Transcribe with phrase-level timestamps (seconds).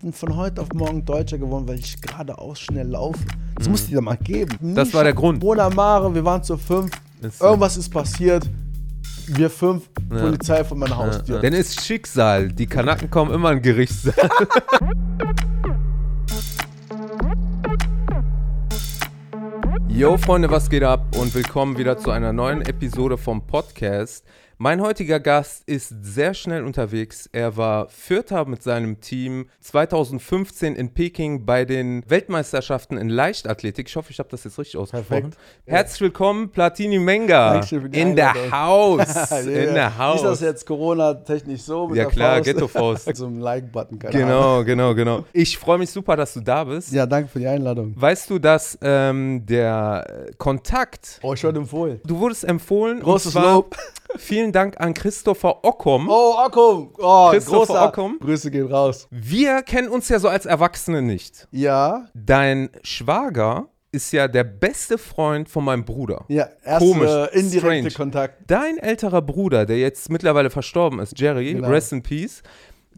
[0.00, 3.18] bin von heute auf morgen Deutscher geworden, weil ich geradeaus schnell laufe.
[3.56, 4.56] Das musste ich dir mal geben.
[4.60, 4.74] Mhm.
[4.76, 5.42] Das war der Grund.
[5.42, 6.92] Mona Mare, wir waren zu fünf.
[7.20, 7.46] Ist so.
[7.46, 8.48] Irgendwas ist passiert.
[9.26, 10.20] Wir fünf, Ja.
[10.20, 11.40] Polizei von meiner Haustür.
[11.40, 12.48] Denn ist Schicksal.
[12.48, 14.14] Die Kanaken kommen immer in Gerichtssaal.
[19.88, 21.16] Yo, Freunde, was geht ab?
[21.18, 24.24] Und willkommen wieder zu einer neuen Episode vom Podcast.
[24.60, 27.28] Mein heutiger Gast ist sehr schnell unterwegs.
[27.30, 33.86] Er war Vierter mit seinem Team 2015 in Peking bei den Weltmeisterschaften in Leichtathletik.
[33.88, 35.30] Ich hoffe, ich habe das jetzt richtig ausgesprochen.
[35.30, 35.38] Perfekt.
[35.64, 37.60] Herzlich willkommen, Platini Menga.
[37.92, 38.34] In der.
[38.50, 38.96] Ja,
[39.46, 40.16] In der House.
[40.16, 41.86] Ist das jetzt Corona-technisch so?
[41.86, 42.44] Mit Ja, der klar, Faust?
[42.46, 43.14] Ghetto-Faust.
[43.16, 44.64] so ein Like-Button, keine Ahnung.
[44.64, 45.24] Genau, genau, genau.
[45.32, 46.90] Ich freue mich super, dass du da bist.
[46.92, 47.92] Ja, danke für die Einladung.
[47.94, 52.00] Weißt du, dass ähm, der Kontakt, Oh, ich wurde empfohlen.
[52.04, 52.98] du wurdest empfohlen.
[52.98, 53.76] Großes Lob.
[54.16, 56.08] Vielen Dank an Christopher Ockom.
[56.08, 56.92] Oh, Ockum.
[56.98, 57.88] Oh, Christopher großer.
[57.88, 58.18] Ockum.
[58.20, 59.06] Grüße gehen raus.
[59.10, 61.46] Wir kennen uns ja so als Erwachsene nicht.
[61.50, 66.24] Ja, Dein Schwager ist ja der beste Freund von meinem Bruder.
[66.28, 67.90] ja, erste Komisch, indirekte strange.
[67.92, 68.42] Kontakt.
[68.50, 71.68] Dein älterer Bruder, der jetzt mittlerweile verstorben ist, Jerry, Genau.
[71.68, 72.42] rest in peace,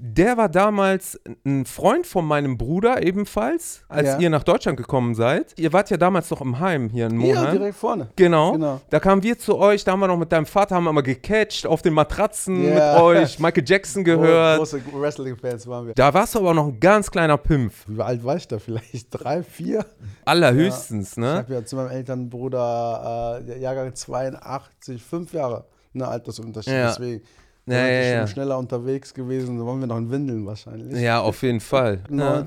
[0.02, 4.18] der war damals ein Freund von meinem Bruder ebenfalls, als Ja.
[4.18, 5.52] ihr nach Deutschland gekommen seid.
[5.58, 7.52] Ihr wart ja damals noch im Heim hier in Ja, Monheim.
[7.58, 8.08] direkt vorne.
[8.16, 8.52] Genau.
[8.52, 8.80] Genau.
[8.88, 11.02] Da kamen wir zu euch, da haben wir noch mit deinem Vater, haben wir mal
[11.02, 12.94] gecatcht auf den Matratzen Ja.
[12.94, 14.56] mit euch, Michael Jackson gehört.
[14.58, 15.94] Große Wrestling-Fans waren wir.
[15.94, 17.84] Da warst du aber noch ein ganz kleiner Pimpf.
[17.86, 18.58] Wie alt war ich da?
[18.58, 19.84] Vielleicht drei, vier?
[20.24, 21.34] Allerhöchstens, Ich ne?
[21.34, 26.72] habe ja zu meinem Elternbruder äh, Jahrgang 82, fünf Jahre, ne Altersunterschied.
[26.72, 26.88] Ja.
[26.88, 27.22] Deswegen
[27.70, 28.26] Ja, ja, ja.
[28.26, 29.58] schneller unterwegs gewesen.
[29.58, 31.00] Da waren wir noch in Windeln wahrscheinlich.
[31.00, 32.02] Ja, auf jeden Fall.
[32.10, 32.44] Ja.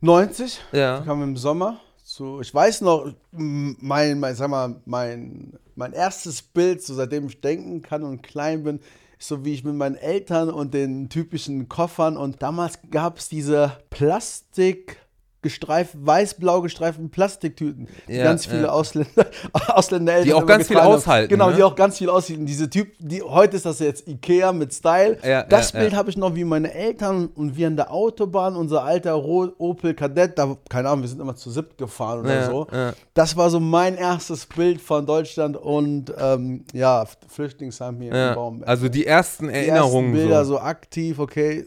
[0.00, 1.04] 1990 Ja.
[1.04, 2.40] wir im Sommer zu.
[2.40, 7.82] Ich weiß noch, mein, mein, sag mal, mein, mein erstes Bild, so seitdem ich denken
[7.82, 8.80] kann und klein bin,
[9.18, 13.28] ist so wie ich mit meinen Eltern und den typischen Koffern und damals gab es
[13.28, 14.98] diese Plastik
[15.46, 18.68] gestreift, weiß-blau gestreiften Plastiktüten, die Ja, ganz viele ja.
[18.70, 19.26] Ausländer,
[19.68, 21.56] Ausländereltern Die auch ganz viel aushalten, Genau, ne?
[21.56, 22.46] die auch ganz viel aushalten.
[22.46, 25.18] Diese Typ, die, heute ist das jetzt Ikea mit Style.
[25.24, 28.84] Ja, das Bild habe ich noch wie meine Eltern und wir an der Autobahn, unser
[28.84, 32.66] alter Ro Opel Kadett, da, keine Ahnung, wir sind immer zu siebt gefahren oder so.
[33.14, 38.34] Das war so mein erstes Bild von Deutschland und ähm, ja, Flüchtlingsheim hier im.
[38.34, 38.68] Baumberg.
[38.68, 40.12] Also die ersten die Erinnerungen.
[40.12, 40.54] ersten Bilder so.
[40.54, 40.60] so.
[40.60, 41.66] aktiv, okay,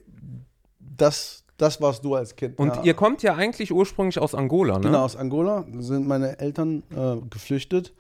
[0.80, 2.58] das, das warst du als Kind.
[2.58, 2.84] Und ja.
[2.84, 4.86] ihr kommt ja eigentlich ursprünglich aus Angola, ne?
[4.86, 7.94] Genau, aus Angola sind meine Eltern äh, geflüchtet.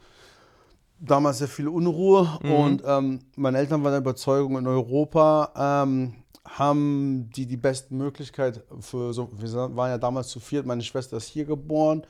[1.02, 2.52] Damals sehr viel Unruhe Mhm.
[2.52, 6.14] und ähm, meine Eltern waren der Überzeugung, in Europa ähm,
[6.46, 11.16] haben die die beste Möglichkeit für so, wir waren ja damals zu viert, meine Schwester
[11.16, 12.02] ist hier geboren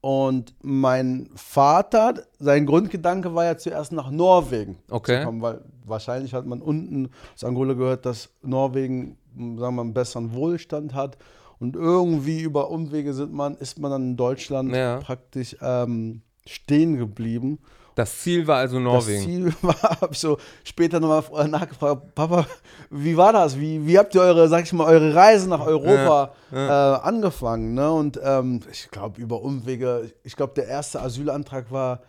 [0.00, 5.18] und mein Vater, sein Grundgedanke war ja zuerst nach Norwegen Okay.
[5.20, 9.82] zu kommen, weil wahrscheinlich hat man unten aus Angola gehört, dass Norwegen, sagen wir mal,
[9.82, 11.16] einen besseren Wohlstand hat.
[11.58, 14.98] Und irgendwie über Umwege sind man, ist man dann in Deutschland Ja.
[14.98, 17.58] praktisch ähm, stehen geblieben.
[17.96, 19.44] Das Ziel war also Norwegen.
[19.44, 22.46] Das Ziel war, habe ich so später nochmal nachgefragt, Papa,
[22.88, 23.58] wie war das?
[23.58, 27.74] Wie, wie habt ihr eure, sag ich mal, eure Reise nach Europa Äh, angefangen?
[27.74, 27.92] Ne?
[27.92, 32.00] Und ähm, ich glaube, über Umwege, ich glaube, der erste Asylantrag war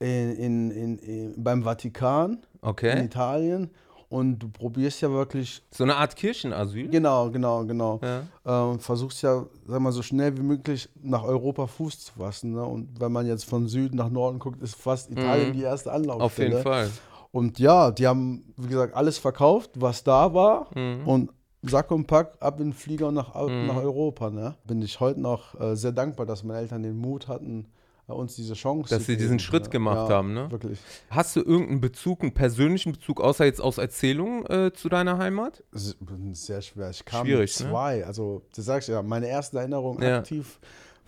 [0.00, 3.04] in, in, in, in, beim Vatikan in Okay.
[3.04, 3.70] Italien.
[4.10, 6.88] Und du probierst ja wirklich, So eine Art Kirchenasyl.
[6.88, 8.00] genau, genau, genau.
[8.02, 8.22] Ja.
[8.44, 12.52] Äh, und versuchst ja, sag mal, so schnell wie möglich nach Europa Fuß zu fassen.
[12.54, 12.62] Ne?
[12.64, 16.48] Und wenn man jetzt von Süden nach Norden guckt, ist fast Italien die erste Anlaufstelle.
[16.48, 16.54] Mhm.
[16.54, 16.90] Auf jeden Fall.
[17.32, 20.68] Und ja, die haben, wie gesagt, alles verkauft, was da war.
[20.74, 21.06] Mhm.
[21.06, 21.30] Und
[21.62, 24.30] Sack und Pack ab in den Flieger und nach, nach Europa.
[24.30, 24.54] Ne?
[24.64, 27.66] Bin ich heute noch äh, sehr dankbar, dass meine Eltern den Mut hatten,
[28.14, 29.70] uns diese Chance Dass sie diesen Schritt ne?
[29.70, 30.50] gemacht ja, haben, ne?
[30.50, 30.78] Wirklich.
[31.10, 35.62] Hast du irgendeinen Bezug, einen persönlichen Bezug, außer jetzt aus Erzählungen äh, zu deiner Heimat?
[35.72, 36.90] Sehr schwer.
[36.90, 37.66] Ich kam Schwierig, ne?
[37.70, 38.04] zwei.
[38.04, 40.18] Also, das sagst du ja, meine erste Erinnerung Ja.
[40.18, 40.58] aktiv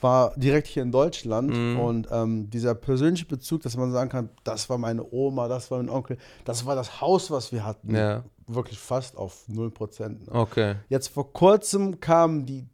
[0.01, 1.51] war direkt hier in Deutschland.
[1.51, 1.81] Mhm.
[1.81, 5.79] Und ähm, dieser persönliche Bezug, dass man sagen kann, das war meine Oma, das war
[5.79, 7.95] mein Onkel, das war das Haus, was wir hatten.
[7.95, 8.25] Ja.
[8.47, 10.27] Wirklich fast auf 0 Prozent.
[10.27, 10.35] Ne?
[10.35, 10.75] Okay.
[10.89, 12.67] Jetzt vor kurzem kam die,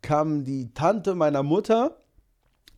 [0.00, 1.96] kam die Tante meiner Mutter,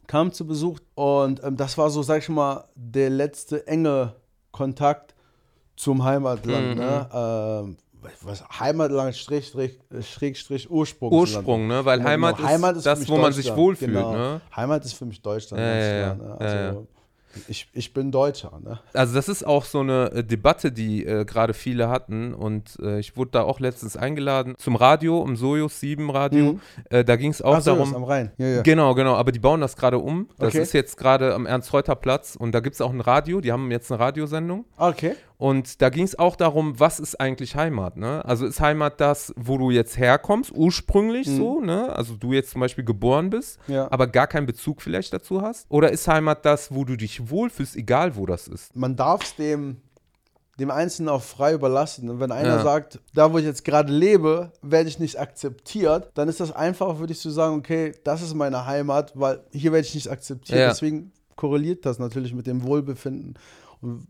[0.09, 4.15] kam zu Besuch und ähm, das war so, sag ich mal, der letzte enge
[4.51, 5.15] Kontakt
[5.77, 6.71] zum Heimatland.
[6.75, 6.81] Mhm.
[6.81, 7.09] Ne?
[7.13, 7.77] Ähm,
[8.23, 11.47] was, Heimatland, Schrägstrich, Schrägstrich Ursprungsland.
[11.47, 11.85] Ursprung, ne?
[11.85, 12.71] Weil Heimat, genau.
[12.71, 14.13] ist das, für mich wo man sich wohlfühlt, Genau.
[14.13, 14.41] ne?
[14.55, 15.61] Heimat ist für mich Deutschland.
[15.63, 16.15] Ja, ja.
[16.15, 16.25] ne?
[16.25, 16.87] Ja, Also,
[17.49, 18.59] Ich, ich bin Deutscher.
[18.63, 18.81] Ne?
[18.93, 22.99] Also das ist auch so eine äh, Debatte, die äh, gerade viele hatten und äh,
[22.99, 26.53] ich wurde da auch letztens eingeladen zum Radio, im Sojus 7 Radio.
[26.55, 26.61] Mhm.
[26.91, 27.89] Äh, da ging es auch Ach darum.
[27.89, 28.33] ist am Rhein.
[28.39, 28.63] Ja, ja.
[28.63, 30.29] Genau, genau, aber die bauen das gerade um.
[30.39, 30.63] Das Okay.
[30.63, 33.91] ist jetzt gerade am Ernst-Reuter-Platz und da gibt es auch ein Radio, die haben jetzt
[33.93, 34.65] eine Radiosendung.
[34.77, 35.15] Okay.
[35.39, 38.25] Und da ging es auch darum, was ist eigentlich Heimat, ne?
[38.25, 41.37] Also ist Heimat das, wo du jetzt herkommst, ursprünglich Mhm.
[41.37, 41.95] so, ne?
[41.95, 43.87] Also du jetzt zum Beispiel geboren bist, Ja.
[43.93, 45.67] aber gar keinen Bezug vielleicht dazu hast?
[45.71, 48.75] Oder ist Heimat das, wo du dich wohlfühlst, egal wo das ist?
[48.75, 49.77] man darf es dem,
[50.59, 52.11] dem Einzelnen auch frei überlassen.
[52.11, 52.63] Und wenn einer Ja.
[52.65, 56.99] sagt, da wo ich jetzt gerade lebe, werde ich nicht akzeptiert, dann ist das einfach,
[56.99, 60.59] würde ich so sagen, okay, das ist meine Heimat, weil hier werde ich nicht akzeptiert.
[60.59, 60.69] Ja.
[60.71, 63.35] Deswegen korreliert das natürlich mit dem Wohlbefinden.
[63.81, 64.05] Und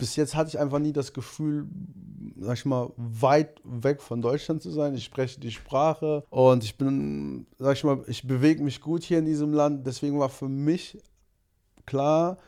[0.00, 1.68] bis jetzt hatte ich einfach nie das Gefühl,
[2.40, 4.94] sag ich mal, weit weg von Deutschland zu sein.
[4.94, 9.18] Ich spreche die Sprache und ich bin, sag ich mal, ich bewege mich gut hier
[9.18, 9.86] in diesem Land.
[9.86, 10.98] Deswegen war für mich
[11.86, 12.38] klar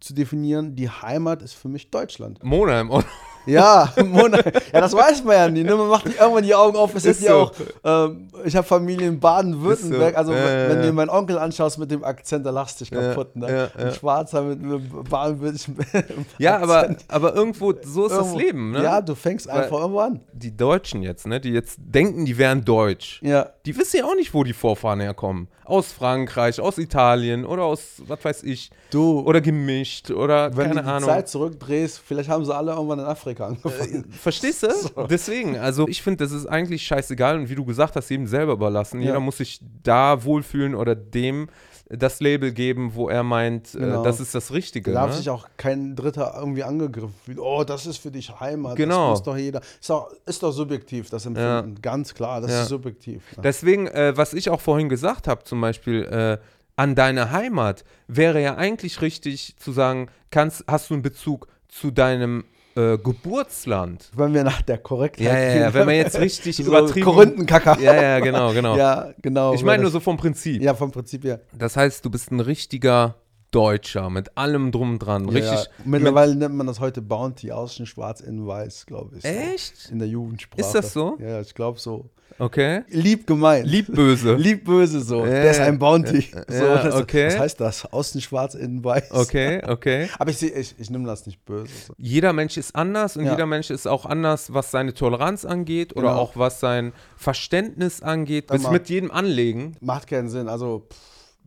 [0.00, 2.42] zu definieren, die Heimat ist für mich Deutschland.
[2.42, 3.06] Monheim, oder?
[3.46, 4.38] Ja, Mona,
[4.72, 5.62] ja, das weiß man ja nie.
[5.64, 5.74] Ne?
[5.76, 6.94] Man macht irgendwann die Augen auf.
[6.94, 7.36] Es Ist ja so.
[7.38, 7.52] auch,
[7.84, 10.14] ähm, ich habe Familie in Baden-Württemberg.
[10.14, 10.18] So.
[10.18, 10.86] Also, Ja, wenn ja.
[10.86, 13.36] du meinen Onkel anschaust mit dem Akzent, da lachst du dich kaputt.
[13.36, 13.70] Ne?
[13.78, 18.82] Ein Schwarzer mit einem baden-württembergischen Ja, aber, aber irgendwo, so ist das Irgendwo- Leben, ne?
[18.82, 20.20] Ja, du fängst Weil- einfach irgendwo an.
[20.32, 23.20] Die Deutschen jetzt, ne, die jetzt denken, die wären deutsch.
[23.22, 25.48] Ja, Die wissen ja auch nicht, wo die Vorfahren herkommen.
[25.64, 30.74] Aus Frankreich, aus Italien oder aus, was weiß ich, du, oder gemischt oder wenn keine
[30.76, 31.08] du die Ahnung.
[31.08, 34.10] Zeit zurückdrehst, vielleicht haben sie alle irgendwann in Afrika angefangen.
[34.10, 34.68] Verstehst du?
[35.10, 38.52] Deswegen, also ich finde, das ist eigentlich scheißegal und wie du gesagt hast, jedem selber
[38.54, 39.00] überlassen.
[39.00, 39.06] Ja.
[39.08, 41.48] Jeder muss sich da wohlfühlen oder dem
[41.88, 44.00] das Label geben, wo er meint, Genau.
[44.00, 44.90] äh, das ist das Richtige.
[44.92, 45.16] Da darf ne?
[45.18, 47.38] sich auch kein Dritter irgendwie angegriffen fühlen.
[47.38, 48.74] Oh, das ist für dich Heimat.
[48.74, 49.10] Genau.
[49.10, 49.60] Das muss doch jeder.
[49.80, 51.80] Ist doch, ist doch subjektiv, das Empfinden.
[51.80, 52.62] Ganz klar, das Ja.
[52.62, 53.22] ist subjektiv.
[53.36, 53.42] Ne?
[53.44, 56.38] Deswegen, äh, was ich auch vorhin gesagt habe, zum Beispiel äh,
[56.74, 61.92] an deine Heimat, wäre ja eigentlich richtig zu sagen, kannst, hast du einen Bezug zu
[61.92, 62.44] deinem
[62.76, 64.10] äh, Geburtsland?
[64.14, 67.06] Wenn wir nach der Korrektheit Ja, ja, ja, wenn man jetzt richtig so übertrieben...
[67.06, 67.78] Korinthenkacker.
[67.80, 68.76] Ja, ja, genau, genau.
[68.76, 69.54] Ja, genau.
[69.54, 70.62] ich meine nur so vom Prinzip.
[70.62, 71.40] Ja, vom Prinzip her.
[71.52, 73.16] Das heißt, du bist ein richtiger
[73.56, 75.24] Deutscher mit allem drum und dran.
[75.24, 75.50] Ja, Richtig.
[75.64, 75.84] ja.
[75.84, 79.24] Mittlerweile nennt man das heute Bounty, außen schwarz, innen weiß, glaube ich.
[79.24, 79.90] Echt?
[79.90, 80.60] In der Jugendsprache.
[80.60, 81.16] Ist das so?
[81.20, 82.10] Ja, ich glaube so.
[82.38, 82.82] Okay.
[82.88, 83.66] Lieb gemeint.
[83.66, 84.34] Lieb böse.
[84.36, 85.20] Lieb böse so.
[85.20, 86.26] Ja, der ist ein Bounty.
[86.34, 87.28] ja, so, das, okay.
[87.28, 87.86] Was heißt das?
[87.86, 89.10] Außen schwarz, innen weiß.
[89.12, 90.10] Okay, okay.
[90.18, 91.72] Aber ich, ich, ich nehme das nicht böse.
[91.86, 91.94] So.
[91.96, 93.30] Jeder Mensch ist anders und Ja.
[93.30, 96.20] jeder Mensch ist auch anders, was seine Toleranz angeht oder Genau.
[96.20, 98.48] auch was sein Verständnis angeht.
[98.48, 99.76] Bis mit jedem Anlegen.
[99.80, 100.48] Macht keinen Sinn.
[100.48, 100.98] Also pff,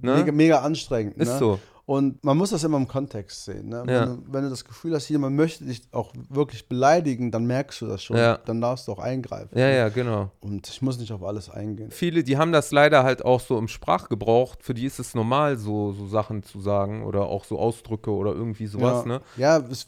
[0.02, 0.16] Ne?
[0.16, 1.18] mega, mega anstrengend.
[1.18, 1.38] Ist ne?
[1.38, 1.60] so.
[1.90, 3.70] Und man muss das immer im Kontext sehen.
[3.70, 3.84] Ne?
[3.88, 4.02] Ja.
[4.02, 7.82] Wenn, du, wenn du das Gefühl hast, jemand möchte dich auch wirklich beleidigen, dann merkst
[7.82, 8.16] du das schon.
[8.16, 8.38] Ja.
[8.46, 9.58] Dann darfst du auch eingreifen.
[9.58, 10.30] Ja, ja, genau.
[10.40, 11.90] Und ich muss nicht auf alles eingehen.
[11.90, 14.58] Viele, die haben das leider halt auch so im Sprachgebrauch.
[14.60, 18.34] Für die ist es normal, so, so Sachen zu sagen oder auch so Ausdrücke oder
[18.34, 19.08] irgendwie sowas, ja.
[19.08, 19.22] ne?
[19.38, 19.88] Ja, es,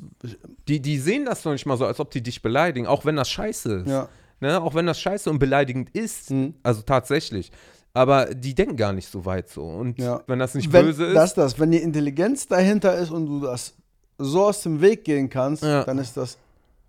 [0.67, 3.15] Die, die sehen das noch nicht mal so, als ob die dich beleidigen, auch wenn
[3.15, 3.87] das scheiße ist.
[3.87, 4.09] ja.
[4.41, 4.59] Ne?
[4.59, 6.31] Auch wenn das scheiße und beleidigend ist.
[6.31, 6.55] Mhm.
[6.63, 7.51] Also tatsächlich.
[7.93, 9.63] Aber die denken gar nicht so weit so.
[9.65, 10.21] Und Ja.
[10.27, 11.15] wenn das nicht wenn, böse ist.
[11.15, 13.73] Das, das, wenn die Intelligenz dahinter ist und du das
[14.17, 15.83] so aus dem Weg gehen kannst, Ja.
[15.83, 16.37] dann ist das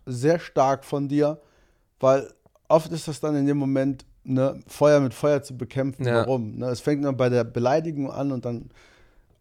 [0.07, 1.41] sehr stark von dir,
[1.99, 2.33] weil
[2.69, 6.05] oft ist das dann in dem Moment, ne, Feuer mit Feuer zu bekämpfen.
[6.07, 6.17] Ja.
[6.21, 6.57] Warum?
[6.59, 6.67] Ne?
[6.67, 8.71] Es fängt nur bei der Beleidigung an und dann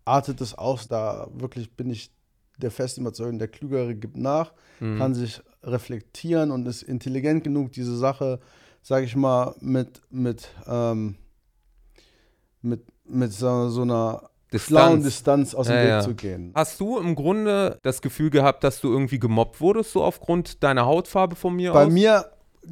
[0.06, 0.88] artet es aus.
[0.88, 2.12] Da wirklich bin ich
[2.58, 4.98] der festen Überzeugung, der Klügere gibt nach, Mhm.
[4.98, 8.40] kann sich reflektieren und ist intelligent genug, diese Sache,
[8.82, 11.16] sage ich mal, mit, mit, ähm,
[12.62, 16.02] mit, mit so, so einer schlauen Distanz aus dem Ja, Weg ja.
[16.02, 16.52] zu gehen.
[16.56, 20.86] Hast du im Grunde das Gefühl gehabt, dass du irgendwie gemobbt wurdest, so aufgrund deiner
[20.86, 21.92] Hautfarbe von mir Bei aus?
[21.92, 22.26] mir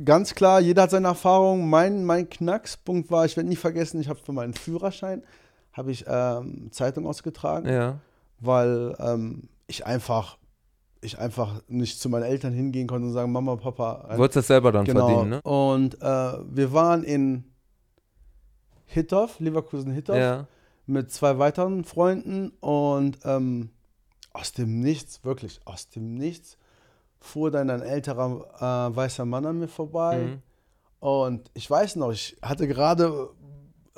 [0.04, 1.70] ganz klar, jeder hat seine Erfahrungen.
[1.70, 5.24] Mein, mein Knackspunkt war, ich werde nie vergessen, ich habe für meinen Führerschein
[5.72, 8.00] habe ich ähm, Zeitung ausgetragen, Ja.
[8.40, 10.38] weil ähm, ich einfach
[11.02, 14.06] ich einfach nicht zu meinen Eltern hingehen konnte und sagen, Mama, Papa.
[14.12, 15.08] Du wolltest das selber dann genau.
[15.08, 15.42] verdienen, ne?
[15.44, 17.46] Und äh, wir waren in
[18.92, 20.48] Hittorf, Leverkusen Hittorf, Ja.
[20.86, 23.70] mit zwei weiteren Freunden und ähm,
[24.34, 26.58] aus dem Nichts, wirklich aus dem Nichts,
[27.20, 30.18] fuhr dann ein älterer äh, weißer Mann an mir vorbei.
[30.18, 30.42] Mhm.
[31.00, 33.30] Und ich weiß noch, ich hatte gerade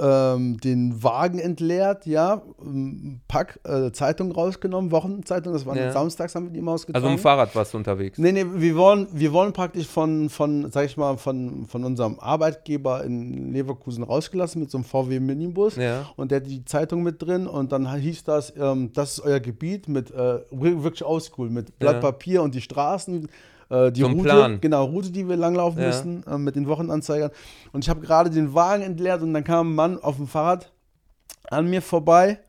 [0.02, 5.92] ähm, den Wagen entleert, ja, ein Pack äh, Zeitung rausgenommen, Wochenzeitung, das war Ja.
[5.92, 7.04] samstags, haben wir die immer ausgetragen.
[7.06, 8.18] Also im Fahrrad warst du unterwegs.
[8.18, 12.20] Nee, nee, wir wollen, wir wollen praktisch von, von, sag ich mal, von, von unserem
[12.20, 15.76] Arbeitgeber in Leverkusen rausgelassen mit so einem VW Minibus.
[15.76, 16.10] Ja.
[16.16, 19.40] Und der hat die Zeitung mit drin und dann hieß das, ähm, das ist euer
[19.40, 22.00] Gebiet mit, äh, wirklich oldschool, mit Blatt Ja.
[22.02, 23.28] Papier und die Straßen,
[23.72, 24.62] äh, die So Route, Plan.
[24.62, 25.88] genau, Route, die wir langlaufen Ja.
[25.88, 27.32] müssen, äh, mit den Wochenanzeigern.
[27.72, 30.72] Und ich habe gerade den Wagen entleert und dann kam ein Mann auf dem Fahrrad
[31.50, 32.40] an mir vorbei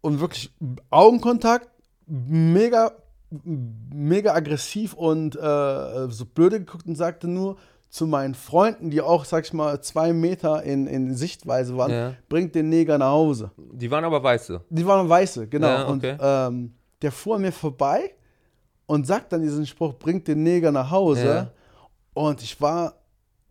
[0.00, 0.52] und wirklich
[0.90, 1.68] Augenkontakt,
[2.06, 2.92] mega,
[3.30, 7.56] mega aggressiv und äh, so blöde geguckt und sagte nur
[7.90, 12.14] zu meinen Freunden, die auch, sag ich mal, zwei Meter in, in Sichtweise waren, Ja.
[12.28, 13.50] bringt den Neger nach Hause.
[13.56, 14.60] Die waren aber weiße.
[14.68, 15.66] Die waren weiße, genau.
[15.68, 16.12] Ja, okay.
[16.12, 18.12] Und ähm, der fuhr an mir vorbei
[18.88, 21.24] und sagt dann diesen Spruch, bringt den Neger nach Hause.
[21.26, 21.50] Ja.
[22.14, 22.94] Und ich war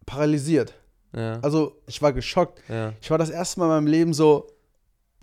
[0.05, 0.73] paralysiert.
[1.13, 1.39] Ja.
[1.41, 2.61] Also ich war geschockt.
[2.67, 2.91] Ja.
[2.99, 4.47] Ich war das erste Mal in meinem Leben so,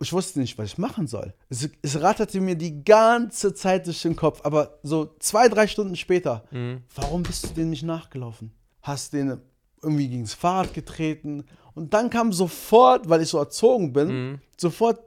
[0.00, 1.34] ich wusste nicht, was ich machen soll.
[1.50, 5.96] Es, es ratterte mir die ganze Zeit durch den Kopf, aber so zwei, drei Stunden
[5.96, 6.82] später, Mhm.
[6.94, 8.52] warum bist du den nicht nachgelaufen?
[8.82, 9.40] Hast den
[9.82, 11.44] irgendwie gegen das Fahrrad getreten?
[11.74, 14.40] Und dann kam sofort, weil ich so erzogen bin, Mhm.
[14.56, 15.00] sofort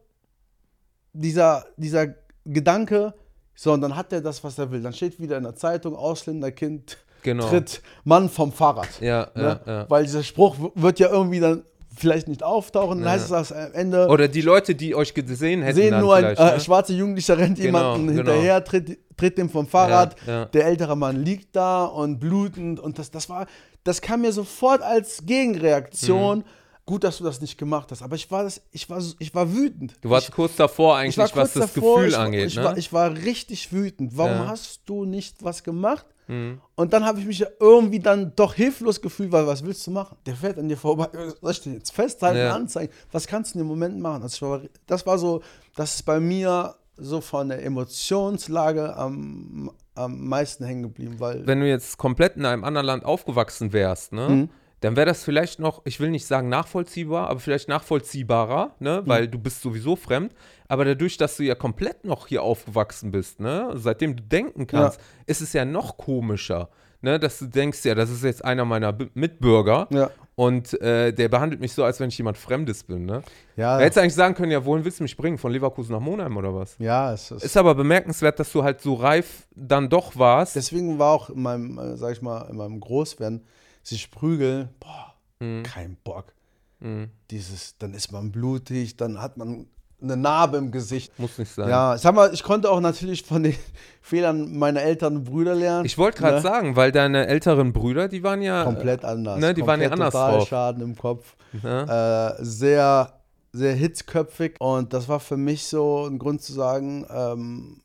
[1.14, 2.08] dieser, dieser
[2.46, 3.14] Gedanke,
[3.60, 4.84] so, und dann hat er das, was er will.
[4.84, 7.50] Dann steht wieder in der Zeitung, Ausländerkind Genau.
[7.50, 9.02] tritt Mann vom Fahrrad.
[9.02, 9.60] Ja, Ne?
[9.66, 9.86] ja, ja.
[9.90, 11.64] Weil dieser Spruch wird ja irgendwie dann
[11.98, 13.02] vielleicht nicht auftauchen.
[13.02, 16.16] Dann heißt es das am Ende, Oder die Leute, die euch gesehen hätten, sehen nur
[16.16, 16.60] ein äh, ne?
[16.60, 18.32] schwarzer Jugendlicher rennt Genau, jemanden genau.
[18.32, 20.16] hinterher, tritt, tritt dem vom Fahrrad.
[20.28, 20.46] Ja, ja.
[20.46, 22.80] Der ältere Mann liegt da und blutend.
[22.80, 23.48] Und das, das war,
[23.84, 26.40] das kam mir sofort als Gegenreaktion.
[26.40, 26.44] Mhm.
[26.88, 28.02] Gut, dass du das nicht gemacht hast.
[28.02, 29.96] Aber ich war, das, ich war, ich war wütend.
[30.02, 32.48] Du warst ich, kurz davor ich eigentlich, war was kurz das davor, Gefühl ich, angeht.
[32.48, 32.64] Ich, ne?
[32.64, 34.18] war, ich war richtig wütend.
[34.18, 34.48] Warum Ja.
[34.48, 36.06] hast du nicht was gemacht?
[36.28, 36.62] Mhm.
[36.76, 39.92] Und dann habe ich mich ja irgendwie dann doch hilflos gefühlt, weil was willst du
[39.92, 40.16] machen?
[40.26, 41.10] Der fährt an dir vorbei,
[41.42, 42.56] soll ich den jetzt festhalten, Ja.
[42.56, 42.94] anzeigen?
[43.12, 44.24] Was kannst du in dem Moment machen?
[44.24, 45.42] Also war, das war so,
[45.76, 51.60] das ist bei mir so von der Emotionslage am, am meisten hängen geblieben, weil Wenn
[51.60, 54.30] du jetzt komplett in einem anderen Land aufgewachsen wärst, ne?
[54.30, 54.50] Mhm.
[54.82, 59.02] Dann wäre das vielleicht noch, ich will nicht sagen nachvollziehbar, aber vielleicht nachvollziehbarer, ne?
[59.04, 59.10] Mhm.
[59.10, 60.34] Weil du bist sowieso fremd.
[60.68, 63.72] Aber dadurch, dass du ja komplett noch hier aufgewachsen bist, ne?
[63.76, 66.70] Seitdem du denken kannst, ist es ja noch komischer,
[67.02, 67.20] ne?
[67.20, 71.30] Dass du denkst, ja, das ist jetzt einer meiner B Mitbürger ja, und äh, der
[71.30, 73.24] behandelt mich so, als wenn ich jemand Fremdes bin, ne?
[73.56, 75.40] ja, hättest du eigentlich sagen können, ja, wohin willst du mich bringen?
[75.40, 76.76] Von Leverkusen nach Monheim oder was?
[76.78, 80.56] ja, es ist, Ist aber bemerkenswert, dass du halt so reif dann doch warst.
[80.56, 83.48] deswegen war auch in meinem, äh, sag ich mal, in meinem Großwerden,
[83.88, 85.64] sich prügeln, boah, Mhm.
[85.64, 86.34] kein Bock.
[86.80, 87.10] Mhm.
[87.32, 89.68] Dieses, dann ist man blutig, dann hat man
[90.00, 91.18] eine Narbe im Gesicht.
[91.20, 91.70] Muss nicht sein.
[91.70, 93.56] Ja, sag mal, ich konnte auch natürlich von den
[94.02, 95.86] Fehlern meiner Eltern und Brüder lernen.
[95.86, 96.42] Ich wollte gerade Ne?
[96.42, 99.40] sagen, weil deine älteren Brüder, die waren ja Komplett anders.
[99.40, 100.48] ne, die waren ja Komplett anders drauf.
[100.48, 101.36] Schaden im Kopf.
[101.64, 102.36] Ne?
[102.40, 103.14] Äh, sehr,
[103.54, 104.56] sehr hitzköpfig.
[104.60, 107.82] Und das war für mich so ein Grund zu sagen, ähm,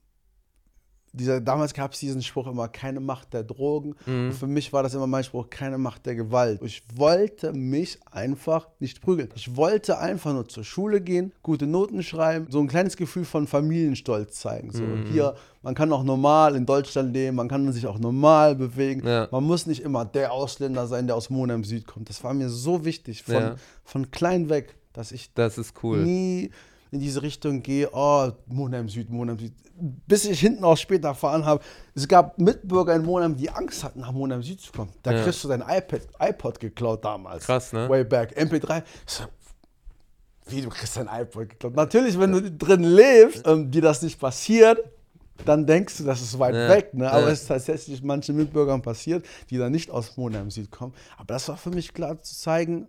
[1.14, 3.94] dieser, damals gab es diesen Spruch immer, keine Macht der Drogen.
[4.06, 4.26] Mhm.
[4.28, 6.60] Und für mich war das immer mein Spruch, keine Macht der Gewalt.
[6.62, 9.28] Ich wollte mich einfach nicht prügeln.
[9.34, 13.46] Ich wollte einfach nur zur Schule gehen, gute Noten schreiben, so ein kleines Gefühl von
[13.46, 14.70] Familienstolz zeigen.
[14.72, 15.04] So Mhm.
[15.12, 19.06] hier, man kann auch normal in Deutschland leben, man kann sich auch normal bewegen.
[19.06, 19.28] Ja.
[19.30, 22.08] Man muss nicht immer der Ausländer sein, der aus Monheim Süd kommt.
[22.08, 23.54] Das war mir so wichtig von, Ja.
[23.84, 26.02] von klein weg, dass ich Das ist cool.
[26.02, 26.50] nie
[26.90, 29.52] in diese Richtung gehe, oh, Monheim Süd, Monheim Süd.
[29.84, 31.60] Bis ich hinten auch später erfahren habe,
[31.96, 34.92] es gab Mitbürger in Monheim, die Angst hatten, nach Monheim Süd zu kommen.
[35.02, 35.22] Da Ja.
[35.24, 37.44] kriegst du dein iPad, iPod geklaut damals.
[37.44, 37.88] Krass, ne?
[37.88, 38.36] Way back.
[38.38, 38.84] MP3.
[39.06, 39.24] Ich so,
[40.46, 41.74] Wie, du kriegst dein iPod geklaut?
[41.74, 44.78] Natürlich, wenn du drin lebst und dir das nicht passiert,
[45.44, 46.68] dann denkst du, das ist weit Ja.
[46.68, 46.94] weg.
[46.94, 47.10] Ne?
[47.10, 47.28] Aber Ja.
[47.30, 50.94] es ist tatsächlich manchen Mitbürgern passiert, die dann nicht aus Monheim Süd kommen.
[51.16, 52.88] Aber das war für mich klar zu zeigen,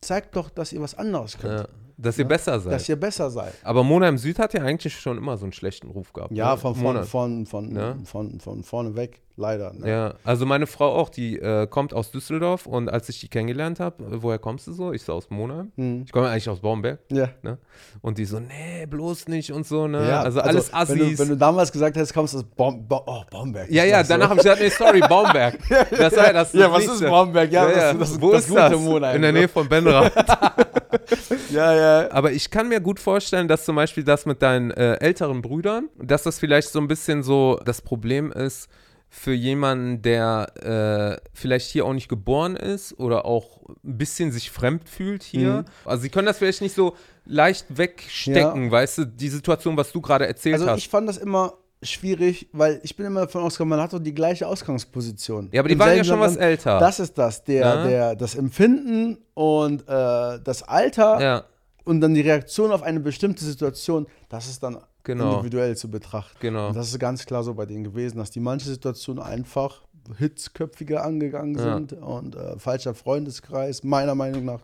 [0.00, 1.68] zeigt doch, dass ihr was anderes könnt.
[1.96, 2.04] Ja.
[2.04, 2.72] Dass ihr besser seid.
[2.72, 3.52] Dass ihr besser seid.
[3.62, 6.32] Aber Monheim Süd hat ja eigentlich schon immer so einen schlechten Ruf gehabt.
[6.32, 6.58] Ja, ne?
[6.58, 7.96] von, von, von, von, Ja.
[8.04, 9.72] von, von vorne weg, leider.
[9.72, 9.88] Ne?
[9.88, 13.78] Ja, also meine Frau auch, die äh, kommt aus Düsseldorf und als ich die kennengelernt
[13.78, 14.92] habe, äh, woher kommst du so?
[14.92, 15.70] Ich so aus Monheim.
[15.76, 16.02] Hm.
[16.04, 16.98] Ich komme eigentlich aus Baumberg.
[17.12, 17.28] Ja.
[17.42, 17.58] Ne?
[18.02, 20.08] Und die so, nee, bloß nicht und so, ne?
[20.08, 20.98] Ja, also, alles Assis.
[20.98, 23.70] Wenn du, wenn du damals gesagt hättest, kommst du aus Baum, Baum, oh, Baumberg.
[23.70, 24.08] ja, das ja, war so.
[24.14, 25.58] danach habe ich gesagt, nee, sorry, Baumberg.
[25.96, 27.52] Das ja das Ja, was ist Baumberg?
[27.52, 28.80] Ja, das- das- Wo das ist gute das?
[28.80, 29.38] Monheim, In der ne?
[29.40, 30.12] Nähe von Benrath.
[31.50, 32.10] Ja, ja.
[32.10, 35.88] Aber ich kann mir gut vorstellen, dass zum Beispiel das mit deinen äh, älteren Brüdern,
[35.98, 38.68] dass das vielleicht so ein bisschen so das Problem ist
[39.08, 44.50] für jemanden, der äh, vielleicht hier auch nicht geboren ist oder auch ein bisschen sich
[44.50, 45.58] fremd fühlt hier.
[45.58, 45.64] Mhm.
[45.84, 50.00] Also sie können das vielleicht nicht so leicht wegstecken, weißt du, die Situation, was du
[50.00, 50.78] gerade erzählt Also hast.
[50.78, 54.14] ich fand das immer schwierig, weil ich bin immer davon ausgegangen, man hat doch die
[54.14, 55.48] gleiche Ausgangsposition.
[55.52, 56.78] ja, aber die Im waren ja schon was älter.
[56.78, 57.86] Das ist das, der, Ja.
[57.86, 61.44] der, das Empfinden und äh, das Alter ja,
[61.84, 65.32] und dann die Reaktion auf eine bestimmte Situation, das ist dann Genau.
[65.32, 66.38] individuell zu betrachten.
[66.40, 66.68] genau.
[66.68, 69.82] Und das ist ganz klar so bei denen gewesen, dass die manche Situationen einfach
[70.18, 71.74] hitzköpfiger angegangen Ja.
[71.74, 74.60] sind und äh, falscher Freundeskreis meiner Meinung nach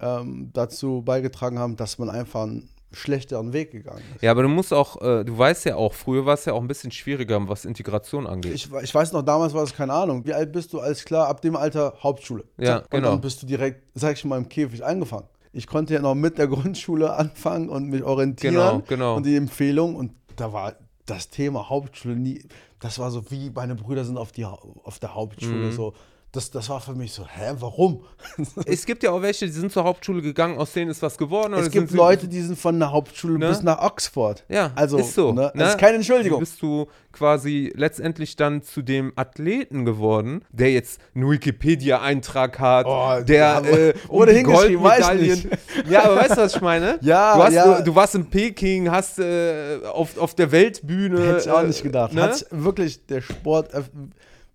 [0.00, 4.22] ähm, dazu beigetragen haben, dass man einfach einen schlechteren Weg gegangen ist.
[4.22, 6.60] Ja, aber du musst auch, äh, du weißt ja auch, früher war es ja auch
[6.60, 8.54] ein bisschen schwieriger, was Integration angeht.
[8.54, 10.24] Ich, ich weiß noch, damals war es keine Ahnung.
[10.26, 10.80] Wie alt bist du?
[10.80, 12.44] Alles klar, ab dem Alter Hauptschule.
[12.58, 12.90] Ja, Zack.
[12.90, 13.08] genau.
[13.08, 15.26] Und dann bist du direkt, sag ich mal, im Käfig angefangen.
[15.52, 18.54] Ich konnte ja noch mit der Grundschule anfangen und mich orientieren.
[18.54, 19.16] Genau, genau.
[19.16, 19.96] Und die Empfehlung.
[19.96, 20.74] Und da war
[21.06, 22.44] das Thema Hauptschule nie,
[22.80, 25.72] das war so wie meine Brüder sind auf, die, auf der Hauptschule Mhm.
[25.72, 25.94] so.
[26.32, 28.04] Das, das war für mich so, hä, warum?
[28.64, 31.52] Es gibt ja auch welche, die sind zur Hauptschule gegangen, aus denen ist was geworden.
[31.54, 33.48] es gibt Leute, die sind von der Hauptschule Ne?
[33.48, 34.42] bis nach Oxford.
[34.48, 35.32] Ja, also, ist so.
[35.32, 35.42] Ne?
[35.42, 35.52] ne?
[35.56, 36.38] Das ist keine Entschuldigung.
[36.38, 42.86] Wie bist du quasi letztendlich dann zu dem Athleten geworden, der jetzt einen Wikipedia-Eintrag hat,
[42.86, 45.50] Oh, der äh, um die Goldmedaillen.
[45.90, 46.98] Ja, aber weißt du, was ich meine?
[47.02, 47.78] Ja, du, hast, ja.
[47.78, 51.26] Du, du warst in Peking, hast äh, auf, auf der Weltbühne.
[51.26, 52.14] Hätte ich auch äh, nicht gedacht.
[52.14, 52.22] Ne?
[52.22, 53.90] Hat wirklich der Sport, öff-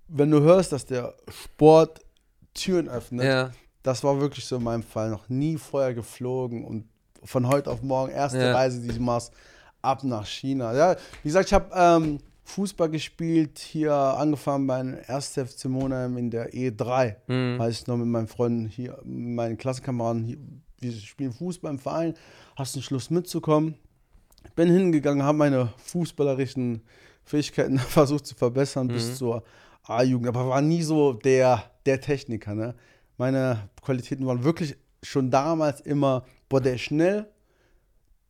[0.08, 2.00] wenn du hörst, dass der Sport
[2.54, 3.52] Türen öffnet, Ja,
[3.84, 5.10] das war wirklich so in meinem Fall.
[5.10, 6.86] Noch nie vorher geflogen und
[7.24, 8.54] von heute auf morgen erste Ja.
[8.54, 9.32] Reise, die ich machst,
[9.82, 10.74] ab nach China.
[10.76, 15.34] Ja, wie gesagt, ich habe ähm, Fußball gespielt, hier angefangen bei 1.
[15.34, 17.16] FC Monheim in der E3.
[17.28, 17.60] Mhm.
[17.60, 20.38] Weiß ich noch mit meinen Freunden hier, meinen Klassenkameraden hier,
[20.80, 22.14] wir spielen Fußball im Verein,
[22.56, 23.76] hast einen Schluss mitzukommen.
[24.56, 26.82] Bin hingegangen, habe meine fußballerischen
[27.24, 29.44] Fähigkeiten versucht zu verbessern bis zur
[29.90, 32.54] A-Jugend, aber war nie so der, der Techniker.
[32.56, 32.76] Ne?
[33.18, 37.28] Meine Qualitäten waren wirklich schon damals immer, boah, der ist schnell,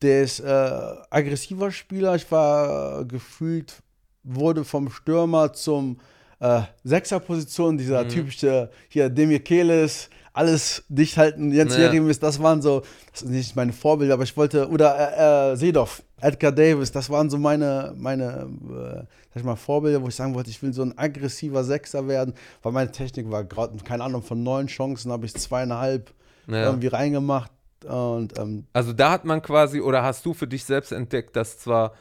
[0.01, 2.15] der ist äh, aggressiver Spieler.
[2.15, 3.81] Ich war äh, gefühlt,
[4.23, 5.99] wurde vom Stürmer zum
[6.39, 8.09] äh, Sechserposition, dieser Mhm.
[8.09, 11.83] typische hier Demir Keles, alles dicht halten, Jens Ja.
[11.83, 15.55] Jeremis, das waren so, das sind nicht meine Vorbilder, aber ich wollte, oder äh, äh,
[15.55, 18.95] Seedorf, Edgar Davis, das waren so meine, meine äh,
[19.29, 22.33] sag ich mal, Vorbilder, wo ich sagen wollte, ich will so ein aggressiver Sechser werden,
[22.61, 26.13] weil meine Technik war gerade, keine Ahnung, von neun Chancen habe ich zweieinhalb
[26.47, 26.65] Ja.
[26.67, 27.51] irgendwie reingemacht
[27.85, 31.59] und ähm, Also da hat man quasi, oder hast du für dich selbst entdeckt, dass
[31.59, 31.93] zwar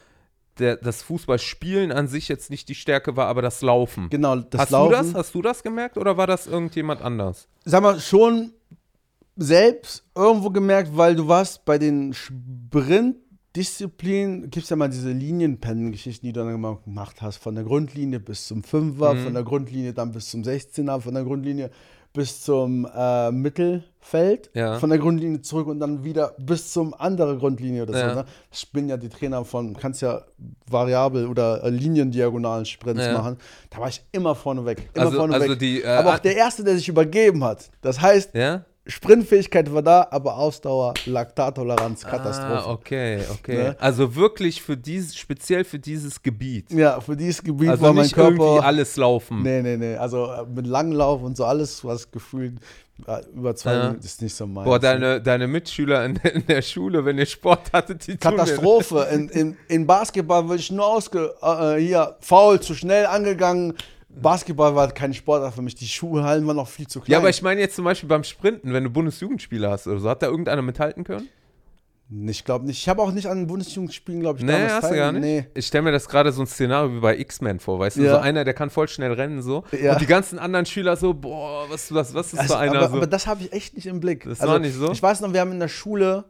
[0.59, 4.09] der, das Fußballspielen an sich jetzt nicht die Stärke war, aber das Laufen.
[4.09, 4.91] genau, das hast Laufen.
[4.91, 5.13] du das?
[5.13, 7.47] Hast du das gemerkt oder war das irgendjemand anders?
[7.65, 8.53] sag mal, schon
[9.35, 12.13] selbst irgendwo gemerkt, weil du warst bei den
[13.53, 18.19] Sprintdisziplinen, gibt es ja mal diese Linienpennen-Geschichten, die du dann gemacht hast, von der Grundlinie
[18.19, 19.23] bis zum Fünfer, Mhm.
[19.23, 21.71] von der Grundlinie dann bis zum 16er, von der Grundlinie
[22.17, 24.79] bis zum äh, Mittelfeld, Ja.
[24.79, 28.09] von der Grundlinie zurück und dann wieder bis zum anderen Grundlinie oder Ja.
[28.09, 28.15] so.
[28.15, 28.25] Ne?
[28.49, 30.23] Das spielen ja die Trainer von, kannst ja
[30.69, 33.13] variabel oder äh, liniendiagonalen Sprints Ja.
[33.13, 33.37] machen.
[33.69, 34.89] Da war ich immer vorne weg.
[34.93, 35.59] Immer Also- vorne also weg.
[35.59, 37.69] die, äh, Aber auch der Erste, der sich übergeben hat.
[37.81, 38.65] Das heißt, Ja?
[38.87, 42.63] Sprintfähigkeit war da, aber Ausdauer, Laktattoleranz, Katastrophe.
[42.65, 43.57] Ah, okay, okay.
[43.57, 43.75] Ne?
[43.79, 46.71] Also wirklich für dieses, speziell für dieses Gebiet.
[46.71, 48.65] Ja, für dieses Gebiet Also war mein nicht irgendwie Körper.
[48.65, 49.43] alles laufen.
[49.43, 49.95] Nee, nee, nee.
[49.95, 52.59] Also äh, mit Langlauf und so alles, was gefühlt
[53.05, 53.83] äh, über zwei Ja.
[53.89, 54.65] Minuten ist nicht so meins.
[54.65, 59.07] Boah, deine, deine Mitschüler in, in der Schule, wenn ihr Sport hattet, die Katastrophe.
[59.11, 61.33] In, in, in Basketball wurde ich nur ausge.
[61.41, 63.73] Äh, hier, faul, zu schnell angegangen.
[64.21, 65.75] Basketball war kein Sportart für mich.
[65.75, 67.11] Die Schuhhallen waren noch viel zu klein.
[67.13, 70.09] Ja, aber ich meine jetzt zum Beispiel beim Sprinten, wenn du Bundesjugendspieler hast oder so,
[70.09, 71.27] hat da irgendeiner mithalten können?
[72.25, 72.77] Ich glaube nicht.
[72.77, 75.21] Ich habe auch nicht an Bundesjugendspielen, glaube ich, Nee, hast du gar nicht.
[75.21, 75.45] Nee.
[75.53, 78.03] Ich stelle mir das gerade so ein Szenario wie bei X-Men vor, weißt du?
[78.03, 78.11] Ja.
[78.15, 79.65] So einer, der kann voll schnell rennen so.
[79.77, 79.91] Ja.
[79.93, 82.89] Und die ganzen anderen Schüler so, boah, was, was, was ist Also, für einer aber,
[82.89, 82.95] so?
[82.97, 84.25] aber das habe ich echt nicht im Blick.
[84.25, 84.89] Also, Das war nicht so?
[84.93, 86.23] Ich weiß noch, wir haben in der Schule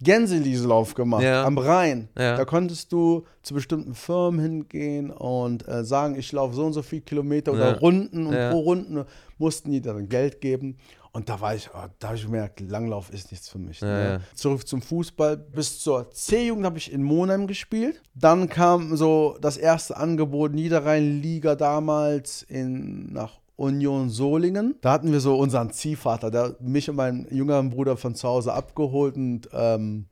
[0.00, 1.44] Gänselieslauf gemacht Ja.
[1.44, 2.08] am Rhein.
[2.16, 2.36] Ja.
[2.36, 6.82] Da konntest du zu bestimmten Firmen hingehen und äh, sagen, ich laufe so und so
[6.82, 7.78] viele Kilometer oder Ja.
[7.78, 9.04] Runden und pro Runden
[9.38, 10.76] mussten die dann Geld geben.
[11.10, 13.80] Und da war ich, oh, da habe ich gemerkt, Langlauf ist nichts für mich.
[13.80, 14.20] Ne?
[14.34, 15.36] Zurück zum Fußball.
[15.36, 18.02] Bis zur C-Jugend habe ich in Monheim gespielt.
[18.14, 24.76] Dann kam so das erste Angebot Niederrhein-Liga damals in, nach Union Solingen.
[24.80, 28.52] Da hatten wir so unseren Ziehvater, der mich und meinen jüngeren Bruder von zu Hause
[28.52, 30.06] abgeholt und ähm,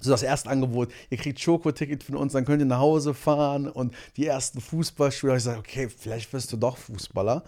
[0.00, 3.68] so das erste Angebot, ihr kriegt Schokoticket von uns, dann könnt ihr nach Hause fahren
[3.68, 7.44] und die ersten Fußballspiele, ich gesagt, okay, vielleicht wirst du doch Fußballer.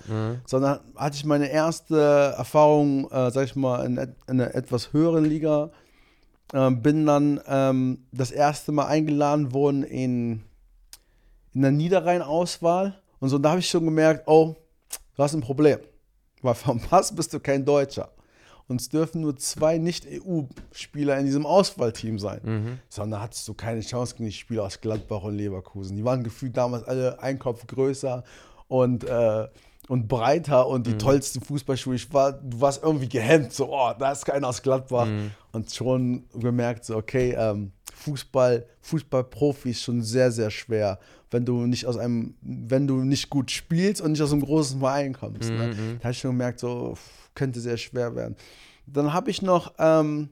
[0.47, 5.25] Sondern hatte ich meine erste Erfahrung, äh, sag ich mal, in, in einer etwas höheren
[5.25, 5.71] Liga.
[6.55, 10.43] Ähm, bin dann ähm, das erste Mal eingeladen worden in,
[11.55, 13.01] in der Niederrhein-Auswahl.
[13.19, 14.57] Und so, da habe ich schon gemerkt, oh,
[15.16, 15.79] du hast ein Problem.
[16.42, 18.11] Weil vom Pass bist du kein Deutscher.
[18.68, 22.40] Und es dürfen nur zwei Nicht-EU-Spieler in diesem Auswahlteam sein.
[22.42, 22.79] Mhm.
[22.88, 25.96] Sondern hattest du keine Chance gegen die Spieler aus Gladbach und Leverkusen.
[25.96, 28.25] Die waren gefühlt damals alle ein Kopf größer
[28.68, 29.48] und, äh,
[29.88, 31.96] und breiter und die tollsten Fußballschuhe.
[31.96, 35.09] Ich war, du warst irgendwie gehemmt, so, oh, da ist keiner aus Gladbach.
[35.53, 40.98] Und schon gemerkt, so, okay, ähm, Fußball, Fußballprofi ist schon sehr, sehr schwer,
[41.33, 44.79] wenn du nicht aus einem, wenn du nicht gut spielst und nicht aus einem großen
[44.81, 45.51] Verein kommst.
[45.51, 45.75] Ne?
[45.99, 46.97] Da habe ich schon gemerkt, so,
[47.35, 48.37] könnte sehr schwer werden.
[48.87, 50.29] Dann habe ich noch, ähm,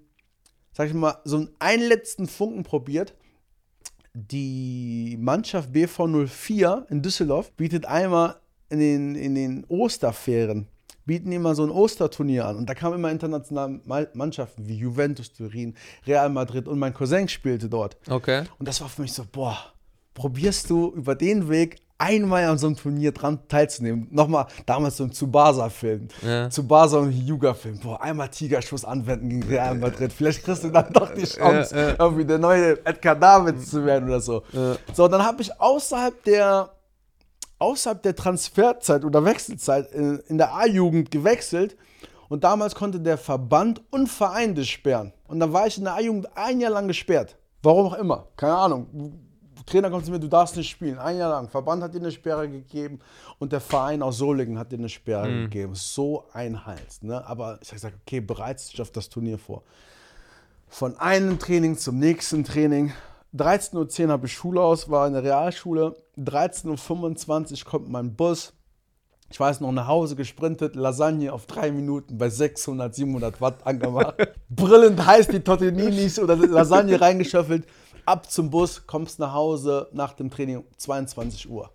[0.73, 3.15] sag ich mal, so einen letzten Funken probiert.
[4.13, 8.37] Die Mannschaft BV 04 in Düsseldorf bietet einmal
[8.69, 10.67] in den, in den Osterferien,
[11.07, 12.57] bieten immer so ein Osterturnier an.
[12.57, 15.75] Und da kamen immer internationale Ma- Mannschaften wie Juventus Turin,
[16.07, 17.97] Real Madrid und mein Cousin spielte dort.
[18.09, 18.45] Okay.
[18.59, 19.57] Und das war für mich so, boah,
[20.15, 24.09] probierst du über den Weg einmal an so einem Turnier dran teilzunehmen.
[24.11, 26.09] Nochmal, damals so ein Tsubasa-Film.
[26.23, 26.49] Ja.
[26.49, 27.79] Tsubasa und Hyuga-Film.
[27.81, 30.11] Boah, einmal Tigerschuss anwenden gegen Real Madrid.
[30.13, 31.95] Vielleicht kriegst du dann doch die Chance, Ja, ja.
[31.99, 34.43] irgendwie der neue Edgar Davids zu werden oder so.
[34.95, 36.71] So, dann habe ich außerhalb der,
[37.59, 41.77] außerhalb der Transferzeit oder Wechselzeit in, in der A-Jugend gewechselt.
[42.31, 45.13] Und damals konnte der Verband und Verein das sperren.
[45.29, 47.37] Und dann war ich in der A-Jugend ein Jahr lang gesperrt.
[47.63, 48.29] Warum auch immer.
[48.37, 48.87] Keine Ahnung.
[49.67, 50.99] Trainer kommt zu mir, du darfst nicht spielen.
[50.99, 51.49] Ein Jahr lang.
[51.49, 52.99] Verband hat dir eine Sperre gegeben
[53.39, 55.75] und der Verein aus Solingen hat dir eine Sperre gegeben.
[55.75, 57.03] So ein Hals.
[57.03, 57.27] Ne?
[57.27, 59.63] Aber ich habe gesagt, okay, bereite dich auf das Turnier vor.
[60.69, 62.93] Von einem Training zum nächsten Training.
[63.35, 65.97] 13.10 Uhr habe ich Schule aus, war in der Realschule.
[66.19, 68.53] 13.25 Uhr kommt mein Bus.
[69.33, 74.17] Ich weiß noch, nach Hause gesprintet, Lasagne auf drei Minuten bei 600, 700 Watt angemacht.
[74.51, 77.65] Brillend heiß die Tortellinis oder Lasagne reingeschöffelt.
[78.11, 81.71] Ab zum Bus, kommst nach Hause nach dem Training 22 Uhr.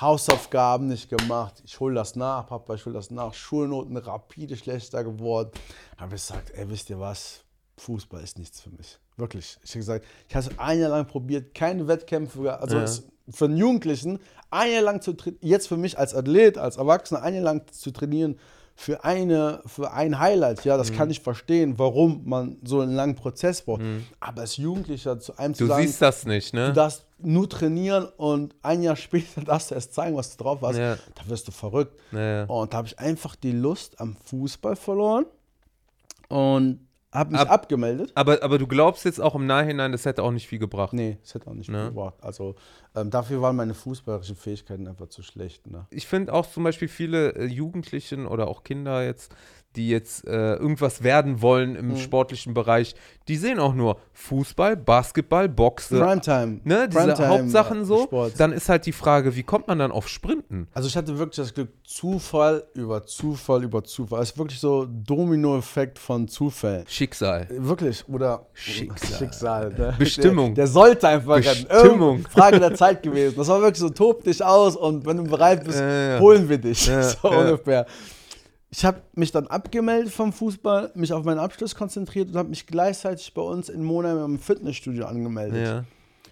[0.00, 1.60] Hausaufgaben nicht gemacht.
[1.64, 3.34] Ich hole das nach, Papa, ich hole das nach.
[3.34, 5.50] Schulnoten rapide schlechter geworden.
[5.96, 7.40] Habe ich gesagt, ey, wisst ihr was?
[7.78, 9.00] Fußball ist nichts für mich.
[9.16, 9.58] Wirklich.
[9.64, 12.84] Ich habe gesagt, ich habe es ein Jahr lang probiert, keine Wettkämpfe, also Ja.
[12.84, 16.76] es, für einen Jugendlichen, ein Jahr lang zu trainieren, jetzt für mich als Athlet, als
[16.76, 18.38] Erwachsener, ein Jahr lang zu trainieren
[18.78, 20.78] für, eine, für ein Highlight, ja, Mhm.
[20.78, 23.80] das kann ich verstehen, warum man so einen langen Prozess braucht.
[24.20, 25.54] Aber als Jugendlicher zu einem Mhm.
[25.54, 26.66] Du zu sagen, siehst das nicht, ne?
[26.68, 30.60] du darfst nur trainieren und ein Jahr später darfst du erst zeigen, was du drauf
[30.62, 30.96] hast, Ja.
[31.14, 31.98] da wirst du verrückt.
[32.12, 32.44] Ja, ja.
[32.44, 35.24] Und da habe ich einfach die Lust am Fußball verloren
[36.28, 36.85] und
[37.16, 38.12] habe mich Ab- abgemeldet.
[38.14, 40.92] Aber, aber du glaubst jetzt auch im Nachhinein, das hätte auch nicht viel gebracht.
[40.92, 41.76] Nee, das hätte auch nicht Ne?
[41.78, 42.14] mehr gebracht.
[42.22, 42.54] Also
[42.94, 45.66] ähm, dafür waren meine fußballerischen Fähigkeiten einfach zu schlecht.
[45.66, 45.86] Ne?
[45.90, 49.34] Ich finde auch zum Beispiel viele äh, Jugendlichen oder auch Kinder jetzt,
[49.76, 51.76] die jetzt äh, irgendwas werden wollen Mhm.
[51.90, 52.94] im sportlichen Bereich,
[53.28, 56.60] die sehen auch nur Fußball, Basketball, Boxen, Primetime.
[56.64, 58.04] ne, diese Primetime, Hauptsachen äh, so.
[58.04, 58.32] Sport.
[58.38, 60.68] Dann ist halt die Frage, wie kommt man dann auf Sprinten?
[60.72, 64.22] Also ich hatte wirklich das Glück, Zufall über Zufall über Zufall.
[64.22, 66.84] Es ist wirklich so Domino-Effekt von Zufällen.
[66.88, 67.46] Schicksal.
[67.50, 69.18] Wirklich, oder Schicksal.
[69.18, 69.94] Schicksal ne?
[69.98, 70.54] Bestimmung.
[70.54, 71.36] Der, der sollte einfach.
[71.36, 72.24] Bestimmung.
[72.30, 73.34] Frage der Zeit gewesen.
[73.36, 76.18] Das war wirklich so, tob dich aus und wenn du bereit bist, ja.
[76.20, 76.86] holen wir dich.
[76.86, 77.86] Ja, so ungefähr.
[78.78, 82.66] Ich habe mich dann abgemeldet vom Fußball, mich auf meinen Abschluss konzentriert und habe mich
[82.66, 85.66] gleichzeitig bei uns in Monheim im Fitnessstudio angemeldet.
[85.66, 85.84] Ja.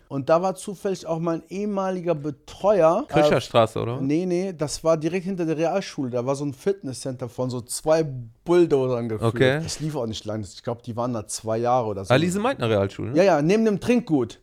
[0.09, 3.07] Und da war zufällig auch mein ehemaliger Betreuer.
[3.09, 3.99] äh, Krischerstraße, oder?
[4.03, 6.11] Nee, nee, das war direkt hinter der Realschule.
[6.11, 8.03] Da war so ein Fitnesscenter von so zwei
[8.45, 9.35] Bulldozern geführt.
[9.35, 9.61] Okay.
[9.63, 10.45] Das lief auch nicht lange.
[10.45, 12.13] Ich glaube, die waren da zwei Jahre oder so.
[12.13, 13.17] Alice Meitner Realschule, ne?
[13.17, 14.39] Ja, ja, neben dem Trinkgut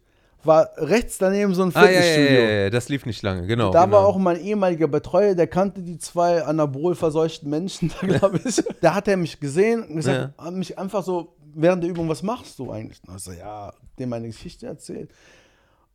[0.46, 2.42] war rechts daneben so ein Ah, ja, ja, Fitnessstudio.
[2.42, 3.72] ja, ja, das lief nicht lange, genau.
[3.72, 3.98] Da genau.
[3.98, 8.64] war auch mein ehemaliger Betreuer, der kannte die zwei anabol verseuchten Menschen, da glaube ich.
[8.82, 12.24] da hat er mich gesehen und gesagt, hat mich einfach so während der Übung, was
[12.24, 13.02] machst du eigentlich?
[13.08, 15.12] Und ich so, ja, dem meine Geschichte erzählt.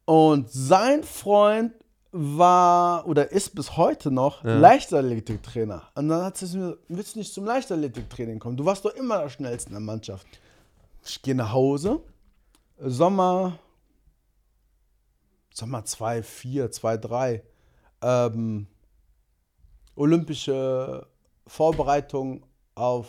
[0.05, 1.73] Und sein Freund
[2.13, 5.83] war oder ist bis heute noch Leichtathletiktrainer.
[5.95, 8.57] Und dann hat sie mir, willst du nicht zum Leichtathletiktraining kommen?
[8.57, 10.27] Du warst doch immer der Schnellste in der Mannschaft.
[11.05, 12.01] Ich gehe nach Hause,
[12.79, 13.59] Sommer,
[15.57, 17.43] Sommer 2, 4, 2, 3,
[18.03, 18.67] ähm,
[19.95, 21.07] olympische
[21.47, 23.09] Vorbereitung auf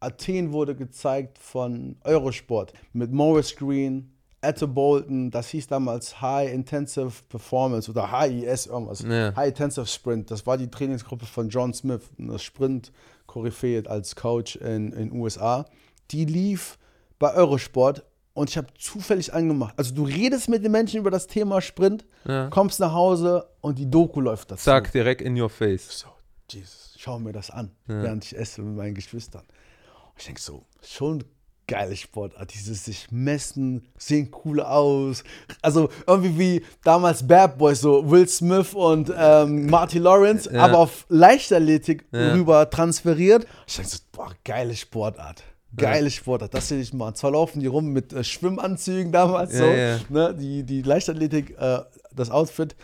[0.00, 7.22] Athen wurde gezeigt von Eurosport mit Morris Green, Ette Bolton, das hieß damals High Intensive
[7.28, 9.02] Performance oder HIS irgendwas.
[9.02, 9.34] Ja.
[9.36, 14.90] High Intensive Sprint, das war die Trainingsgruppe von John Smith, eine Sprint-Koryphäe als Coach in
[14.90, 15.66] den USA.
[16.10, 16.78] Die lief
[17.20, 18.04] bei Eurosport
[18.36, 19.74] und ich habe zufällig angemacht.
[19.76, 22.48] Also du redest mit den Menschen über das Thema Sprint, Ja.
[22.50, 24.62] kommst nach Hause und die Doku läuft dazu.
[24.64, 26.00] Zack, direkt in your face.
[26.00, 26.08] So,
[26.50, 29.42] Jesus, schau mir das an, während ich esse mit meinen Geschwistern.
[29.42, 31.24] Und ich denke so, schon
[31.68, 35.24] geile Sportart, dieses sich messen, sehen cool aus.
[35.62, 40.64] Also irgendwie wie damals Bad Boys, so Will Smith und ähm, Marty Lawrence, Ja.
[40.64, 42.32] aber auf Leichtathletik Ja.
[42.34, 43.46] rüber transferiert.
[43.66, 45.42] Ich denke so, boah, geile Sportart.
[45.76, 47.14] Geile Sportart, das will ich machen.
[47.14, 50.04] Zwar laufen die rum mit äh, Schwimmanzügen damals Ja, so.
[50.08, 51.80] Ne, die, die Leichtathletik, äh,
[52.14, 52.76] das Outfit.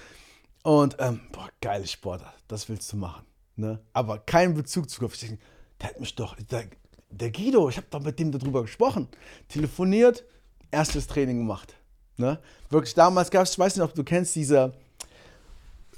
[0.63, 3.25] Und, ähm, boah, geile Sportart, das willst du machen.
[3.57, 3.81] Ne?
[3.93, 5.15] Aber keinen Bezug zu Golf.
[5.15, 5.39] Ich denke,
[5.81, 6.65] der hat mich doch, der,
[7.11, 9.09] der Guido, ich habe doch mit dem darüber gesprochen.
[9.49, 10.25] Telefoniert,
[10.71, 11.75] erstes Training gemacht.
[12.17, 12.39] Ne?
[12.71, 14.73] Wirklich damals gab es, ich weiß nicht, ob du kennst, diese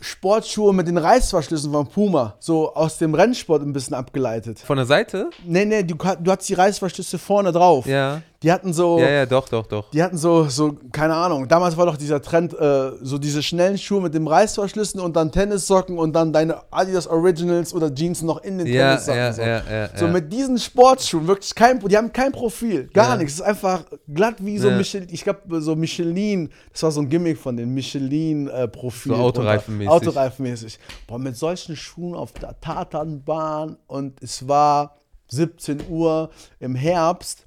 [0.04, 4.58] Sportschuhe mit den Reißverschlüssen von Puma, so aus dem Rennsport ein bisschen abgeleitet.
[4.58, 5.30] Von der Seite?
[5.46, 7.86] Nee, nee, du, du hast die Reißverschlüsse vorne drauf.
[7.86, 8.20] Ja.
[8.44, 9.90] Die hatten so, Ja, ja, doch, doch, doch.
[9.90, 13.78] die hatten so, so, keine Ahnung, damals war doch dieser Trend, äh, so diese schnellen
[13.78, 18.42] Schuhe mit dem Reißverschlüssen und dann Tennissocken und dann deine Adidas Originals oder Jeans noch
[18.44, 19.18] in den Ja, Tennissocken.
[19.18, 19.40] ja, so.
[19.42, 23.32] ja, ja, so mit diesen Sportschuhen, wirklich kein, die haben kein Profil, gar nichts.
[23.34, 24.70] Es ist einfach glatt wie so.
[24.70, 29.12] Michelin, ich glaube so Michelin, das war so ein Gimmick von den Michelin-Profil.
[29.12, 29.90] So autoreifenmäßig.
[29.90, 30.78] Autoreifenmäßig.
[31.06, 34.96] Boah, mit solchen Schuhen auf der Tatanbahn und es war
[35.28, 36.30] 17 Uhr
[36.60, 37.43] im Herbst.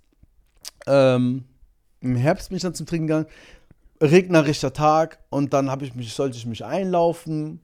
[0.87, 1.43] Ähm,
[2.01, 3.27] Im Herbst bin ich dann zum Trinken gegangen.
[4.01, 7.59] Regnerischer Tag und dann habe ich mich, sollte ich mich einlaufen.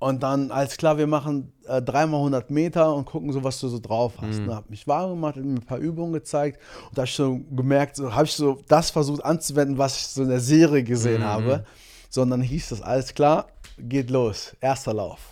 [0.00, 3.68] Und dann, alles klar, wir machen äh, dreimal 100 Meter und gucken so, was du
[3.68, 4.40] so drauf hast.
[4.40, 4.52] Ne?
[4.52, 7.94] Hab mich warm gemacht, mir ein paar Übungen gezeigt und da habe ich so gemerkt,
[7.94, 11.64] so habe ich so das versucht anzuwenden, was ich so in der Serie gesehen habe.
[12.10, 13.46] Sondern hieß das, alles klar,
[13.78, 15.31] geht los, erster Lauf.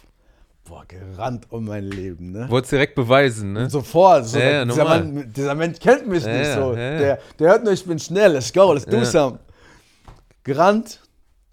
[0.70, 2.48] Boah, gerannt um mein Leben, ne?
[2.48, 3.68] Wolltest direkt beweisen, ne?
[3.68, 4.24] Sofort.
[4.26, 4.84] So, Ja, ja, dieser.
[4.84, 6.74] Mann, dieser Mensch kennt mich Ja, nicht ja, so.
[6.74, 6.98] ja, ja.
[6.98, 9.04] Der, der hört nur, ich bin schnell, let's go, let's do Ja.
[9.04, 9.40] some.
[10.44, 11.00] Gerannt,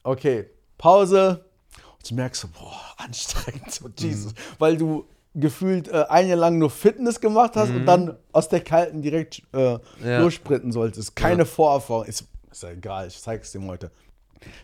[0.04, 1.44] okay, Pause.
[1.98, 4.34] Und du merkst so, boah, anstrengend, so Jesus.
[4.60, 8.62] Weil du gefühlt äh, ein Jahr lang nur Fitness gemacht hast und dann aus der
[8.62, 9.80] Kalten direkt äh, Mhm.
[10.06, 10.20] Ja.
[10.22, 11.16] lossprinten solltest.
[11.16, 12.06] Keine Vorerfahrung.
[12.06, 13.92] Ist, ist ja egal, ich zeig's dir heute.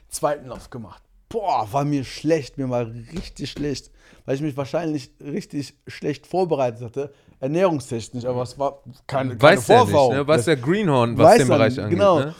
[0.09, 1.02] Zweiten Lauf gemacht.
[1.33, 3.89] Boah, war mir schlecht, mir war richtig schlecht,
[4.25, 9.67] weil ich mich wahrscheinlich richtig schlecht vorbereitet hatte, ernährungstechnisch, aber es war keine, keine Weiß
[9.67, 10.13] ja nicht, Vorerfahrung.
[10.15, 10.27] ne?
[10.27, 11.97] Weiß der Greenhorn, was Weiß den er Bereich angeht.
[11.97, 12.19] genau.
[12.19, 12.35] Ne?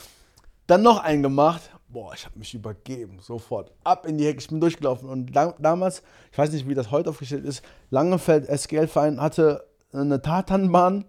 [0.66, 1.62] Dann noch einen gemacht.
[1.88, 3.70] Boah, ich habe mich übergeben, sofort.
[3.84, 5.08] Ab in die Hecke, ich bin durchgelaufen.
[5.08, 6.02] Und da, damals,
[6.32, 11.04] ich weiß nicht, wie das heute aufgestellt ist, Langefeld SGL-Verein hatte eine Tatanbahn,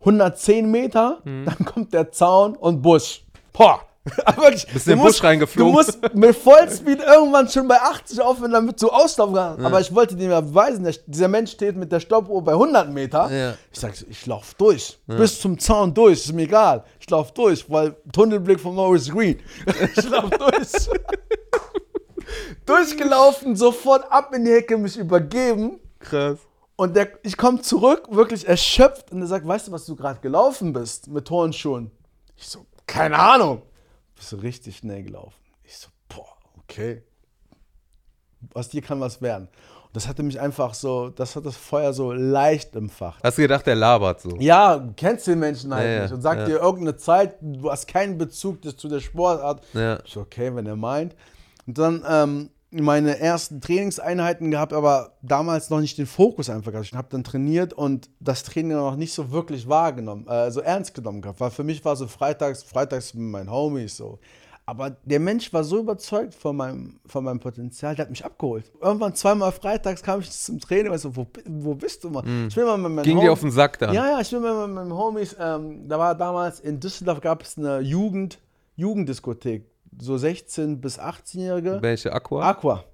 [0.00, 1.44] 110 Meter, Mhm.
[1.46, 3.24] dann kommt der Zaun und Busch.
[3.52, 3.80] Boah.
[4.36, 5.72] Wirklich, Bist in den du musst- Busch reingeflogen.
[5.72, 9.64] Du musst mit Vollspeed irgendwann schon bei 80 aufhören, damit du auslaufen kannst.
[9.64, 13.30] Aber ich wollte dir ja beweisen, dieser Mensch steht mit der Stoppuhr bei 100 Meter.
[13.32, 13.54] Ja.
[13.72, 14.98] Ich sag, so, ich lauf durch.
[15.06, 16.18] Bis zum Zaun durch.
[16.24, 16.84] Ist mir egal.
[17.00, 19.40] Ich lauf durch, weil Tunnelblick von Maurice Green.
[19.96, 20.88] Ich lauf durch.
[22.66, 25.80] Durchgelaufen, sofort ab in die Hecke, mich übergeben.
[25.98, 26.38] Krass.
[26.76, 29.12] Und der, ich komme zurück, wirklich erschöpft.
[29.12, 31.90] Und er sagt, weißt du, was du gerade gelaufen bist mit Turnschuhen?
[32.36, 33.62] Ich so, keine Ahnung.
[34.24, 35.36] Bist du richtig schnell gelaufen?
[35.64, 36.24] Ich so, boah,
[36.60, 37.02] okay.
[38.54, 39.48] Aus dir kann was werden.
[39.48, 43.22] Und das hatte mich einfach so, das hat das Feuer so leicht empfacht.
[43.22, 44.30] Hast du gedacht, der labert so?
[44.38, 46.46] Ja, du kennst den Menschen halt Ja, nicht und sagt ja.
[46.46, 49.62] dir irgendeine Zeit, du hast keinen Bezug das- zu der Sportart.
[49.74, 49.96] Ja.
[49.96, 51.14] Ist okay, wenn er meint.
[51.66, 52.48] Und dann ähm,
[52.82, 56.86] meine ersten Trainingseinheiten gehabt, aber damals noch nicht den Fokus einfach gehabt.
[56.86, 60.94] Ich habe dann trainiert und das Training noch nicht so wirklich wahrgenommen, äh, so ernst
[60.94, 61.40] genommen gehabt.
[61.40, 64.18] Weil für mich war so freitags, freitags mit meinen Homies so.
[64.66, 68.72] Aber der Mensch war so überzeugt von meinem, von meinem Potenzial, der hat mich abgeholt.
[68.80, 72.24] Irgendwann zweimal freitags kam ich zum Training und so, wo, wo bist du mal?
[72.48, 73.02] Ich will mal mit meinen Mhm.
[73.02, 73.92] Ging dir Hom- auf den Sack dann?
[73.92, 77.42] ja, ja, ich bin mit meinen meinen Homies, ähm, da war damals in Düsseldorf gab
[77.42, 78.38] es eine Jugend,
[78.76, 79.66] Jugenddiskothek,
[80.00, 81.78] so 16- bis 18-Jährige.
[81.80, 82.48] Welche Aqua?
[82.48, 82.84] Aqua.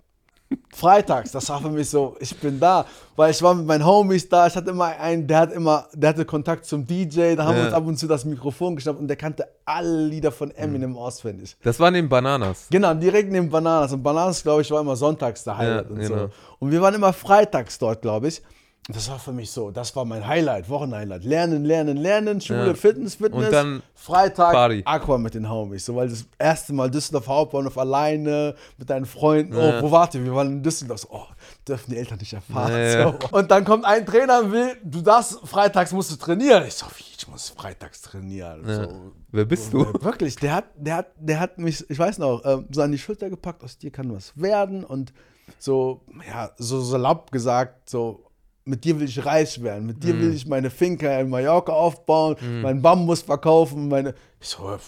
[0.74, 2.84] Freitags, das war für mich so, ich bin da,
[3.14, 6.08] weil ich war mit meinen Homies da, ich hatte immer einen, der hat immer, der
[6.10, 7.64] hatte Kontakt zum DJ, da haben wir Ja.
[7.66, 11.56] uns ab und zu das Mikrofon geschnappt und der kannte alle Lieder von Eminem auswendig.
[11.62, 12.66] Das waren den Bananas.
[12.68, 13.92] Genau, direkt neben Bananas.
[13.92, 16.16] Und Bananas, glaube ich, war immer sonntags der Highlight Ja, und genau.
[16.24, 16.30] so.
[16.58, 18.42] Und wir waren immer freitags dort, glaube ich.
[18.88, 21.22] Und das war für mich so, das war mein Highlight, Wochenhighlight.
[21.22, 22.74] Lernen, lernen, lernen, Schule, Ja.
[22.74, 23.44] Fitness, Fitness.
[23.46, 24.82] Und dann Freitag Party.
[24.84, 25.84] Aqua mit den Homies.
[25.84, 29.52] So, weil das erste Mal Düsseldorf Hauptbahnhof alleine mit deinen Freunden.
[29.56, 29.78] Ja.
[29.78, 30.24] Oh, wo wart ihr?
[30.24, 31.00] Wir waren in Düsseldorf.
[31.00, 31.26] So, oh,
[31.68, 32.72] dürfen die Eltern nicht erfahren.
[32.72, 33.12] Ja.
[33.12, 33.28] So.
[33.36, 36.64] Und dann kommt ein Trainer und will, du darfst, freitags musst du trainieren.
[36.66, 38.64] Ich so, wie, ich muss freitags trainieren.
[38.66, 39.80] So, Wer bist du?
[40.02, 42.98] Wirklich, der hat, der hat, der hat mich, ich weiß noch, ähm, so an die
[42.98, 45.12] Schulter gepackt, aus dir kann was werden und
[45.58, 48.24] so, ja, so salopp gesagt, so,
[48.70, 52.36] mit dir will ich reich werden, mit dir will ich meine Finca in Mallorca aufbauen,
[52.62, 54.78] meinen Bambus verkaufen, meine, ich so,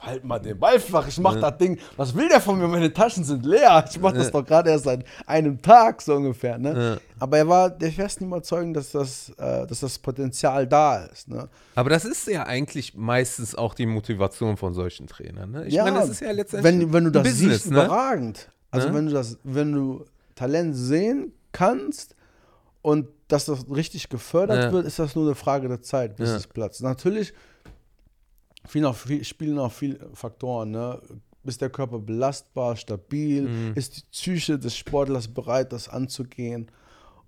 [0.00, 2.92] halt mal den Ball flach, ich mach das Ding, was will der von mir, meine
[2.92, 6.98] Taschen sind leer, ich mach das doch gerade erst seit einem Tag, so ungefähr, ne,
[7.18, 11.48] aber er war der festen Überzeugung, dass das, äh, dass das Potenzial da ist, ne.
[11.74, 15.50] Aber das ist ja eigentlich meistens auch die Motivation von solchen Trainern.
[15.50, 15.66] Ne?
[15.66, 17.84] Ich Ja, meine, das ist ja letztendlich wenn, wenn du das Business, siehst, ne?
[17.84, 18.48] überragend.
[18.70, 22.14] Also wenn du das, wenn du Talent sehen kannst
[22.86, 24.72] und dass das richtig gefördert Ja.
[24.72, 26.36] wird, ist das nur eine Frage der Zeit, bis Ja.
[26.36, 26.82] es platzt.
[26.82, 27.32] Natürlich
[28.64, 30.70] viel spielen auch viele Faktoren.
[30.70, 31.00] Ne?
[31.42, 33.48] Ist der Körper belastbar, stabil?
[33.48, 33.72] Mhm.
[33.74, 36.70] Ist die Psyche des Sportlers bereit, das anzugehen?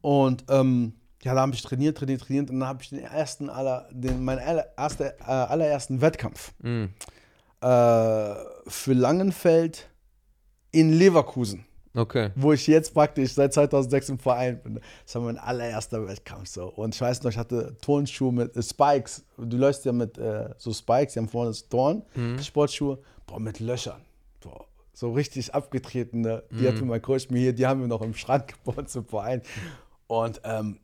[0.01, 0.93] Und ähm,
[1.25, 4.25] ja, da habe ich trainiert, trainiert, trainiert und dann habe ich den ersten aller, den,
[4.25, 6.91] meinen aller, erste, äh, allerersten Wettkampf Mhm.
[7.63, 8.35] äh,
[8.69, 9.89] für Langenfeld
[10.71, 11.65] in Leverkusen.
[11.99, 12.31] Okay.
[12.37, 14.81] wo ich jetzt praktisch seit 2006 im Verein bin.
[15.05, 16.69] Das war mein allererster Wettkampf so.
[16.69, 19.25] Und ich weiß noch, ich hatte Turnschuhe mit äh, Spikes.
[19.37, 22.03] Du läufst ja mit äh, so Spikes, die haben vorne das Dorn,
[22.41, 24.01] Sportschuhe, boah, mit Löchern.
[24.41, 26.45] Boah, so richtig abgetretene.
[26.51, 29.05] Die hat mir mein Coach mir hier, die haben wir noch im Schrank gebaut zum
[29.05, 29.43] Verein.
[30.07, 30.79] Und ähm,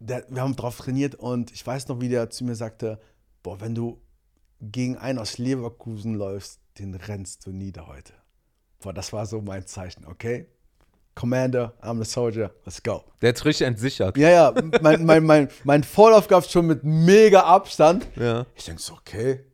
[0.00, 2.98] der, wir haben drauf trainiert und ich weiß noch, wie der zu mir sagte,
[3.42, 4.00] boah, wenn du
[4.60, 8.12] gegen einen aus Leverkusen läufst, den rennst du nieder heute.
[8.82, 10.46] Boah, das war so mein Zeichen, okay?
[11.14, 13.04] Commander, I'm the soldier, let's go.
[13.20, 14.16] Der hat richtig entsichert.
[14.16, 18.06] Ja, ja, mein, mein, mein, mein Vorlauf gab es schon mit mega Abstand.
[18.16, 18.46] Ja.
[18.56, 19.44] Ich denke so, okay,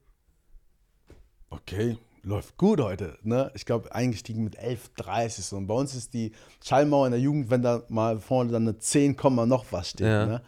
[1.50, 3.18] okay, läuft gut heute.
[3.22, 3.50] Ne?
[3.54, 5.56] Ich glaube, eingestiegen mit 11,30 so.
[5.56, 6.32] Und bei uns ist die
[6.64, 10.06] Schallmauer in der Jugend, wenn da mal vorne dann eine 10, Komma noch was steht.
[10.06, 10.26] Ja.
[10.26, 10.42] Ne?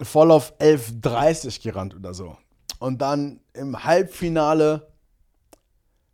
[0.00, 2.36] Vorlauf 11,30 gerannt oder so.
[2.78, 4.86] Und dann im Halbfinale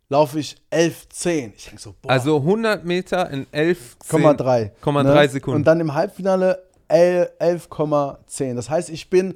[0.09, 1.53] laufe ich 11,10.
[1.55, 2.11] Ich denke so, boah.
[2.11, 5.57] Also 100 Meter in 11, 11,3 10,3 Sekunden.
[5.57, 8.55] Und dann im Halbfinale 11 11,10.
[8.55, 9.35] Das heißt, ich bin,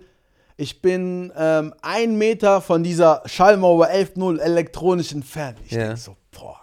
[0.58, 5.58] ich bin ähm, ein Meter von dieser Schallmauer 11.0 elektronisch entfernt.
[5.66, 5.80] Ich Ja.
[5.80, 6.60] denke so, boah,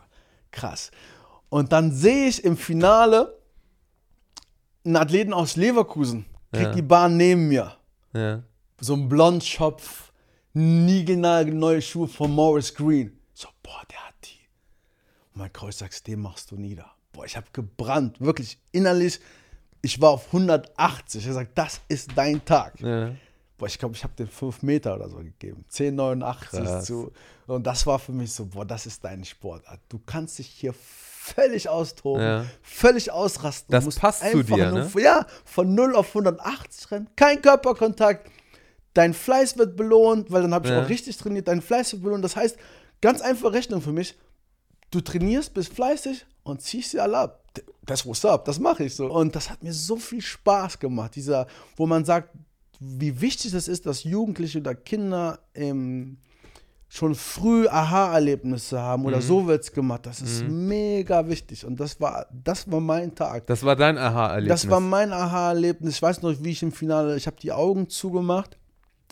[0.52, 0.90] krass.
[1.48, 3.36] Und dann sehe ich im Finale
[4.84, 6.72] einen Athleten aus Leverkusen, kriegt Ja.
[6.74, 7.72] die Bahn neben mir.
[8.12, 8.42] Ja.
[8.80, 10.12] So ein Blondschopf,
[10.52, 13.18] niegelnagelneue Schuhe von Morris Green.
[13.34, 14.38] So, boah, der hat die.
[15.25, 16.90] Und mein sagt, den machst du nieder.
[17.12, 19.20] Boah, ich habe gebrannt, wirklich innerlich.
[19.82, 21.26] Ich war auf 180.
[21.26, 22.80] Er sagt, das ist dein Tag.
[22.80, 23.12] Ja.
[23.58, 25.64] Boah, ich glaube, ich habe den 5 Meter oder so gegeben.
[25.70, 26.84] 10,89 Krass.
[26.84, 27.12] zu.
[27.46, 29.80] Und das war für mich so, boah, das ist deine Sportart.
[29.88, 32.44] Du kannst dich hier völlig austoben, Ja.
[32.62, 33.70] völlig ausrasten.
[33.72, 34.90] Das Du musst passt zu einfach dir, nur, ne?
[35.02, 38.30] Ja, von 0 auf 180 rennen, kein Körperkontakt.
[38.94, 40.82] Dein Fleiß wird belohnt, weil dann habe ich Ja.
[40.82, 41.48] auch richtig trainiert.
[41.48, 42.24] Dein Fleiß wird belohnt.
[42.24, 42.56] Das heißt,
[43.00, 44.16] ganz einfache Rechnung für mich.
[44.90, 47.42] Du trainierst, bist fleißig und ziehst sie alle ab.
[47.84, 49.06] Das what's up, das mache ich so.
[49.06, 51.46] Und das hat mir so viel Spaß gemacht, dieser,
[51.76, 52.30] wo man sagt,
[52.78, 56.18] wie wichtig es ist, dass Jugendliche oder Kinder ähm,
[56.88, 60.06] schon früh Aha-Erlebnisse haben oder so wird's gemacht.
[60.06, 61.64] Das ist mega wichtig.
[61.64, 63.46] Und das war, das war mein Tag.
[63.46, 64.62] Das war dein Aha-Erlebnis.
[64.62, 65.96] Das war mein Aha-Erlebnis.
[65.96, 68.56] Ich weiß noch, wie ich im Finale, ich habe die Augen zugemacht.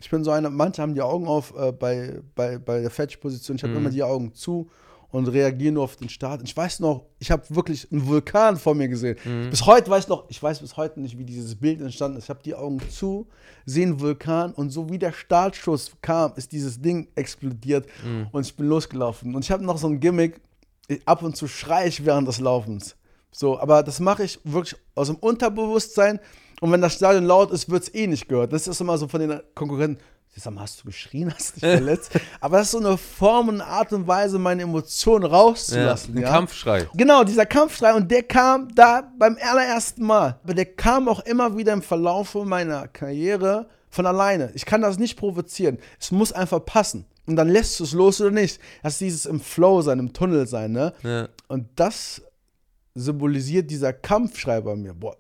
[0.01, 3.57] Ich bin so einer, manche haben die Augen auf äh, bei, bei, bei der Fetch-Position.
[3.57, 4.71] Ich habe immer die Augen zu
[5.15, 6.41] und reagiere nur auf den Start.
[6.41, 9.17] Und ich weiß noch, ich habe wirklich einen Vulkan vor mir gesehen.
[9.49, 12.25] Bis heute weiß ich noch, ich weiß bis heute nicht, wie dieses Bild entstanden ist.
[12.25, 13.29] Ich habe die Augen zu,
[13.65, 17.87] sehe einen Vulkan und so wie der Startschuss kam, ist dieses Ding explodiert
[18.33, 19.37] und ich bin losgelaufen.
[19.37, 20.41] Und ich habe noch so ein Gimmick,
[21.05, 22.97] ab und zu schreie ich während des Laufens.
[23.31, 26.19] So, aber das mache ich wirklich aus dem Unterbewusstsein.
[26.61, 28.53] Und wenn das Stadion laut ist, wird es eh nicht gehört.
[28.53, 30.03] Das ist immer so von den Konkurrenten.
[30.37, 32.13] Sag mal, hast du geschrien, hast du dich verletzt?
[32.41, 36.17] aber das ist so eine Form und Art und Weise, meine Emotionen ja, rauszulassen.
[36.17, 36.31] ein ja?
[36.31, 36.89] Kampfschrei.
[36.95, 40.39] Genau, dieser Kampfschrei und der kam da beim allerersten Mal.
[40.43, 44.51] Aber der kam auch immer wieder im Verlaufe meiner Karriere von alleine.
[44.55, 45.79] Ich kann das nicht provozieren.
[46.01, 47.07] Es muss einfach passen.
[47.27, 48.61] Und dann lässt du es los oder nicht.
[48.83, 50.93] Das ist dieses im Flow sein, im Tunnel sein, ne?
[51.03, 51.29] Ja.
[51.49, 52.23] Und das
[52.95, 54.95] symbolisiert dieser Kampfschrei bei mir.
[54.95, 55.17] Boah,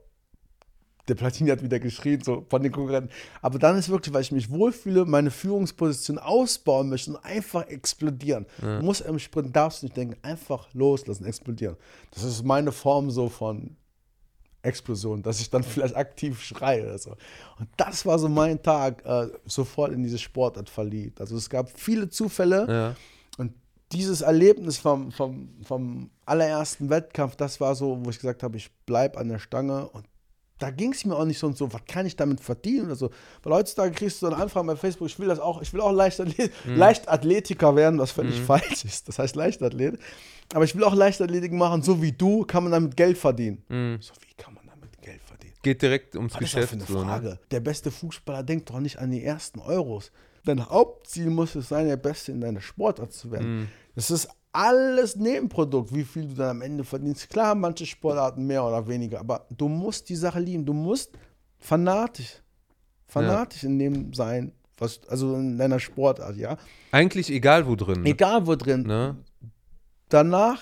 [1.09, 3.11] der Platini hat wieder geschrien, so von den Konkurrenten.
[3.43, 8.47] Aber dann ist wirklich, weil ich mich wohlfühle, meine Führungsposition ausbauen möchte und einfach explodieren.
[8.61, 11.77] Du musst im Sprint, darfst du nicht denken, einfach loslassen, explodieren.
[12.13, 13.77] Das ist meine Form so von
[14.65, 17.11] Explosion, dass ich dann vielleicht aktiv schreie oder so.
[17.59, 21.21] Und das war so mein Tag, äh, sofort in diese Sportart verliebt.
[21.21, 22.67] Also es gab viele Zufälle.
[22.69, 22.97] Ja.
[23.37, 23.53] Und
[23.93, 28.73] dieses Erlebnis vom, vom, vom allerersten Wettkampf, das war so, wo ich gesagt habe, ich
[28.87, 29.89] bleibe an der Stange.
[29.89, 30.07] Und
[30.65, 32.97] da ging es mir auch nicht so und so, was kann ich damit verdienen oder
[32.97, 33.11] so.
[33.43, 35.83] Weil heutzutage kriegst du so eine Anfrage bei Facebook, ich will das auch, ich will
[35.83, 39.09] auch Leichtathlet Leichtathletiker werden, was völlig falsch ist.
[39.09, 39.99] Das heißt Leichtathlet.
[40.55, 43.59] Aber ich will auch Leichtathletik machen, so wie du, kann man damit Geld verdienen.
[44.01, 45.55] So, wie kann man damit Geld verdienen?
[45.63, 46.71] Geht direkt ums Was ist das Geschäft.
[46.73, 47.05] für eine So, ne?
[47.05, 47.39] Frage?
[47.51, 50.13] Der beste Fußballer denkt doch nicht an die ersten Euros.
[50.45, 53.61] Dein Hauptziel muss es sein, der Beste in deiner Sportart zu werden.
[53.61, 53.69] Mhm.
[53.95, 57.29] Das ist alles Nebenprodukt, wie viel du dann am Ende verdienst.
[57.29, 60.65] Klar, haben manche Sportarten mehr oder weniger, aber du musst die Sache lieben.
[60.65, 61.13] Du musst
[61.59, 62.43] fanatisch,
[63.07, 66.57] fanatisch in dem sein, was, also in deiner Sportart, ja.
[66.93, 68.03] Eigentlich egal wo drin.
[68.03, 68.11] Ne?
[68.11, 68.83] Egal wo drin.
[68.83, 69.17] Ne?
[70.09, 70.61] Danach,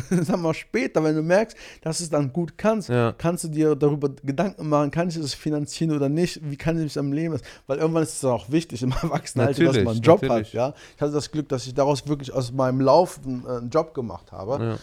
[0.10, 3.14] sag mal später, wenn du merkst, dass du es dann gut kannst, Ja.
[3.16, 6.82] kannst du dir darüber Gedanken machen, kann ich das finanzieren oder nicht, wie kann ich
[6.84, 10.22] mich am Leben, weil irgendwann ist es auch wichtig im Erwachsenenalter, dass man einen Job
[10.22, 10.48] natürlich.
[10.48, 10.74] hat, ja.
[10.96, 14.32] Ich hatte das Glück, dass ich daraus wirklich aus meinem Laufen äh, einen Job gemacht
[14.32, 14.62] habe.
[14.64, 14.76] Ja.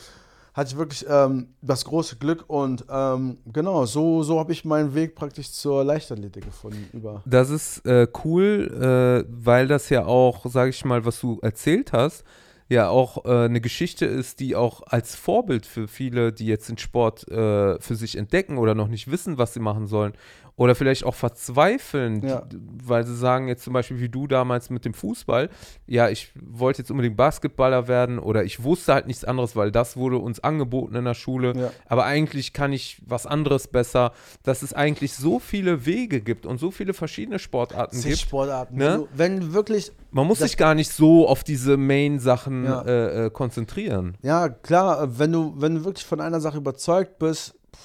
[0.55, 4.93] Hatte ich wirklich ähm, das große Glück und ähm, genau, so, so habe ich meinen
[4.93, 6.87] Weg praktisch zur Leichtathletik gefunden.
[6.93, 11.39] Über Das ist äh, cool, äh, weil das ja auch, sage ich mal, was du
[11.41, 12.23] erzählt hast,
[12.69, 16.77] ja auch äh, eine Geschichte ist, die auch als Vorbild für viele, die jetzt den
[16.77, 20.13] Sport äh, für sich entdecken oder noch nicht wissen, was sie machen sollen,
[20.55, 22.43] oder vielleicht auch verzweifeln, Ja.
[22.83, 25.49] weil sie sagen jetzt zum Beispiel wie du damals mit dem Fußball,
[25.87, 29.97] ja, ich wollte jetzt unbedingt Basketballer werden oder ich wusste halt nichts anderes, weil das
[29.97, 31.71] wurde uns angeboten in der Schule, Ja.
[31.87, 34.11] aber eigentlich kann ich was anderes besser,
[34.43, 38.19] dass es eigentlich so viele Wege gibt und so viele verschiedene Sportarten Zig gibt.
[38.21, 38.75] Sportarten.
[38.77, 39.07] Ne?
[39.15, 42.81] Wenn, du, wenn wirklich Man muss sich gar nicht so auf diese Main-Sachen Ja.
[42.83, 44.17] äh, äh, konzentrieren.
[44.21, 47.79] Ja, klar, wenn du, wenn du wirklich von einer Sache überzeugt bist, pff,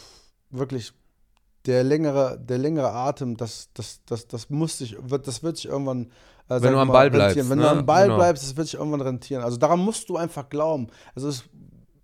[0.51, 0.93] wirklich
[1.67, 5.67] der längere, der längere Atem, das, das, das, das muss sich, wird, das wird sich
[5.67, 6.11] irgendwann
[6.49, 7.51] äh, sag du am Ball bleibst, rentieren.
[7.51, 7.65] Wenn ne?
[7.65, 8.17] du am Ball Genau.
[8.17, 9.43] bleibst, das wird sich irgendwann rentieren.
[9.43, 10.89] Also daran musst du einfach glauben.
[11.15, 11.45] Also es ist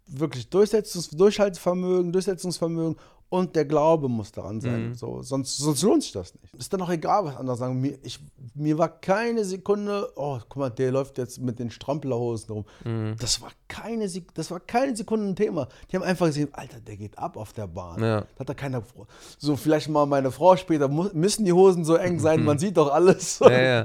[0.07, 2.97] wirklich Durchsetzungs Durchhaltevermögen, Durchsetzungsvermögen
[3.29, 4.91] und der Glaube muss daran sein.
[4.91, 4.95] Mhm.
[4.95, 6.55] So, sonst, sonst lohnt sich das nicht.
[6.55, 7.81] Ist dann auch egal, was andere sagen.
[7.81, 8.21] Mir, ich,
[8.55, 12.65] mir war keine Sekunde, oh, guck mal, der läuft jetzt mit den Strampelerhosen rum.
[12.85, 13.17] Mhm.
[13.19, 15.67] Das war keine das war keine Sekunde ein Thema.
[15.91, 18.01] Die haben einfach gesehen, Alter, der geht ab auf der Bahn.
[18.01, 18.21] Ja.
[18.21, 18.83] Da hat da keiner
[19.39, 22.93] so vielleicht mal meine Frau später müssen die Hosen so eng sein, man sieht doch
[22.93, 23.41] alles.
[23.41, 23.51] Ja,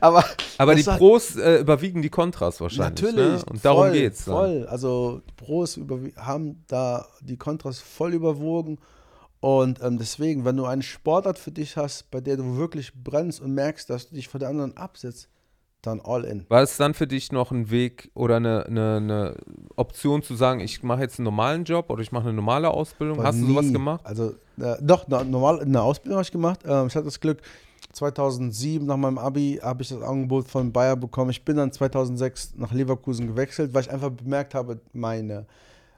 [0.00, 0.24] Aber
[0.58, 3.02] Aber das die war- Pros äh, überwiegen die Kontras wahrscheinlich.
[3.02, 3.44] Natürlich.
[3.44, 3.50] Ne?
[3.50, 4.24] Und darum voll, geht's.
[4.26, 4.34] Dann.
[4.34, 4.66] Voll.
[4.66, 5.80] Also die Pros
[6.16, 8.78] haben da die Kontras voll überwogen.
[9.42, 13.40] Und ähm, deswegen, wenn du eine Sportart für dich hast, bei der du wirklich brennst
[13.40, 15.28] und merkst, dass du dich von der anderen absetzt,
[15.82, 16.46] dann all in.
[16.48, 19.36] War es dann für dich noch ein Weg oder eine, eine, eine
[19.74, 23.18] Option zu sagen, ich mache jetzt einen normalen Job oder ich mache eine normale Ausbildung?
[23.18, 23.72] Aber Hast du sowas nie.
[23.72, 24.00] gemacht?
[24.04, 26.60] Also, äh, doch, na, normal, eine Ausbildung habe ich gemacht.
[26.64, 27.42] Ähm, ich hatte das Glück,
[27.94, 31.32] 2007 nach meinem Abi habe ich das Angebot von Bayer bekommen.
[31.32, 35.46] Ich bin dann 2006 nach Leverkusen gewechselt, weil ich einfach bemerkt habe, meine,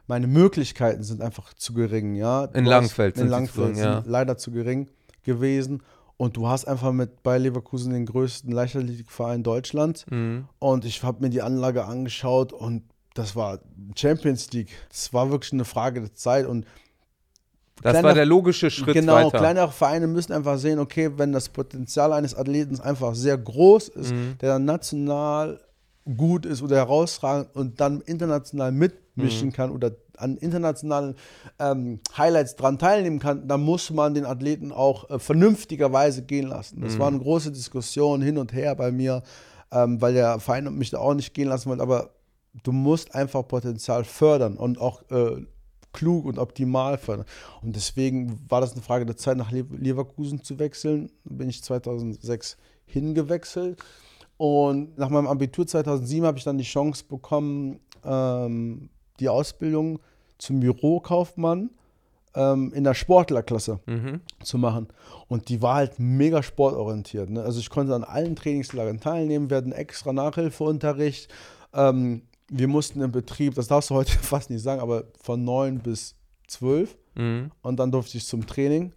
[0.07, 2.15] meine Möglichkeiten sind einfach zu gering.
[2.15, 2.47] Ja?
[2.47, 4.03] Du In hast- Langfeld in sind Langfeld gering, ja.
[4.03, 4.89] sind leider zu gering
[5.23, 5.83] gewesen.
[6.17, 10.07] Und du hast einfach mit Bayer Leverkusen den größten Leichtathletikverein Deutschlands.
[10.11, 10.47] Mhm.
[10.61, 12.83] Und ich habe mir die Anlage angeschaut und
[13.15, 13.59] das war
[13.97, 14.71] Champions League.
[14.91, 16.47] Das war wirklich eine Frage der Zeit.
[16.47, 16.67] Und
[17.83, 19.39] Das Kleiner- war der logische Schritt genau, weiter.
[19.39, 24.13] kleinere Vereine müssen einfach sehen, okay, wenn das Potenzial eines Athleten einfach sehr groß ist,
[24.13, 24.39] Mhm.
[24.41, 25.61] der dann national
[26.17, 28.71] gut ist oder herausragend und dann international
[29.17, 29.53] mitmischen Mhm.
[29.53, 31.15] kann oder an internationalen
[31.59, 36.81] ähm, Highlights dran teilnehmen kann, dann muss man den Athleten auch äh, vernünftigerweise gehen lassen.
[36.83, 36.99] Das Mhm.
[36.99, 39.23] war eine große Diskussion hin und her bei mir,
[39.73, 42.11] ähm, weil der Verein mich da auch nicht gehen lassen wollte, aber
[42.63, 45.45] du musst einfach Potenzial fördern und auch äh,
[45.93, 47.27] klug und optimal fördern.
[47.63, 51.11] Und deswegen war das eine Frage der Zeit, nach Le Leverkusen zu wechseln.
[51.25, 52.57] Da bin ich 2006
[52.87, 53.81] hingewechselt.
[54.37, 58.91] Und nach meinem Abitur 2007 habe ich dann die Chance bekommen, ähm,
[59.21, 60.01] die Ausbildung
[60.39, 61.71] zum Bürokaufmann
[62.35, 64.21] ähm, in der Sportlerklasse Mhm.
[64.43, 64.89] zu machen.
[65.29, 67.31] Und die war halt mega sportorientiert.
[67.31, 67.43] Ne?
[67.43, 71.33] Also ich konnte an allen Trainingslagern teilnehmen, wir hatten extra Nachhilfeunterricht.
[71.73, 75.79] Ähm, wir mussten im Betrieb, das darfst du heute fast nicht sagen, aber von 9
[75.81, 76.17] bis
[76.49, 77.53] 12 Mhm.
[77.63, 78.93] und dann durfte ich zum Training.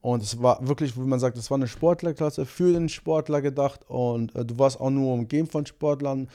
[0.00, 3.80] Und es war wirklich, wie man sagt, es war eine Sportlerklasse für den Sportler gedacht.
[3.86, 6.28] Und äh, du warst auch nur umgeben von Sportlern.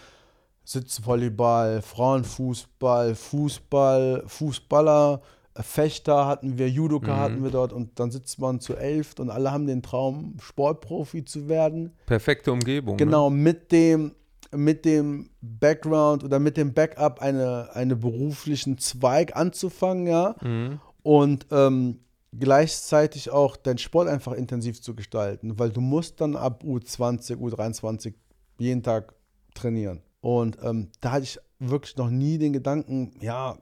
[0.66, 5.22] Sitzvolleyball, Frauenfußball, Fußball, Fußballer,
[5.58, 7.20] Fechter hatten wir, Judoka Mhm.
[7.20, 7.72] hatten wir dort.
[7.72, 11.94] Und dann sitzt man zu elf und alle haben den Traum, Sportprofi zu werden.
[12.06, 12.98] Perfekte Umgebung.
[12.98, 14.12] Genau, mit dem,
[14.54, 20.50] mit dem Background oder mit dem Backup eine, eine beruflichen Zweig anzufangen, ja Ne?
[20.50, 20.80] Mhm.
[21.04, 22.00] und ähm,
[22.38, 28.14] gleichzeitig auch deinen Sport einfach intensiv zu gestalten, weil du musst dann ab U20, U23
[28.58, 29.14] jeden Tag
[29.54, 30.02] trainieren.
[30.26, 33.60] Und ähm, da hatte ich wirklich noch nie den Gedanken, ja,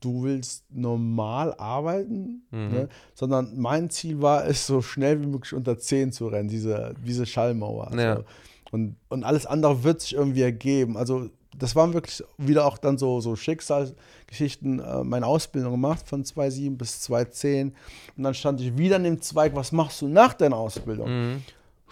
[0.00, 2.68] du willst normal arbeiten, Mhm.
[2.70, 2.88] ne?
[3.14, 7.26] sondern mein Ziel war es, so schnell wie möglich unter 10 zu rennen, diese, diese
[7.26, 7.90] Schallmauer.
[7.94, 8.16] Ja.
[8.16, 8.24] So.
[8.70, 10.96] Und, und alles andere wird sich irgendwie ergeben.
[10.96, 11.28] Also
[11.58, 16.78] das waren wirklich wieder auch dann so, so Schicksalsgeschichten, äh, meine Ausbildung gemacht von 2007
[16.78, 17.74] bis 2010.
[18.16, 21.08] Und dann stand ich wieder in dem Zweig, was machst du nach deiner Ausbildung?
[21.10, 21.42] Mhm.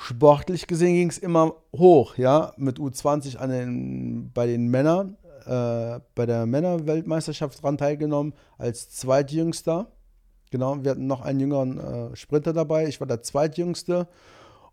[0.02, 6.00] Sportlich gesehen ging es immer hoch, ja, mit U20 an den, bei den Männern, äh,
[6.14, 9.92] bei der Männerweltmeisterschaft dran teilgenommen, als Zweitjüngster.
[10.50, 14.08] Genau, wir hatten noch einen jüngeren äh, Sprinter dabei, ich war der Zweitjüngste.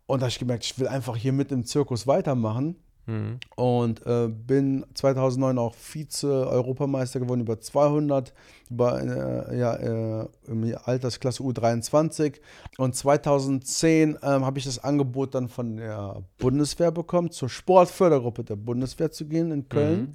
[0.06, 2.76] Und da habe ich gemerkt, ich will einfach hier mit im Zirkus weitermachen.
[3.08, 3.40] Mhm.
[3.56, 8.34] Und äh, bin 2009 auch Vize-Europameister geworden über 200,
[8.70, 12.34] über, äh, ja, äh, im Altersklasse U23.
[12.76, 18.56] Und 2010 ähm, habe ich das Angebot dann von der Bundeswehr bekommen, zur Sportfördergruppe der
[18.56, 20.14] Bundeswehr zu gehen in Köln.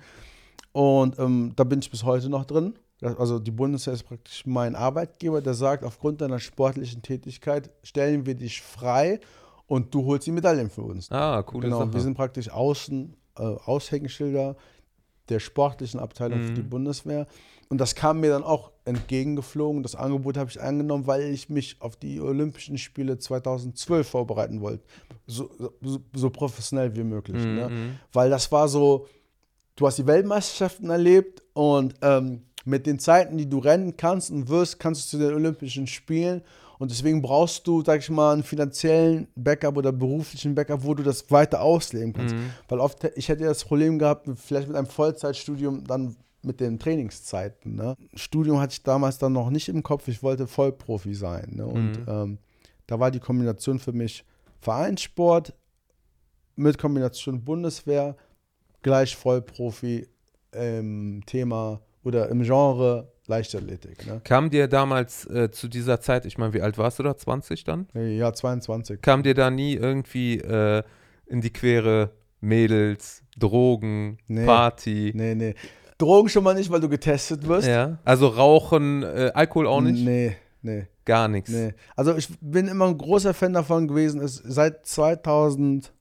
[0.72, 2.76] Und ähm, da bin ich bis heute noch drin.
[3.02, 8.36] Also die Bundeswehr ist praktisch mein Arbeitgeber, der sagt, aufgrund deiner sportlichen Tätigkeit stellen wir
[8.36, 9.20] dich frei
[9.68, 11.12] und du holst die Medaillen für uns.
[11.12, 11.94] Ah, coole Genau, Sache.
[11.94, 14.56] wir sind praktisch außen, äh, Aushängeschilder
[15.30, 17.28] der sportlichen Abteilung für die Bundeswehr.
[17.70, 19.82] Und das kam mir dann auch entgegengeflogen.
[19.82, 24.84] Das Angebot habe ich angenommen, weil ich mich auf die Olympischen Spiele 2012 vorbereiten wollte.
[25.26, 25.50] So,
[25.82, 27.44] so, so professionell wie möglich.
[27.44, 27.96] Ne?
[28.12, 29.08] Weil das war so,
[29.78, 34.50] du hast die Weltmeisterschaften erlebt und ähm, mit den Zeiten, die du rennen kannst und
[34.50, 36.42] wirst, kannst du zu den Olympischen Spielen.
[36.80, 41.04] Und deswegen brauchst du, sag ich mal, einen finanziellen Backup oder beruflichen Backup, wo du
[41.04, 42.36] das weiter ausleben kannst.
[42.68, 46.78] Weil oft, ich hätte ja das Problem gehabt, vielleicht mit einem Vollzeitstudium dann mit den
[46.78, 47.76] Trainingszeiten.
[47.76, 47.96] Ne?
[48.16, 51.54] Studium hatte ich damals dann noch nicht im Kopf, ich wollte Vollprofi sein.
[51.56, 51.66] Ne?
[51.66, 52.38] Und ähm,
[52.88, 54.26] da war die Kombination für mich
[54.60, 55.54] Vereinssport
[56.56, 58.16] mit Kombination Bundeswehr
[58.82, 60.08] gleich Vollprofi
[60.52, 64.06] im Thema oder im Genre Leichtathletik.
[64.06, 64.22] Ne?
[64.24, 67.16] Kam dir damals äh, zu dieser Zeit, ich meine, wie alt warst du da?
[67.16, 67.88] 20 dann?
[67.94, 69.02] Ja, 22.
[69.02, 70.84] Kam dir da nie irgendwie äh,
[71.28, 72.12] in die Quere
[72.42, 74.46] Mädels, Drogen, Nee.
[74.46, 75.12] Party?
[75.16, 75.56] Nee, nee.
[75.98, 77.68] Drogen schon mal nicht, weil du getestet wirst.
[77.68, 77.98] Ja.
[78.04, 80.04] Also Rauchen, äh, Alkohol auch nicht?
[80.04, 81.50] Nee, nee, Gar nichts.
[81.50, 81.74] nee.
[81.96, 84.20] Also ich bin immer ein großer Fan davon gewesen.
[84.20, 85.92] Es, seit 2006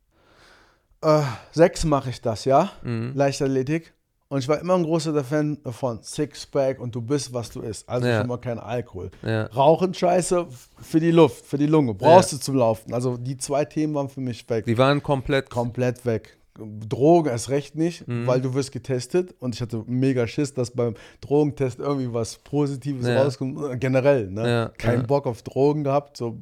[1.84, 2.72] mache ich das, ja?
[2.82, 3.12] Mhm.
[3.14, 3.92] Leichtathletik.
[4.33, 5.99] Und ich war immer ein großer Fan davon.
[6.03, 7.87] Sixpack und du bist, was du isst.
[7.87, 8.20] Also Ja.
[8.20, 9.11] schon mal kein Alkohol.
[9.22, 9.45] Ja.
[9.49, 10.47] Rauchen, Scheiße,
[10.80, 11.93] für die Luft, für die Lunge.
[11.93, 12.39] Brauchst Ja.
[12.39, 12.95] du zum Laufen.
[12.95, 14.64] Also die zwei Themen waren für mich weg.
[14.64, 15.51] Die waren komplett.
[15.51, 16.39] komplett weg.
[16.89, 18.26] Drogen erst recht nicht, Mhm.
[18.26, 23.07] weil du wirst getestet und ich hatte mega Schiss, dass beim Drogentest irgendwie was Positives
[23.07, 23.80] rauskommt.
[23.80, 24.72] Generell, ne?
[24.78, 25.07] Kein.
[25.07, 26.39] Bock auf Drogen gehabt, so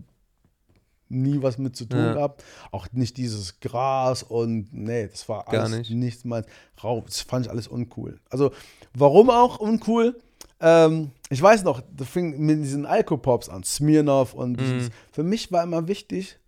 [1.10, 2.12] nie was mit zu tun Ja.
[2.14, 2.44] gehabt.
[2.70, 5.90] Auch nicht dieses Gras und nee, das war Gar alles nicht.
[5.90, 6.46] nichts meins.
[6.82, 8.18] Rauch, das fand ich alles uncool.
[8.30, 8.52] Also,
[8.94, 10.18] warum auch uncool?
[10.60, 14.88] Ähm, ich weiß noch, das fing mit diesen Alkopops an, Smirnoff und Mhm.
[15.12, 16.38] für mich war immer wichtig,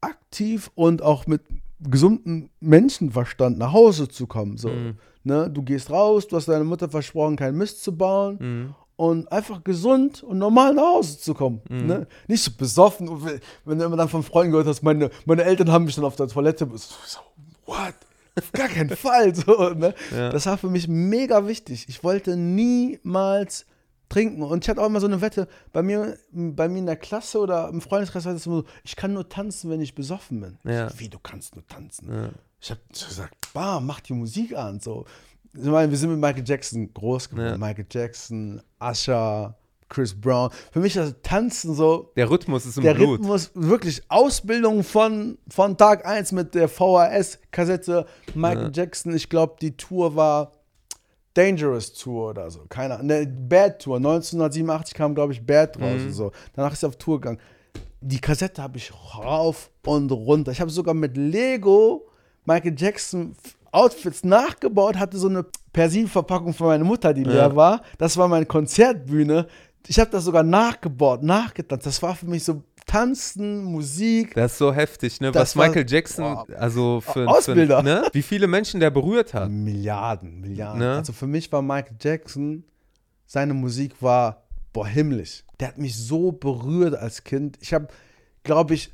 [0.00, 1.42] aktiv und auch mit
[1.80, 4.56] gesundem Menschenverstand nach Hause zu kommen.
[4.56, 4.98] So, Mhm.
[5.24, 5.50] ne?
[5.50, 8.74] Du gehst raus, du hast deiner Mutter versprochen, keinen Mist zu bauen Mhm.
[8.98, 11.62] Und einfach gesund und normal nach Hause zu kommen.
[11.68, 12.06] Ne?
[12.26, 13.24] Nicht so besoffen, und
[13.64, 16.16] wenn- du immer dann von Freunden gehört hast, meine, meine Eltern haben mich dann auf
[16.16, 16.68] der Toilette.
[16.74, 17.20] So,
[17.64, 17.94] what?
[18.36, 19.32] Auf gar keinen Fall.
[19.34, 19.94] So, ne?
[20.10, 20.30] Ja.
[20.30, 21.86] Das war für mich mega wichtig.
[21.88, 23.66] Ich wollte niemals
[24.08, 24.42] trinken.
[24.42, 27.38] Und ich hatte auch immer so eine Wette, bei mir, bei mir in der Klasse
[27.38, 30.58] oder im Freundeskreis war das immer so, ich kann nur tanzen, wenn ich besoffen bin.
[30.64, 30.86] Ja.
[30.88, 32.12] Ich so, Wie, du kannst nur tanzen?
[32.12, 32.30] Ja.
[32.60, 34.80] Ich habe gesagt, bam, mach die Musik an.
[34.80, 35.04] So.
[35.54, 37.46] Ich meine, wir sind mit Michael Jackson groß geworden.
[37.48, 37.58] Ja.
[37.58, 39.56] Michael Jackson, Usher,
[39.88, 40.50] Chris Brown.
[40.72, 43.20] Für mich das Tanzen so, Der Rhythmus ist im der Blut.
[43.20, 48.06] Rhythmus, wirklich Ausbildung von, von Tag 1 mit der VHS-Kassette.
[48.34, 50.52] Michael Jackson, ich glaube, die Tour war
[51.34, 52.64] Dangerous Tour oder so.
[52.68, 53.06] Keine Ahnung.
[53.06, 53.96] Ne, Bad Tour.
[53.96, 56.02] 1987 kam, glaube ich, Bad raus.
[56.02, 56.32] und So.
[56.54, 57.38] Danach ist er auf Tour gegangen.
[58.00, 60.52] Die Kassette habe ich rauf und runter.
[60.52, 62.08] Ich habe sogar mit Lego
[62.44, 63.34] Michael Jackson
[63.72, 67.82] Outfits nachgebaut, hatte so eine Persilverpackung von meiner Mutter, die leer war.
[67.98, 69.46] Das war meine Konzertbühne.
[69.86, 71.86] Ich habe das sogar nachgebaut, nachgetanzt.
[71.86, 74.34] Das war für mich so Tanzen, Musik.
[74.34, 75.30] Das ist so heftig, ne?
[75.30, 76.46] Das Was war- Michael Jackson, Boah.
[76.58, 77.78] also für, Ausbilder.
[77.78, 78.08] für ne?
[78.12, 79.50] wie viele Menschen der berührt hat.
[79.50, 80.80] Milliarden, Milliarden.
[80.80, 80.94] Ne?
[80.96, 82.64] Also für mich war Michael Jackson,
[83.26, 85.44] seine Musik war, boah, himmlisch.
[85.60, 87.58] Der hat mich so berührt als Kind.
[87.60, 87.88] Ich habe,
[88.42, 88.90] glaube ich,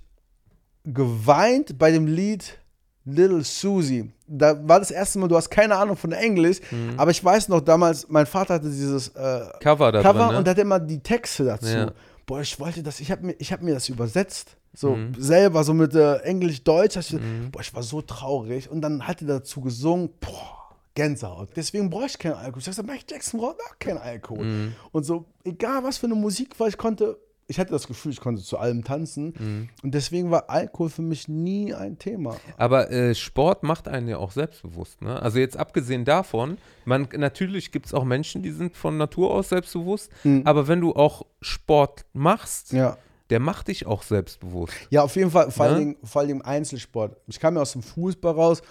[0.84, 2.58] geweint bei dem Lied
[3.04, 4.10] Little Susie.
[4.26, 6.94] Da war das erste Mal, du hast keine Ahnung von Englisch, Mhm.
[6.96, 10.38] aber ich weiß noch damals, mein Vater hatte dieses äh, Cover da Cover drin, ne?
[10.38, 11.66] und hatte immer die Texte dazu.
[11.66, 11.92] Ja.
[12.26, 14.56] Boah, ich wollte das, ich habe mir, ich hab mir das übersetzt.
[14.76, 15.12] So Mhm.
[15.18, 16.96] selber, so mit äh, Englisch-Deutsch.
[16.96, 17.16] Ich,
[17.52, 18.68] Boah, ich war so traurig.
[18.70, 21.50] Und dann hat er dazu gesungen, boah, Gänsehaut.
[21.54, 22.62] Deswegen brauche ich keinen Alkohol.
[22.66, 24.44] Ich sag, Michael Jackson braucht auch keinen Alkohol.
[24.46, 24.74] Mhm.
[24.92, 28.20] Und so, egal was für eine Musik war, ich konnte, ich hatte das Gefühl, ich
[28.20, 29.34] konnte zu allem tanzen.
[29.38, 29.68] Mhm.
[29.82, 32.36] Und deswegen war Alkohol für mich nie ein Thema.
[32.56, 35.02] Aber äh, Sport macht einen ja auch selbstbewusst.
[35.02, 35.20] Ne?
[35.20, 39.50] Also jetzt abgesehen davon, man, natürlich gibt es auch Menschen, die sind von Natur aus
[39.50, 40.10] selbstbewusst,
[40.44, 42.96] aber wenn du auch Sport machst, Ja.
[43.30, 44.74] der macht dich auch selbstbewusst.
[44.90, 45.72] Ja, auf jeden Fall, vor Ne?
[45.74, 47.16] allem, vor allem im Einzelsport.
[47.26, 48.62] Ich kam ja aus dem Fußball raus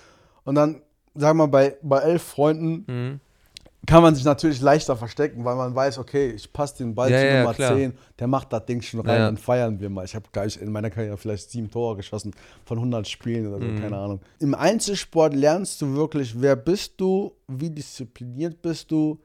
[0.45, 0.81] und dann,
[1.15, 3.19] sag mal, bei, bei elf Freunden Mhm.
[3.85, 7.19] Kann man sich natürlich leichter verstecken, weil man weiß, okay, ich passe den Ball Ja,
[7.19, 7.75] zu ja, Nummer klar.
[7.75, 9.25] 10, der macht das Ding schon rein, Ja.
[9.25, 10.05] dann feiern wir mal.
[10.05, 12.33] Ich habe gleich in meiner Karriere vielleicht sieben Tore geschossen
[12.65, 13.81] von 100 Spielen oder so, Mhm.
[13.81, 14.21] keine Ahnung.
[14.39, 19.19] Im Einzelsport lernst du wirklich, wer bist du, wie diszipliniert bist du.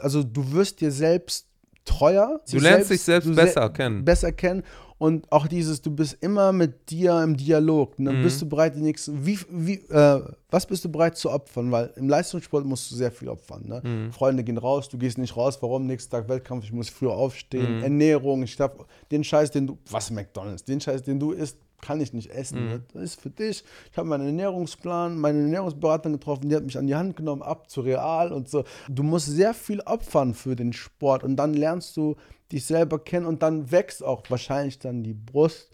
[0.00, 1.46] Also du wirst dir selbst
[1.84, 2.40] treuer.
[2.50, 4.04] Du lernst dich selbst besser kennen.
[4.04, 4.62] Besser kennen.
[4.98, 7.98] Und auch dieses, du bist immer mit dir im Dialog.
[7.98, 8.12] Ne?
[8.12, 8.22] Mhm.
[8.22, 11.70] Bist du bereit, die nächsten, wie, wie, äh, was bist du bereit zu opfern?
[11.70, 13.66] Weil im Leistungssport musst du sehr viel opfern.
[13.66, 13.82] Ne?
[13.84, 14.12] Mhm.
[14.12, 15.58] Freunde gehen raus, du gehst nicht raus.
[15.60, 15.86] Warum?
[15.86, 17.78] Nächsten Tag Wettkampf, ich muss früher aufstehen.
[17.78, 17.82] Mhm.
[17.82, 18.72] Ernährung, ich darf
[19.10, 22.64] den Scheiß, den du, was McDonalds, den Scheiß, den du isst, kann ich nicht essen.
[22.64, 22.82] Mhm.
[22.92, 23.64] Das ist für dich.
[23.90, 27.70] Ich habe meinen Ernährungsplan, meine Ernährungsberaterin getroffen, die hat mich an die Hand genommen, ab
[27.70, 28.64] zu Real und so.
[28.88, 32.16] Du musst sehr viel opfern für den Sport und dann lernst du
[32.52, 35.70] dich selber kennen und dann wächst auch wahrscheinlich dann die Brust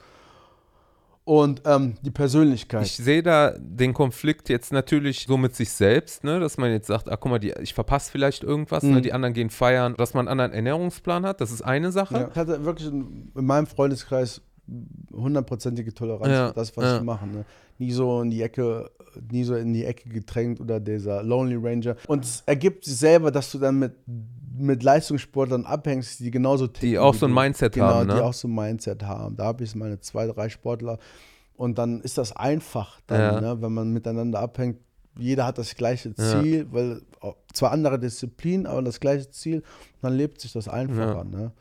[1.24, 2.84] und ähm, die Persönlichkeit.
[2.84, 6.88] Ich sehe da den Konflikt jetzt natürlich so mit sich selbst, ne, dass man jetzt
[6.88, 9.02] sagt, ah, guck mal, die, ich verpasse vielleicht irgendwas, ne, Mhm.
[9.02, 12.14] die anderen gehen feiern, dass man einen anderen Ernährungsplan hat, das ist eine Sache.
[12.14, 12.28] Ja.
[12.28, 14.40] Ich hatte wirklich in, in meinem Freundeskreis
[15.12, 16.96] hundertprozentige Toleranz Ja, für das, was ja.
[16.98, 17.26] ich mache.
[17.26, 17.44] Ne?
[17.78, 18.90] Nie so in die Ecke,
[19.30, 21.96] nie so in die Ecke gedrängt oder dieser Lonely Ranger.
[22.06, 23.92] Und es ergibt sich selber, dass du dann mit,
[24.56, 26.90] mit Leistungssportlern abhängst, die genauso ticken.
[26.90, 27.34] Die auch so ein.
[27.34, 28.14] Mindset genau, haben, ne?
[28.14, 29.36] die auch so ein Mindset haben.
[29.36, 30.98] Da habe ich meine zwei, drei Sportler.
[31.56, 33.40] Und dann ist das einfach, dann, Ja.
[33.54, 33.62] ne?
[33.62, 34.78] wenn man miteinander abhängt.
[35.18, 36.14] Jeder hat das gleiche.
[36.14, 39.56] Ziel, weil auch- zwar andere Disziplinen, aber das gleiche Ziel.
[39.58, 39.64] Und
[40.00, 41.24] dann lebt sich das einfacher.
[41.24, 41.52] Ne?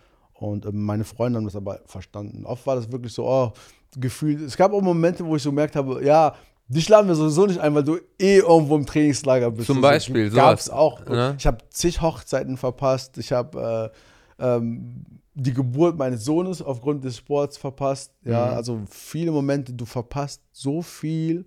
[0.42, 2.46] Und ähm, meine Freunde haben das aber verstanden.
[2.46, 3.52] Oft war das wirklich so, oh,
[3.98, 4.42] gefühlt.
[4.42, 6.34] Es gab auch Momente, wo ich so gemerkt habe, ja,
[6.68, 9.68] dich laden wir sowieso nicht ein, weil du eh irgendwo im Trainingslager bist.
[9.68, 11.06] Zum So, Beispiel, Gab es sowas, auch.
[11.06, 11.36] ne?
[11.38, 13.18] Ich habe zig Hochzeiten verpasst.
[13.18, 13.92] Ich habe
[14.40, 18.12] äh, ähm, die Geburt meines Sohnes aufgrund des Sports verpasst.
[18.24, 18.54] Ja, Mhm.
[18.56, 21.46] also viele Momente, du verpasst so viel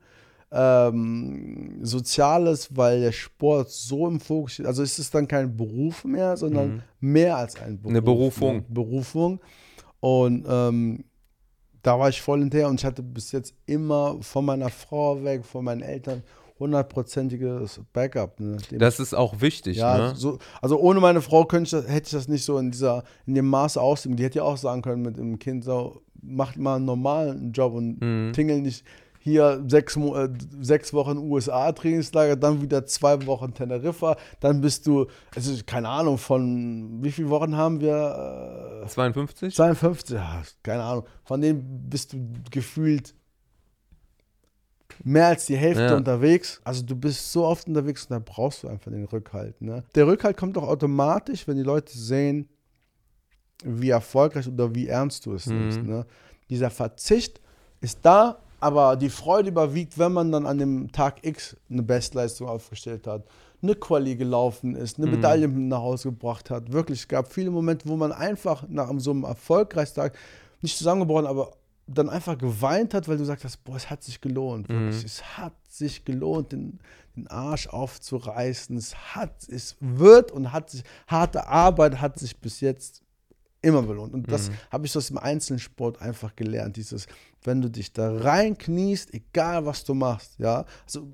[0.54, 4.66] ähm, Soziales, weil der Sport so im Fokus steht.
[4.66, 7.90] Also es ist dann kein Beruf mehr, sondern mehr als ein Beruf.
[7.90, 7.90] Mhm.
[7.90, 8.56] Eine Berufung.
[8.56, 8.64] Ne?
[8.68, 9.40] Berufung.
[10.00, 11.04] Und ähm,
[11.82, 15.44] da war ich voll hinterher und ich hatte bis jetzt immer von meiner Frau weg,
[15.44, 16.22] von meinen Eltern
[16.58, 18.38] hundertprozentiges Backup.
[18.38, 18.56] Ne?
[18.72, 20.14] Das ist auch wichtig, ja, ne?
[20.14, 23.02] so, also ohne meine Frau könnte ich das, hätte ich das nicht so in dieser,
[23.26, 24.16] in dem Maße ausüben.
[24.16, 27.74] Die hätte ja auch sagen können mit dem Kind, so, macht mal einen normalen Job
[27.74, 28.32] und Mhm.
[28.32, 28.84] tingel nicht
[29.24, 30.28] hier sechs, äh,
[30.60, 37.02] sechs Wochen USA-Trainingslager, dann wieder zwei Wochen Teneriffa, dann bist du, also keine Ahnung, von
[37.02, 38.82] wie viele Wochen haben wir?
[38.84, 39.54] Äh, 52?
[39.54, 41.06] 52, ja, keine Ahnung.
[41.24, 42.18] Von denen bist du
[42.50, 43.14] gefühlt
[45.02, 45.96] mehr als die Hälfte Ja.
[45.96, 46.60] unterwegs.
[46.62, 49.58] Also du bist so oft unterwegs und da brauchst du einfach den Rückhalt.
[49.62, 49.84] Ne?
[49.94, 52.46] Der Rückhalt kommt doch automatisch, wenn die Leute sehen,
[53.64, 55.58] wie erfolgreich oder wie ernst du es Mhm.
[55.60, 55.82] nimmst.
[55.82, 56.04] Ne?
[56.50, 57.40] Dieser Verzicht
[57.80, 62.48] ist da, aber die Freude überwiegt, wenn man dann an dem Tag X eine Bestleistung
[62.48, 63.24] aufgestellt hat,
[63.62, 65.12] eine Quali gelaufen ist, eine Mhm.
[65.12, 66.72] Medaille mit nach Hause gebracht hat.
[66.72, 70.16] Wirklich, es gab viele Momente, wo man einfach nach so einem Erfolgreichstag
[70.62, 71.52] nicht zusammengebrochen, aber
[71.86, 74.68] dann einfach geweint hat, weil du sagst, hast, boah, es hat sich gelohnt.
[74.70, 75.04] Wirklich, Mhm.
[75.06, 76.78] Es hat sich gelohnt, den,
[77.16, 78.76] den Arsch aufzureißen.
[78.76, 83.02] Es hat, es wird und hat sich, harte Arbeit hat sich bis jetzt
[83.60, 84.12] immer belohnt.
[84.14, 86.76] Und das habe ich so aus dem Einzelsport einfach gelernt.
[86.76, 87.06] Dieses,
[87.44, 91.06] wenn du dich da reinkniest, egal was du machst, ja, also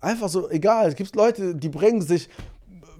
[0.00, 0.88] einfach so, egal.
[0.88, 2.28] Es gibt Leute, die bringen sich,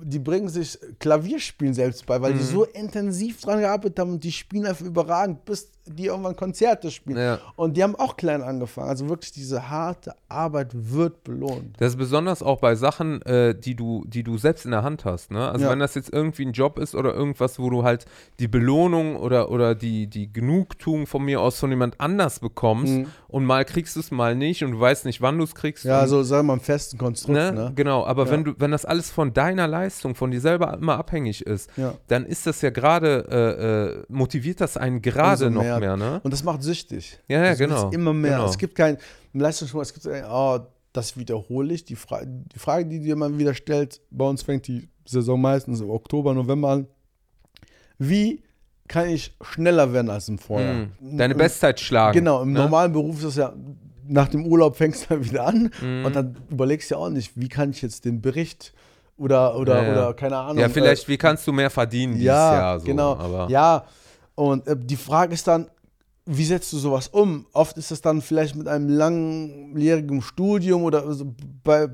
[0.02, 4.32] die bringen sich Klavierspielen selbst bei, weil die so intensiv dran gearbeitet haben und die
[4.32, 7.16] spielen einfach überragend, bis die irgendwann Konzerte spielen.
[7.18, 7.38] Ja.
[7.54, 8.88] Und die haben auch klein angefangen.
[8.88, 11.76] Also wirklich diese harte Arbeit wird belohnt.
[11.78, 15.04] Das ist besonders auch bei Sachen, äh, die, du, die du selbst in der Hand
[15.04, 15.30] hast.
[15.30, 15.48] Ne?
[15.48, 15.70] Also Ja.
[15.70, 18.04] wenn das jetzt irgendwie ein Job ist oder irgendwas, wo du halt
[18.40, 23.06] die Belohnung oder, oder die, die Genugtuung von mir aus von jemand anders bekommst Mhm.
[23.28, 25.84] Und mal kriegst du es, mal nicht und du weißt nicht, wann du es kriegst.
[25.84, 27.34] Ja, und, so sagen wir mal im festen Konstrukt.
[27.36, 27.52] ne?
[27.52, 27.72] Ne?
[27.74, 28.30] Genau, aber Ja.
[28.30, 31.94] wenn du, wenn das alles von deiner Leistung, von dir selber immer abhängig ist, Ja.
[32.08, 35.80] dann ist das ja gerade, äh, äh, motiviert das einen gerade noch mehr.
[35.80, 36.20] mehr, ne?
[36.22, 37.18] Und das macht süchtig.
[37.28, 38.32] Ja, ja, Also genau, Immer mehr.
[38.32, 38.48] genau.
[38.48, 38.96] Es gibt kein,
[39.32, 40.60] Leistungssport, es gibt, oh,
[40.92, 41.84] das wiederhole ich.
[41.84, 45.80] Die, Fra die Frage, die dir immer wieder stellt, bei uns fängt die Saison meistens
[45.82, 46.86] im Oktober, November an.
[47.98, 48.42] Wie
[48.88, 50.86] kann ich schneller werden als im Vorjahr?
[51.00, 51.18] Mhm.
[51.18, 52.18] Deine Bestzeit schlagen.
[52.18, 52.60] Genau, im ne?
[52.60, 53.52] normalen Beruf ist das ja,
[54.08, 56.04] nach dem Urlaub fängst du dann wieder an Mhm.
[56.04, 58.72] und dann überlegst du ja auch nicht, wie kann ich jetzt den Bericht
[59.18, 59.92] oder, oder, Ja, ja.
[59.92, 60.58] oder keine Ahnung.
[60.58, 62.80] Ja, äh, vielleicht, wie kannst du mehr verdienen dieses ja, Jahr?
[62.80, 63.12] So, genau.
[63.16, 63.84] Aber Ja,
[64.34, 65.68] und äh, die Frage ist dann,
[66.26, 67.46] wie setzt du sowas um?
[67.52, 71.88] Oft ist es dann vielleicht mit einem langjährigen Studium oder so bei,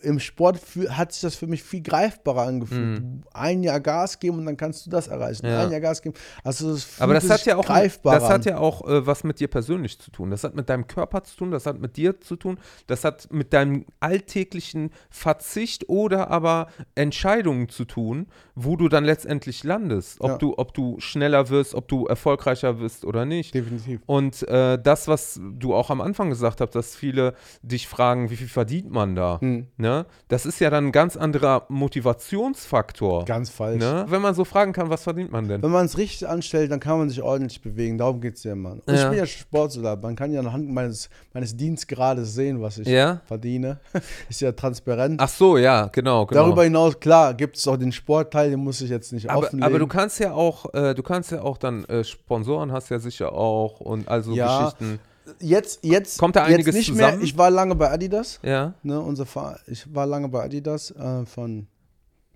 [0.00, 3.02] im Sport hat sich das für mich viel greifbarer angefühlt.
[3.32, 5.46] Ein Jahr Gas geben und dann kannst du das erreichen.
[5.46, 5.52] Mhm.
[5.52, 5.62] Ja.
[5.64, 6.14] Ein Jahr Gas geben.
[6.44, 9.48] Also es Aber das hat ja auch, das hat ja auch äh, was mit dir
[9.48, 10.30] persönlich zu tun.
[10.30, 13.32] Das hat mit deinem Körper zu tun, das hat mit dir zu tun, das hat
[13.32, 20.20] mit deinem alltäglichen Verzicht oder aber Entscheidungen zu tun, wo du dann letztendlich landest.
[20.20, 20.38] Ob, Ja.
[20.38, 23.54] du, ob du schneller wirst, ob du erfolgreicher wirst oder nicht.
[23.54, 24.00] Definitiv.
[24.06, 28.36] Und äh, das, was du auch am Anfang gesagt hast, dass viele dich fragen, wie
[28.36, 29.40] viel verdient man da?
[29.40, 29.66] Hm.
[29.82, 30.06] Ne?
[30.28, 33.24] Das ist ja dann ein ganz anderer Motivationsfaktor.
[33.24, 33.80] Ganz falsch.
[33.80, 34.04] Ne?
[34.08, 35.62] Wenn man so fragen kann, was verdient man denn?
[35.62, 37.98] Wenn man es richtig anstellt, dann kann man sich ordentlich bewegen.
[37.98, 38.72] Darum geht es ja immer.
[38.72, 38.94] Und Ja.
[39.04, 40.02] Ich bin ja Sportsoldat.
[40.02, 43.20] Man kann ja anhand meines, meines Dienstgrades sehen, was ich Ja?
[43.26, 43.78] verdiene.
[44.30, 45.20] Ist ja transparent.
[45.20, 46.42] Ach so, ja, genau, genau.
[46.44, 49.64] Darüber hinaus, klar, gibt es auch den Sportteil, den muss ich jetzt nicht aber, offenlegen.
[49.68, 52.98] aber du kannst ja auch, äh, du kannst ja auch dann äh, Sponsoren hast ja
[52.98, 54.58] sicher auch und also Ja.
[54.70, 55.00] Geschichten.
[55.40, 57.18] Jetzt, jetzt, Kommt da einiges jetzt nicht zusammen?
[57.18, 57.24] mehr.
[57.24, 58.40] Ich war lange bei Adidas.
[58.42, 58.74] Ja.
[58.82, 61.66] Ne, unser Verein, ich war lange bei Adidas äh, von,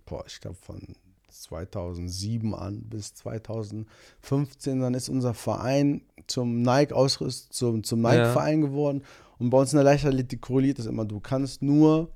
[0.04, 0.80] boah, ich glaube von
[1.30, 4.80] 2007 an bis 2015.
[4.80, 9.02] Dann ist unser Verein zum Nike-Ausrüst, zum, zum Nike-Verein geworden.
[9.38, 11.04] Und bei uns in der Leichtathletik korreliert das immer.
[11.04, 12.10] Du kannst nur,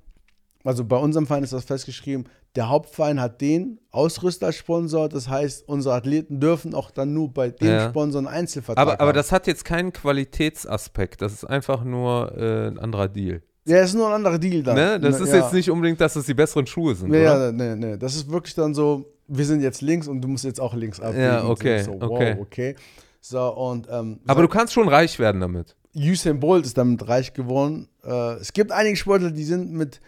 [0.65, 2.27] also bei unserem Verein ist das festgeschrieben,
[2.57, 5.09] der Hauptverein hat den Ausrüster als Sponsor.
[5.09, 7.89] Das heißt, unsere Athleten dürfen auch dann nur bei dem Ja.
[7.91, 9.15] Sponsor einen Einzelvertrag Aber, aber haben.
[9.15, 11.23] das hat jetzt keinen Qualitätsaspekt.
[11.23, 13.43] Das ist einfach nur äh, ein anderer Deal.
[13.67, 14.75] ja, ist nur ein anderer Deal dann.
[14.75, 14.99] Ne?
[15.01, 15.41] Das Ne, ist ja.
[15.43, 17.11] jetzt nicht unbedingt, dass es die besseren Schuhe sind.
[17.11, 17.19] Oder?
[17.49, 17.97] ja, nee, nee.
[17.97, 20.99] Das ist wirklich dann so, wir sind jetzt links und du musst jetzt auch links
[21.01, 21.23] abbiegen.
[21.25, 22.37] Ja, okay, So, wow, okay.
[22.41, 22.77] okay.
[23.21, 25.77] So, und ähm, Aber du kannst schon reich werden damit.
[25.95, 27.89] Usain Bolt ist damit reich geworden.
[28.05, 30.01] Äh, es gibt einige Sportler, die sind mit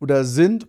[0.00, 0.66] oder sind,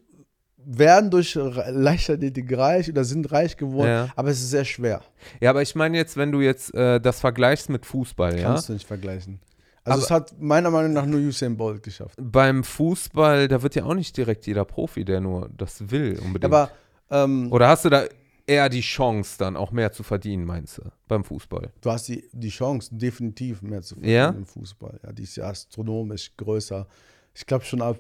[0.69, 4.09] werden durch Leichtathletik reich oder sind reich geworden, Ja.
[4.15, 5.01] aber es ist sehr schwer.
[5.39, 8.49] Ja, aber ich meine jetzt, wenn du jetzt äh, das vergleichst mit Fußball, ja.
[8.49, 9.39] Kannst du nicht vergleichen.
[9.85, 12.17] Also Aber- es hat meiner Meinung nach nur Usain Bolt geschafft.
[12.21, 16.53] Beim Fußball, da wird ja auch nicht direkt jeder Profi, der nur das will unbedingt.
[16.53, 16.69] Aber
[17.09, 18.03] ähm, Oder hast du da
[18.45, 21.71] eher die Chance, dann auch mehr zu verdienen, meinst du, beim Fußball?
[21.79, 24.29] du hast die, die Chance, definitiv mehr zu verdienen Ja?
[24.31, 24.99] im Fußball.
[25.03, 26.85] Ja, die ist ja astronomisch größer.
[27.33, 27.97] Ich glaube schon ab.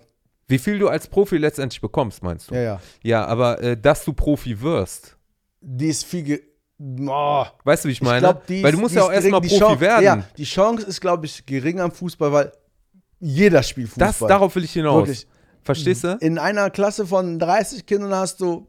[0.47, 2.55] Wie viel du als Profi letztendlich bekommst, meinst du?
[2.55, 2.81] Ja, ja.
[3.03, 5.17] Ja, aber äh, dass du Profi wirst,
[5.61, 6.23] Die ist viel.
[6.23, 6.41] Ge
[7.07, 8.19] oh, weißt du, wie ich meine?
[8.19, 10.03] glaub, die Weil du musst ja auch erstmal Profi Chance- werden.
[10.05, 12.51] Ja, die Chance ist, glaube ich, gering am Fußball, weil
[13.19, 14.07] jeder spielt Fußball.
[14.07, 15.07] das, darauf will ich hinaus.
[15.07, 15.27] Wirklich.
[15.63, 16.17] Verstehst du?
[16.21, 18.67] In einer Klasse von 30 Kindern hast du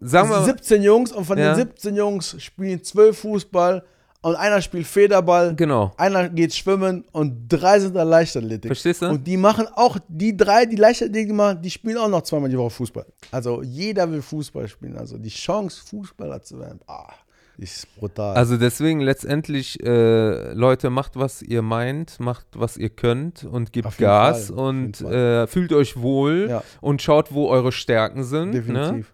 [0.00, 1.52] Sagen wir 17 Jungs und von Ja.
[1.52, 3.84] den 17 Jungs spielen 12 Fußball
[4.24, 5.92] und einer spielt Federball, Genau.
[5.96, 8.68] einer geht schwimmen und drei sind da Leichtathletik.
[8.68, 9.06] Verstehst du?
[9.10, 12.56] Und die machen auch, die drei, die Leichtathletik machen, die spielen auch noch zweimal die
[12.58, 13.06] Woche Fußball.
[13.30, 14.96] Also jeder will Fußball spielen.
[14.96, 17.12] Also die Chance, Fußballer zu werden, ah,
[17.58, 18.34] ist brutal.
[18.34, 23.98] Also deswegen letztendlich, äh, Leute, macht, was ihr meint, macht, was ihr könnt und gebt
[23.98, 26.62] Gas Fall, und äh, fühlt euch wohl Ja.
[26.80, 28.52] und schaut, wo eure Stärken sind.
[28.52, 29.12] Definitiv.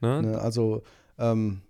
[0.00, 0.22] Ne?
[0.22, 0.30] Ne?
[0.30, 0.82] Ne, also
[1.18, 1.60] ähm,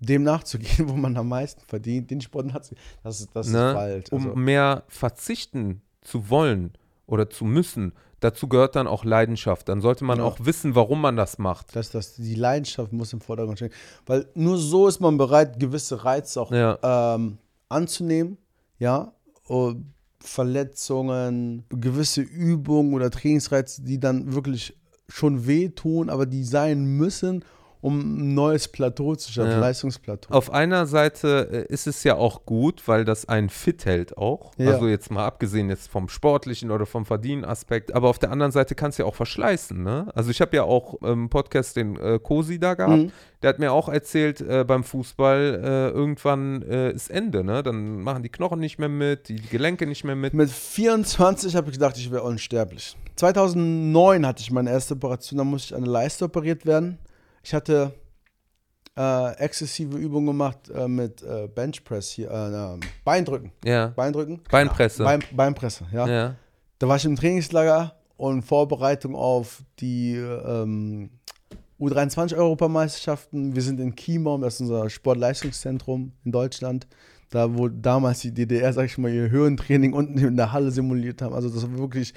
[0.00, 2.70] dem nachzugehen, wo man am meisten verdient, den Sport hat
[3.02, 3.68] das, ist- das Ne?
[3.68, 4.04] ist falsch.
[4.12, 6.72] Also, Um mehr verzichten zu wollen
[7.06, 9.68] oder zu müssen, dazu gehört dann auch Leidenschaft.
[9.68, 10.24] Dann sollte man Ja.
[10.24, 11.74] auch wissen, warum man das macht.
[11.76, 13.72] dass das, die Leidenschaft muss im Vordergrund stehen.
[14.06, 16.78] Weil nur so ist man bereit, gewisse Reize auch Ja.
[17.16, 18.38] ähm, anzunehmen.
[18.78, 19.12] Ja.
[19.48, 19.74] Oh,
[20.20, 24.76] Verletzungen, gewisse Übungen oder Trainingsreize, die dann wirklich
[25.08, 27.44] schon wehtun, aber die sein müssen,
[27.82, 29.58] um ein neues Plateau zu schaffen, Ja.
[29.58, 30.32] Leistungsplateau.
[30.32, 34.52] Auf einer Seite äh, ist es ja auch gut, weil das einen fit hält auch.
[34.56, 34.70] Ja.
[34.70, 37.92] Also jetzt mal abgesehen jetzt vom sportlichen oder vom Verdienen-Aspekt.
[37.92, 39.82] Aber auf der anderen Seite kann es ja auch verschleißen.
[39.82, 40.06] Ne?
[40.14, 42.92] Also ich habe ja auch im Podcast den äh, Kosi da gehabt.
[43.02, 43.12] Mhm.
[43.42, 47.42] Der hat mir auch erzählt, äh, beim Fußball äh, irgendwann äh, ist Ende.
[47.42, 47.64] Ne?
[47.64, 50.34] Dann machen die Knochen nicht mehr mit, die Gelenke nicht mehr mit.
[50.34, 52.96] Mit 24 habe ich gedacht, ich wäre unsterblich.
[53.16, 56.98] 2009 hatte ich meine erste Operation, da musste ich an der Leiste operiert werden.
[57.42, 57.92] Ich hatte
[58.96, 63.52] äh, exzessive Übungen gemacht äh, mit äh, Benchpress hier, äh, Beindrücken.
[63.64, 63.88] Ja.
[63.88, 64.40] Beindrücken?
[64.50, 65.04] Beinpresse.
[65.04, 66.06] Bein, Beinpresse, ja.
[66.06, 66.34] Ja.
[66.78, 71.10] Da war ich im Trainingslager und Vorbereitung auf die ähm,
[71.80, 73.54] U23-Europameisterschaften.
[73.54, 76.86] Wir sind in Chiembaum, das ist unser Sportleistungszentrum in Deutschland.
[77.30, 81.22] Da, wo damals die DDR, sag ich mal, ihr Höhentraining unten in der Halle simuliert
[81.22, 81.34] haben.
[81.34, 82.12] Also das war wirklich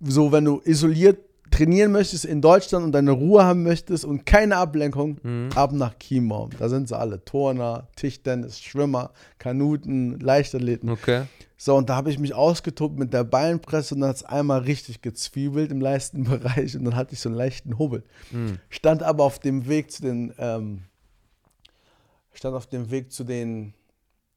[0.00, 1.18] so, wenn du isoliert
[1.50, 5.50] trainieren möchtest in Deutschland und deine Ruhe haben möchtest und keine Ablenkung, Mhm.
[5.54, 6.50] ab nach Chiembaum.
[6.58, 7.24] Da sind sie alle.
[7.24, 10.90] Turner, Tischtennis, Schwimmer, Kanuten, Leichtathleten.
[10.90, 11.24] Okay.
[11.56, 14.60] So, und da habe ich mich ausgetobt mit der Beinpresse und dann hat es einmal
[14.60, 18.04] richtig gezwiebelt im Leistenbereich und dann hatte ich so einen leichten Hubbel.
[18.30, 18.58] Mhm.
[18.68, 20.82] Stand aber auf dem Weg zu den, ähm,
[22.32, 23.74] stand auf dem Weg zu den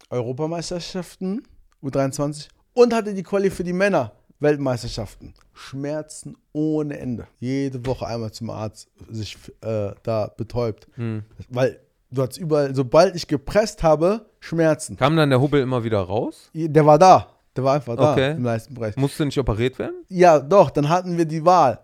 [0.09, 1.43] Europameisterschaften,
[1.83, 4.13] U23, und hatte die Quali für die Männer.
[4.41, 5.33] Weltmeisterschaften.
[5.53, 7.27] Schmerzen ohne Ende.
[7.39, 10.87] Jede Woche einmal zum Arzt sich äh, da betäubt.
[10.97, 11.23] Mhm.
[11.49, 11.79] Weil
[12.09, 14.97] du hast überall, sobald ich gepresst habe, Schmerzen.
[14.97, 16.49] Kam dann der Hubbel immer wieder raus?
[16.53, 17.27] Der war da.
[17.55, 18.31] Der war einfach da Okay.
[18.31, 18.95] im Leistenbereich.
[18.95, 20.03] Musste nicht operiert werden?
[20.09, 21.79] Ja, doch, dann hatten wir die Wahl.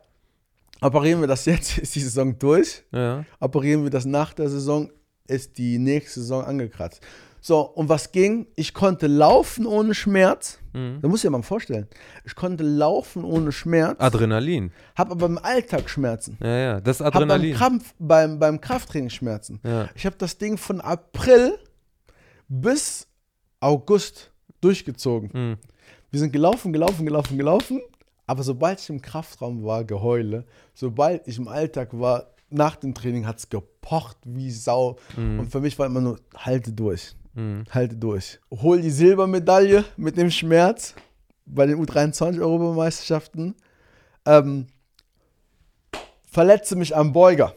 [0.81, 2.83] Operieren wir das jetzt, ist die Saison durch.
[2.91, 3.25] Ja.
[3.39, 4.89] Operieren wir das nach der Saison,
[5.27, 7.01] ist die nächste Saison angekratzt.
[7.41, 8.47] So, und was ging?
[8.55, 10.59] Ich konnte laufen ohne Schmerz.
[10.73, 10.99] Mhm.
[11.01, 11.87] Da muss ich dir mal vorstellen.
[12.25, 14.71] Ich konnte laufen ohne Schmerz, Adrenalin.
[14.95, 16.37] habe aber im Alltag Schmerzen.
[16.41, 16.81] Ja, ja.
[16.81, 17.55] Das ist Habe beim, Adrenalin.
[17.55, 19.59] Krampf, beim, beim Krafttraining Schmerzen.
[19.63, 19.89] Ja.
[19.95, 21.57] Ich habe das Ding von April
[22.47, 23.07] bis
[23.59, 24.31] August
[24.61, 25.29] durchgezogen.
[25.33, 25.57] Mhm.
[26.11, 27.81] Wir sind gelaufen, gelaufen, gelaufen, gelaufen.
[28.25, 30.45] Aber sobald ich im Kraftraum war, geheule.
[30.73, 34.97] Sobald ich im Alltag war, nach dem Training hat es gepocht wie Sau.
[35.15, 35.39] Mhm.
[35.39, 37.15] Und für mich war immer nur, halte durch.
[37.37, 37.65] Mhm.
[37.69, 38.39] halte durch.
[38.49, 40.95] Hol die Silbermedaille mit dem Schmerz
[41.45, 43.53] bei den U23-Europameisterschaften.
[44.25, 44.65] Ähm,
[46.31, 47.53] verletze mich am Beuger.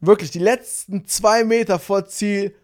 [0.00, 2.54] Wirklich, die letzten zwei Meter vor Ziel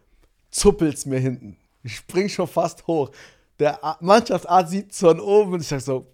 [0.51, 1.57] zuppelt's mir hinten.
[1.83, 3.11] Ich spring schon fast hoch.
[3.59, 6.07] Der Mannschaftsarzt sieht von oben und ich sag so,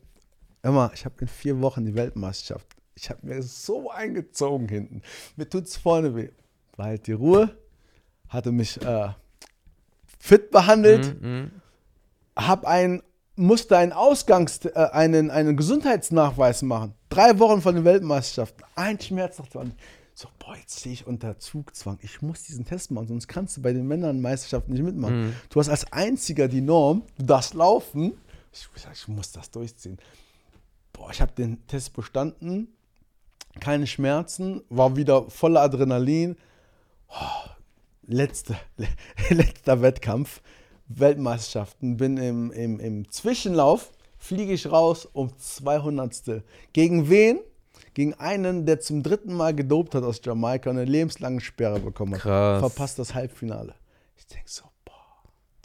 [0.64, 2.66] Emma, ich habe in vier Wochen die Weltmeisterschaft.
[2.96, 5.04] Ich habe mir so eingezogen hinten.
[5.36, 6.30] Mir tut's vorne weh.
[6.76, 7.56] War halt die Ruhe,
[8.30, 9.10] hatte mich äh,
[10.20, 11.52] fit behandelt, Mhm.
[12.36, 13.02] hab ein,
[13.36, 16.94] musste einen Ausgangs-, äh, einen, einen Gesundheitsnachweis machen.
[17.10, 18.64] Drei Wochen von den Weltmeisterschaften.
[18.76, 19.72] Ein Schmerz nach dem
[20.14, 22.00] So, boah, jetzt stehe ich unter Zugzwang.
[22.02, 25.36] Ich muss diesen Test machen, sonst kannst du bei den Männern-Meisterschaften nicht mitmachen.
[25.50, 28.14] Du hast als einziger die Norm, du darfst laufen.
[28.52, 29.98] Ich, ich, ich muss das durchziehen.
[30.94, 32.70] Boah, ich habe den Test bestanden.
[33.60, 36.36] Keine Schmerzen, war wieder voller Adrenalin.
[37.10, 37.50] Oh,
[38.08, 38.58] letzte,
[39.30, 40.42] letzter Wettkampf,
[40.88, 41.98] Weltmeisterschaften.
[41.98, 46.44] Bin im, im, im Zwischenlauf, fliege ich raus um 200.
[46.74, 47.40] Gegen wen?
[47.94, 52.14] Gegen einen, der zum dritten Mal gedopt hat aus Jamaika und eine lebenslange Sperre bekommen
[52.14, 52.22] hat.
[52.22, 52.60] Krass.
[52.60, 53.76] Verpasst das Halbfinale.
[54.18, 54.94] Ich denke so, boah,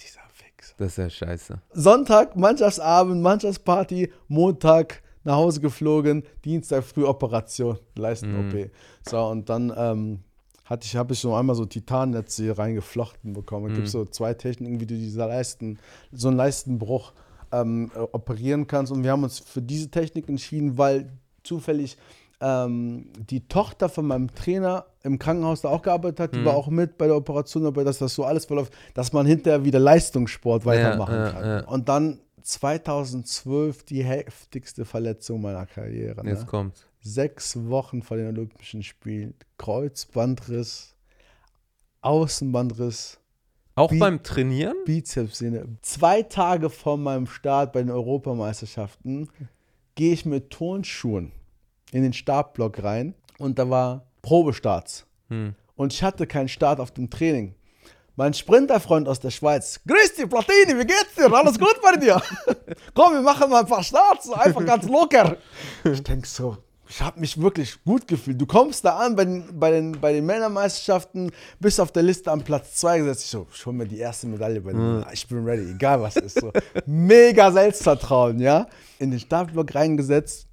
[0.00, 0.74] dieser Fix.
[0.76, 1.60] Das ist ja scheiße.
[1.72, 8.70] Sonntag, Mannschaftsabend, Mannschaftsparty, Montag nach Hause geflogen, Dienstag früh Operation, Leisten-OP.
[9.08, 10.24] So, und dann ähm,
[10.64, 13.70] hatte ich, habe ich so einmal so Titannetze hier reingeflochten bekommen.
[13.70, 15.78] Es gibt so zwei Techniken, wie du diese Leisten,
[16.12, 17.12] so einen Leistenbruch
[17.52, 18.92] ähm, äh, operieren kannst.
[18.92, 21.10] Und wir haben uns für diese Technik entschieden, weil
[21.42, 21.96] zufällig
[22.40, 26.68] ähm, die Tochter von meinem Trainer im Krankenhaus da auch gearbeitet hat, die war auch
[26.68, 30.64] mit bei der Operation dabei, dass das so alles verläuft, dass man hinterher wieder Leistungssport
[30.64, 31.44] weitermachen ja, kann.
[31.44, 31.64] ja.
[31.68, 36.26] Und dann 2012 die heftigste Verletzung meiner Karriere.
[36.26, 36.46] Jetzt Ne?
[36.46, 36.86] kommt.
[37.04, 40.94] Sechs Wochen vor den Olympischen Spielen, Kreuzbandriss,
[42.00, 43.18] Außenbandriss,
[43.74, 44.76] Auch Wie- beim Trainieren?
[44.84, 45.66] Bizepssehne.
[45.82, 49.28] Zwei Tage vor meinem Start bei den Europameisterschaften
[49.94, 51.32] gehe ich mit Turnschuhen
[51.90, 55.06] in den Startblock rein und da war Probestarts.
[55.28, 55.54] Hm.
[55.74, 57.54] Und ich hatte keinen Start auf dem Training.
[58.14, 61.32] Mein Sprinterfreund aus der Schweiz, grüß dich, Platini, wie geht's dir?
[61.32, 62.20] Alles gut bei dir?
[62.94, 65.36] Komm, wir machen mal ein paar Starts, einfach ganz locker.
[65.84, 66.58] Ich denke so,
[66.92, 68.38] ich habe mich wirklich gut gefühlt.
[68.38, 72.30] Du kommst da an bei den, bei den, bei den Männermeisterschaften, bist auf der Liste
[72.30, 73.24] am Platz 2 gesetzt.
[73.24, 76.16] Ich so, ich hol mir die erste Medaille bei den Ich bin ready, egal was
[76.16, 76.38] ist.
[76.38, 76.52] So.
[76.84, 78.66] Mega Selbstvertrauen, ja.
[78.98, 80.46] In den Startblock reingesetzt.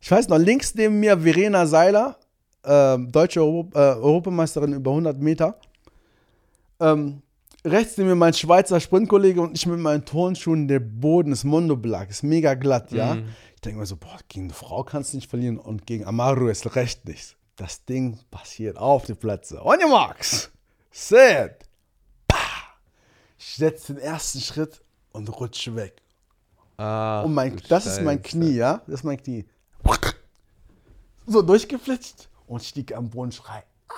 [0.00, 2.16] Ich weiß noch, links neben mir Verena Seiler,
[2.64, 5.58] ähm, deutsche Euro äh, Europameisterin über 100 Meter.
[6.80, 7.20] Ähm,
[7.62, 10.66] rechts neben mir mein Schweizer Sprintkollege und ich mit meinen Turnschuhen.
[10.66, 13.18] Der Boden ist Mondoblack, ist mega glatt, ja.
[13.51, 16.48] Ich denke mir so, boah, gegen eine Frau kannst du nicht verlieren und gegen Amaru
[16.48, 17.36] ist recht nichts.
[17.56, 19.64] Das Ding passiert auf die Plätze.
[19.64, 20.50] On your marks.
[20.90, 21.66] Set.
[22.26, 22.36] Pah.
[23.38, 24.80] Ich setze den ersten Schritt
[25.12, 26.02] und rutsche weg.
[26.76, 28.30] Ah, Und mein, das ist mein Scheiße.
[28.38, 28.80] Knie, ja?
[28.86, 29.44] Das ist mein Knie.
[31.26, 33.62] So durchgeflitscht und stieg am Boden schrei.
[33.88, 33.94] Ah,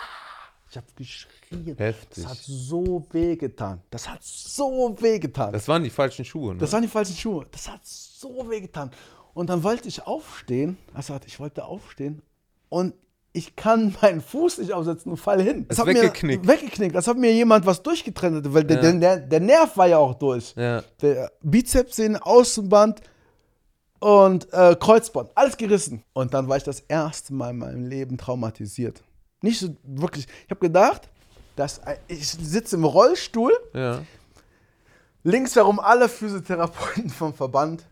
[0.71, 1.75] Ich habe geschrien.
[1.77, 2.23] Heftig.
[2.25, 3.81] Das hat so weh getan.
[3.91, 5.53] Das hat so weh getan.
[5.53, 6.73] Das, Das waren die falschen Schuhe, ne?
[6.73, 7.47] waren die falschen Schuhe.
[7.51, 8.91] Das hat so weh getan.
[9.35, 10.79] Und dann wollte ich aufstehen.
[10.95, 12.23] Also ich wollte aufstehen
[12.69, 12.95] und
[13.33, 15.67] ich kann meinen Fuß nicht aufsetzen und fall hin.
[15.69, 16.47] Ist hat weggeknickt.
[16.47, 16.95] Mir, weggeknickt.
[16.95, 18.93] Das hat mir jemand was durchgetrennt, weil der, Ja.
[18.93, 20.83] der, der Nerv war ja auch durch ja.
[21.03, 23.03] der Bizepssehne, Außenband
[23.99, 26.05] und äh, Kreuzband, alles gerissen.
[26.13, 29.03] Und dann war ich das erste Mal in meinem Leben traumatisiert.
[29.41, 30.27] Nicht so wirklich.
[30.45, 31.09] Ich habe gedacht,
[31.57, 34.03] dass ich sitze im Rollstuhl, ja.
[35.23, 37.85] links herum alle Physiotherapeuten vom Verband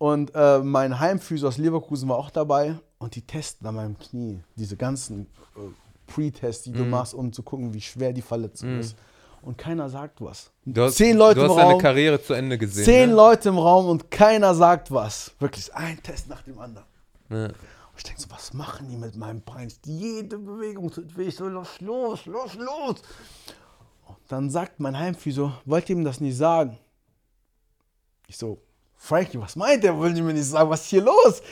[0.00, 4.40] und äh, mein Heimphysio aus Leverkusen war auch dabei und die testen an meinem Knie
[4.56, 5.26] diese ganzen
[5.56, 5.60] äh,
[6.06, 8.96] Pre-Tests, die du machst, um zu gucken, wie schwer die Verletzung ist.
[9.42, 10.50] Und keiner sagt was.
[10.64, 11.82] Du hast, Zehn Leute du hast im deine Raum.
[11.82, 12.84] Karriere zu Ende gesehen.
[12.86, 13.16] Zehn ne?
[13.16, 15.32] Leute im Raum und keiner sagt was.
[15.38, 16.86] Wirklich ein Test nach dem anderen.
[17.28, 17.44] Ja.
[17.44, 17.54] Und
[17.98, 19.70] ich denke so, was machen die mit meinem Bein?
[19.84, 21.24] Jede Bewegung tut weh.
[21.24, 23.02] Ich so, los, los, los, los.
[24.06, 26.78] Und dann sagt mein Heimphysio, wollt ihr ihm das nicht sagen?
[28.26, 28.62] Ich so,
[29.02, 29.96] Frankie, was meint der?
[29.96, 31.42] Wollen Sie mir nicht sagen, was ist hier los?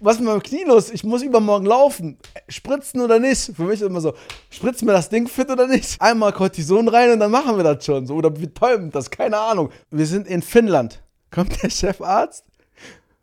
[0.00, 0.90] Was ist mit meinem Knie los?
[0.90, 2.18] Ich muss übermorgen laufen.
[2.48, 3.52] Spritzen oder nicht?
[3.56, 4.14] Für mich ist immer so,
[4.50, 6.00] spritzen wir das Ding fit oder nicht?
[6.02, 8.04] Einmal Cortison rein und dann machen wir das schon.
[8.06, 9.70] So, oder wir täuben das, keine Ahnung.
[9.90, 11.00] Wir sind in Finnland.
[11.30, 12.44] Kommt der Chefarzt?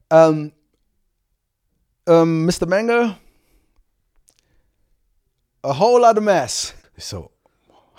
[0.09, 0.53] Ähm,
[2.07, 2.67] ähm, Mr.
[2.67, 3.17] Mengel,
[5.63, 6.73] a whole lot of mess.
[6.95, 7.29] Ich so,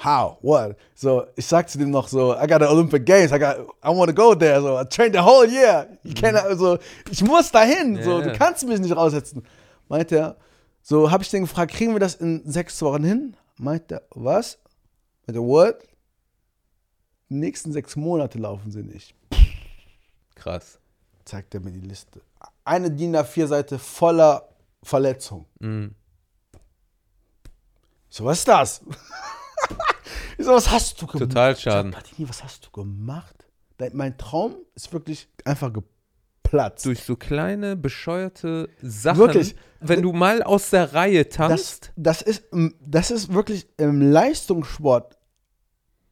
[0.04, 0.76] how, what?
[0.94, 3.88] So, ich sag zu dem noch so, I got the Olympic Games, I got, I
[3.88, 5.86] want to go there, so, I trained the whole year.
[6.04, 6.78] Ich kenne, also,
[7.10, 9.42] ich muss dahin, so, Ja, du kannst mich nicht raussetzen.
[9.88, 10.36] Meint er,
[10.82, 13.36] so, habe ich den gefragt, kriegen wir das in sechs Wochen hin?
[13.58, 14.58] Meint er, was?
[15.26, 15.76] Meint er, what?
[17.28, 19.14] die nächsten sechs Monate laufen sie nicht.
[20.34, 20.78] Krass.
[21.24, 22.20] Zeigt er mir die Liste.
[22.64, 24.48] Eine DIN A4-Seite voller
[24.82, 25.46] Verletzungen.
[25.58, 25.94] Mhm.
[28.08, 28.80] So, was ist das?
[30.38, 31.28] ich so, was hast du gemacht?
[31.30, 31.90] Total Schaden.
[31.90, 33.46] Ich so, Platini, was hast du gemacht?
[33.92, 36.86] Mein Traum ist wirklich einfach geplatzt.
[36.86, 39.18] Durch so kleine, bescheuerte Sachen.
[39.18, 39.54] Wirklich.
[39.80, 41.92] Wenn du mal aus der Reihe das, tanzt.
[41.96, 45.18] das, ist, ähm, das ist wirklich im Leistungssport,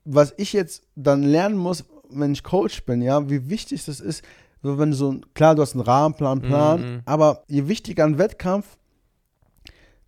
[0.04, 4.22] was ich jetzt dann lernen muss, wenn ich Coach bin, ja, wie wichtig das ist,
[4.60, 7.02] wenn du so, klar, du hast einen Rahmenplan, Plan, Mhm.
[7.06, 8.66] aber je wichtiger ein Wettkampf,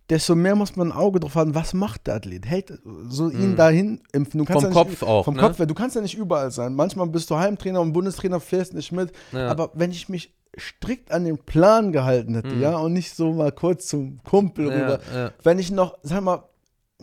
[0.09, 2.45] desto mehr muss man ein Auge drauf haben, was macht der Athlet?
[2.45, 2.79] Hält
[3.09, 4.37] so ihn dahin impfen.
[4.39, 4.71] Du kannst Mhm.
[4.71, 5.41] Vom ja nicht, Kopf auch, Vom ne?
[5.41, 6.73] Kopf, du kannst ja nicht überall sein.
[6.75, 9.11] Manchmal bist du Heimtrainer und Bundestrainer, fährst nicht mit.
[9.33, 9.49] Ja.
[9.49, 13.51] Aber wenn ich mich strikt an den Plan gehalten hätte, ja, und nicht so mal
[13.51, 14.71] kurz zum Kumpel Mhm.
[14.71, 15.31] Ja, rüber, ja.
[15.43, 16.43] wenn ich noch, sag mal,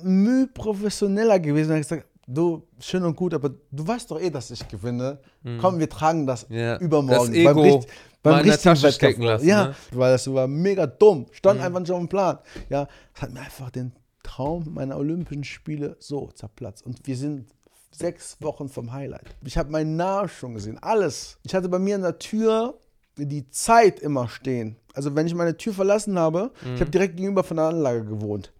[0.03, 4.51] müh professioneller gewesen wäre, gesagt, du, schön und gut, aber du weißt doch eh, dass
[4.51, 5.18] ich gewinne.
[5.61, 6.57] Komm, wir tragen das Mhm.
[6.57, 6.79] Ja.
[6.79, 7.33] übermorgen.
[7.33, 7.89] Das Ego richt-
[8.22, 9.75] mal in der richtigen Tasche stecken lassen, Ja, ne?
[9.93, 11.27] weil das war mega dumm.
[11.33, 11.66] Stand Mhm.
[11.66, 12.39] einfach nicht auf dem Plan.
[12.70, 16.87] Ja, das hat mir einfach den Traum meiner Olympischen Spiele so zerplatzt.
[16.87, 17.47] Und wir sind
[17.91, 19.37] sechs Wochen vom Highlight.
[19.45, 21.39] Ich habe meinen Namen schon gesehen, alles.
[21.43, 22.79] Ich hatte bei mir an der Tür
[23.16, 24.77] die Zeit immer stehen.
[24.95, 26.81] Also wenn ich meine Tür verlassen habe, ich Mhm.
[26.81, 28.53] habe direkt gegenüber von der Anlage gewohnt.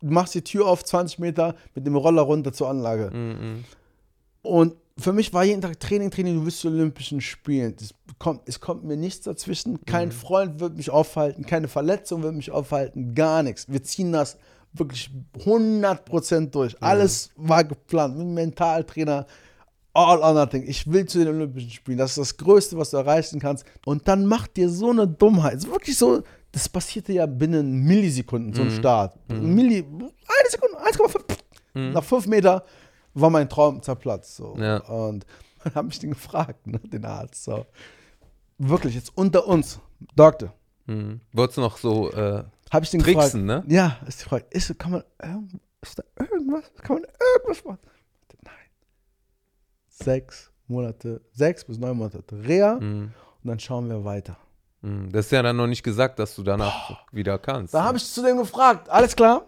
[0.00, 3.10] Du machst die Tür auf 20 Meter mit dem Roller runter zur Anlage.
[3.10, 3.64] Mhm.
[4.42, 7.76] Und für mich war jeden Tag Training, Training, du willst zu Olympischen Spielen.
[7.76, 9.84] Das kommt, es kommt mir nichts dazwischen.
[9.84, 13.68] Kein Freund wird mich aufhalten, keine Verletzung wird mich aufhalten, gar nichts.
[13.68, 14.38] Wir ziehen das
[14.72, 15.10] wirklich
[15.44, 16.82] 100% durch.
[16.82, 19.26] Alles war geplant mit Mentaltrainer.
[19.92, 20.64] All or nothing.
[20.66, 21.96] Ich will zu den Olympischen Spielen.
[21.96, 23.64] Das ist das Größte, was du erreichen kannst.
[23.86, 25.54] Und dann macht dir so eine Dummheit.
[25.54, 26.22] Es ist wirklich so,
[26.56, 29.14] das passierte ja binnen Millisekunden, so ein Start.
[29.28, 31.92] Milli, eine Sekunde, 1,5.
[31.92, 32.64] Nach fünf Meter
[33.12, 34.36] war mein Traum zerplatzt.
[34.36, 34.56] So.
[34.56, 34.78] Ja.
[34.78, 35.26] Und
[35.64, 37.44] dann habe ich den gefragt, ne, den Arzt.
[37.44, 37.66] So.
[38.56, 39.78] Wirklich, jetzt unter uns,
[40.14, 40.54] Doktor,
[40.86, 41.20] Mhm.
[41.32, 43.66] Wolltest du noch so, äh, habe ich den Tricksen, gefragt.
[43.68, 43.74] ne?
[43.74, 45.02] Ja, ist die Frage, ist, kann man,
[45.82, 47.04] ist da irgendwas, kann man
[47.34, 47.80] irgendwas machen?
[48.44, 48.54] Nein.
[49.88, 53.12] Sechs Monate, sechs bis neun Monate Reha mhm.
[53.42, 54.36] und dann schauen wir weiter.
[54.86, 55.10] Mhm.
[55.10, 57.74] das ist ja dann noch nicht gesagt, dass du danach wieder kannst.
[57.74, 59.42] Da habe ich zu dem gefragt, alles klar?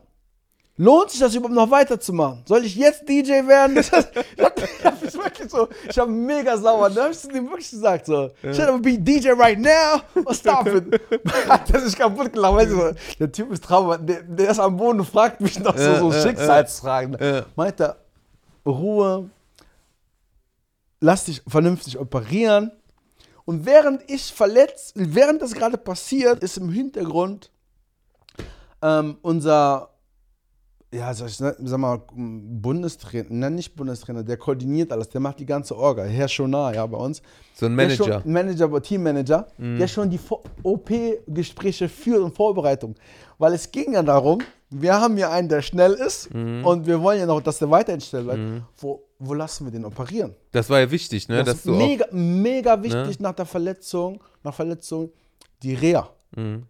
[0.80, 2.43] Lohnt sich das überhaupt noch weiterzumachen?
[2.47, 3.74] Soll ich jetzt DJ werden?
[3.78, 5.68] Das, das, das ist wirklich so.
[5.89, 6.89] Ich habe mega sauer.
[6.91, 8.30] Da habe ich zu dem wirklich gesagt so.
[8.43, 10.84] Should I be DJ right now or stop it?
[11.72, 12.55] Er sich kaputt gelacht.
[12.55, 13.99] Weißt du, der Typ ist Trauma.
[13.99, 17.16] Der, der ist am Boden und fragt mich noch so, Ja, so ja, Schicksalsfragen.
[17.20, 17.45] Ja.
[17.57, 17.97] Meint er,
[18.64, 19.28] Ruhe,
[21.01, 22.70] lass dich vernünftig operieren.
[23.49, 27.51] Und während ich verletzt, während das gerade passiert, ist im Hintergrund
[28.83, 29.89] ähm, unser,
[30.93, 35.47] ja, sag, ich, sag mal, Bundestrainer, nein, nicht Bundestrainer, der koordiniert alles, der macht die
[35.47, 37.23] ganze Orga, Herr Schonar, ja, bei uns.
[37.55, 38.19] So ein Manager.
[38.19, 38.23] Mhm.
[38.23, 40.21] Schon, Manager, Teammanager, der schon die
[40.63, 42.97] OP-Gespräche führt und Vorbereitung.
[43.39, 46.67] Weil es ging ja darum, wir haben ja einen, der schnell ist Mhm.
[46.67, 48.63] und wir wollen ja noch, dass der weiterhin schnell bleibt.
[48.77, 50.35] Wo, wo lassen wir den operieren?
[50.53, 51.43] Das war ja wichtig, ne?
[51.43, 53.23] Das ist auch, mega, mega wichtig Ne?
[53.25, 55.11] nach der Verletzung, nach Verletzung,
[55.62, 56.09] die Reha.
[56.37, 56.64] Mhm.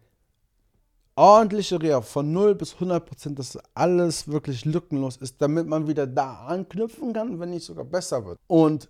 [1.14, 6.06] Ordentliche Reha von 0 bis 100 Prozent, dass alles wirklich lückenlos ist, damit man wieder
[6.06, 8.38] da anknüpfen kann, wenn nicht sogar besser wird.
[8.46, 8.88] Und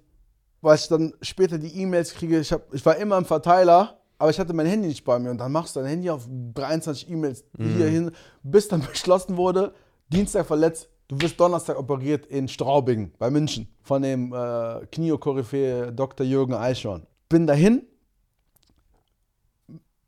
[0.61, 4.31] weil ich dann später die E-Mails kriege, ich, hab, ich war immer im Verteiler, aber
[4.31, 7.09] ich hatte mein Handy nicht bei mir und dann machst du dein Handy auf 23
[7.11, 8.11] E-Mails hierhin,
[8.43, 9.73] bis dann beschlossen wurde,
[10.09, 16.25] Dienstag verletzt, du wirst Donnerstag operiert in Straubing bei München von dem äh, Knio-Koryphäe Dr.
[16.27, 17.07] Jürgen Eichhorn.
[17.29, 17.83] Bin dahin,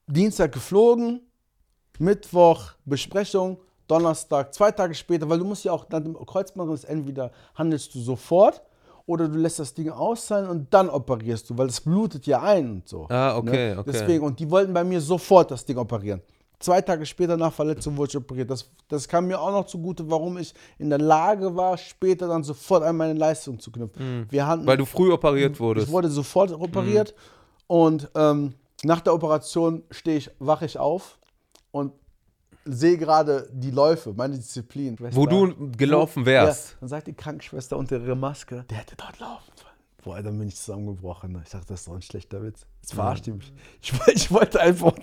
[0.06, 1.20] Dienstag geflogen,
[1.98, 7.32] Mittwoch Besprechung, Donnerstag, zwei Tage später, weil du musst ja auch nach dem Kreuzbandriss entweder
[7.54, 8.62] handelst du sofort
[9.06, 12.70] oder du lässt das Ding auszahlen und dann operierst du, weil das blutet ja ein
[12.70, 13.06] und so.
[13.08, 13.90] Ah, okay, okay.
[13.92, 16.22] Deswegen, und die wollten bei mir sofort das Ding operieren.
[16.60, 18.50] Zwei Tage später nach Verletzung wurde ich operiert.
[18.50, 22.44] Das, das kam mir auch noch zugute, warum ich in der Lage war, später dann
[22.44, 24.26] sofort an meine Leistung zu knüpfen.
[24.30, 24.66] Wir hatten, Mhm.
[24.66, 25.86] weil du früh operiert wurdest.
[25.88, 27.14] ich wurde sofort operiert
[27.66, 28.54] und ähm,
[28.84, 31.18] nach der Operation stehe ich, wache ich auf
[31.72, 31.92] und
[32.66, 34.96] sehe gerade die Läufe, meine Disziplin.
[35.12, 36.72] Wo du gelaufen wärst.
[36.72, 39.50] Ja, dann sagt die Krankenschwester unter ihrer Maske, der hätte dort laufen.
[40.02, 41.40] Boah, dann bin ich zusammengebrochen.
[41.44, 42.66] Ich dachte, das ist doch ein schlechter Witz.
[42.80, 43.52] Jetzt verarscht die mich.
[43.82, 44.94] Ich, ich wollte einfach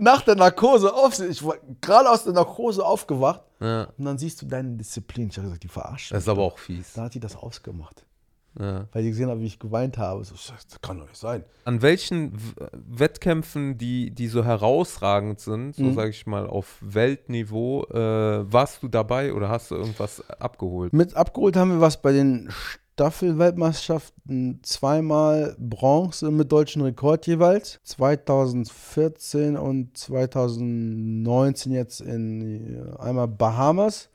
[0.00, 1.30] nach der Narkose aufsehen.
[1.30, 3.42] Ich war gerade aus der Narkose aufgewacht.
[3.60, 3.88] Ja.
[3.98, 5.28] Und dann siehst du deine Disziplin.
[5.28, 6.94] Ich habe gesagt, die verarscht Das ist aber auch fies.
[6.94, 8.04] Dann hat die das ausgemacht.
[8.58, 8.86] Ja.
[8.92, 10.24] Weil die gesehen haben, wie ich geweint habe.
[10.24, 11.44] So, das kann doch nicht sein.
[11.66, 12.32] An welchen
[12.72, 15.94] Wettkämpfen, die, die so herausragend sind, so Mhm.
[15.94, 20.92] sage ich mal auf Weltniveau, äh, warst du dabei oder hast du irgendwas abgeholt?
[20.94, 22.50] Mit abgeholt haben wir was bei den
[22.96, 27.78] Staffelweltmeisterschaften zweimal Bronze mit deutschen Rekord jeweils.
[27.84, 34.08] 2014 und 2019 jetzt in einmal Bahamas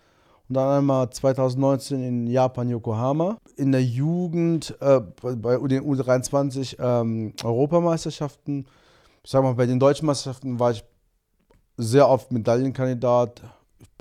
[0.50, 3.38] und dann einmal 2019 in Japan, Yokohama.
[3.56, 8.66] In der Jugend äh, bei den U23 ähm, Europameisterschaften,
[9.24, 10.84] ich sag mal, bei den deutschen Meisterschaften war ich
[11.78, 13.44] sehr oft Medaillenkandidat.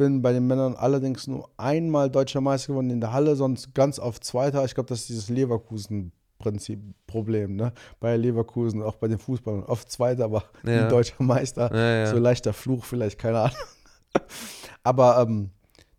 [0.01, 3.99] Bin bei den Männern allerdings nur einmal deutscher Meister geworden in der Halle, sonst ganz
[3.99, 4.65] auf Zweiter.
[4.65, 7.75] Ich glaube, das ist dieses Leverkusen-Prinzip, Problem, ne?
[8.01, 9.65] Bei Leverkusen, auch bei den Fußballern.
[9.65, 10.85] Oft Zweiter, aber Ja.
[10.85, 11.71] nie deutscher Meister.
[11.71, 12.07] Ja, ja.
[12.07, 13.57] So leichter Fluch, vielleicht, keine Ahnung.
[14.83, 15.51] aber ähm,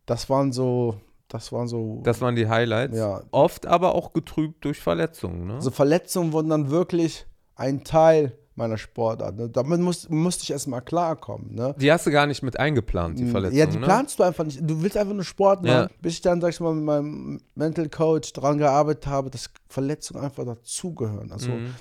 [0.07, 0.95] das waren so,
[1.27, 2.01] das waren so.
[2.03, 2.97] Das waren die Highlights.
[2.97, 3.21] Ja.
[3.29, 5.45] Oft aber auch getrübt durch Verletzungen.
[5.45, 5.53] Ne?
[5.53, 9.37] Also Verletzungen wurden dann wirklich ein Teil meiner Sportart.
[9.37, 9.49] Ne?
[9.49, 11.55] Damit muss, musste ich erstmal klarkommen.
[11.55, 11.73] Ne?
[11.79, 13.59] die hast du gar nicht mit eingeplant, die Verletzungen.
[13.59, 13.85] Ja, die ne?
[13.85, 14.59] planst du einfach nicht.
[14.61, 15.89] Du willst einfach nur Sport machen, Ja.
[16.01, 20.23] bis ich dann, sag ich mal, mit meinem Mental Coach daran gearbeitet habe, dass Verletzungen
[20.23, 21.31] einfach dazugehören.
[21.31, 21.73] Also Mhm.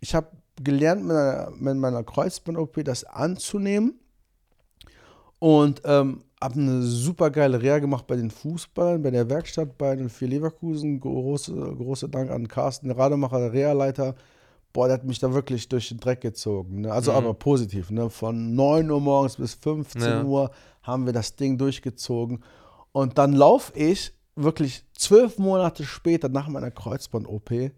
[0.00, 0.28] ich habe
[0.62, 4.00] gelernt mit meiner, mit meiner Kreuzband-OP das anzunehmen
[5.38, 9.96] und ähm, habe eine super geile Reha gemacht bei den Fußballern, bei der Werkstatt, bei
[9.96, 11.00] den vier Leverkusen.
[11.00, 14.14] Große, große Dank an Carsten Rademacher, der Reha-Leiter.
[14.76, 16.82] Boah, der hat mich da wirklich durch den Dreck gezogen.
[16.82, 16.92] Ne?
[16.92, 17.16] Also Mhm.
[17.16, 17.90] aber positiv.
[17.90, 18.10] Ne?
[18.10, 20.22] Von 9 Uhr morgens bis 15 Ja.
[20.22, 20.50] Uhr
[20.82, 22.44] haben wir das Ding durchgezogen.
[22.92, 27.70] Und dann laufe ich wirklich zwölf Monate später nach meiner Kreuzband-OP,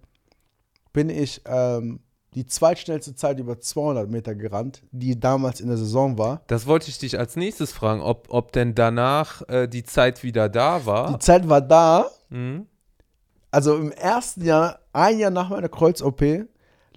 [0.93, 2.01] bin ich ähm,
[2.35, 6.43] die zweitschnellste Zeit über 200 Meter gerannt, die damals in der Saison war.
[6.49, 10.49] Das wollte ich dich als nächstes fragen, ob, ob denn danach äh, die Zeit wieder
[10.49, 11.21] da Die war.
[11.21, 12.67] Zeit war da, Mhm.
[13.53, 16.23] also im ersten Jahr, ein Jahr nach meiner Kreuz-OP,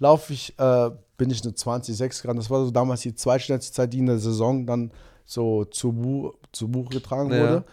[0.02, 2.40] laufe ich, äh, bin ich eine 20,6 gerannt.
[2.40, 4.90] Das war so damals die zweitschnellste Zeit, die in der Saison dann
[5.24, 7.38] so zu, Bu zu Buch getragen Ja.
[7.40, 7.64] wurde.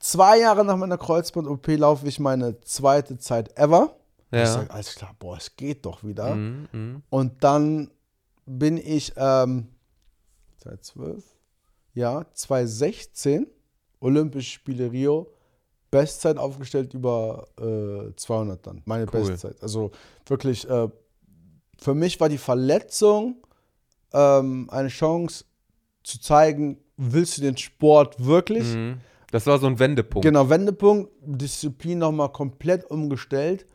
[0.00, 3.94] Zwei Jahre nach meiner Kreuzband-OP laufe ich meine zweite Zeit ever.
[4.32, 4.46] Ich Ja.
[4.46, 6.34] sage, alles klar, boah, es geht doch wieder.
[6.34, 6.68] Mhm.
[6.72, 7.02] Mhm.
[7.10, 7.90] Und dann
[8.46, 9.68] bin ich ähm,
[10.58, 11.24] 2012,
[11.94, 13.46] ja, 2016,
[14.00, 15.28] Olympische Spiele Rio,
[15.90, 19.28] Bestzeit aufgestellt über äh, 200 dann, meine Cool.
[19.28, 19.62] Bestzeit.
[19.62, 19.90] Also
[20.26, 20.88] wirklich, äh,
[21.80, 23.36] für mich war die Verletzung
[24.12, 25.44] ähm, eine Chance
[26.02, 28.74] zu zeigen, willst du den Sport wirklich?
[28.74, 29.00] Mhm.
[29.30, 30.24] Das war so ein Wendepunkt.
[30.24, 33.66] Genau, Wendepunkt, Disziplin nochmal komplett umgestellt.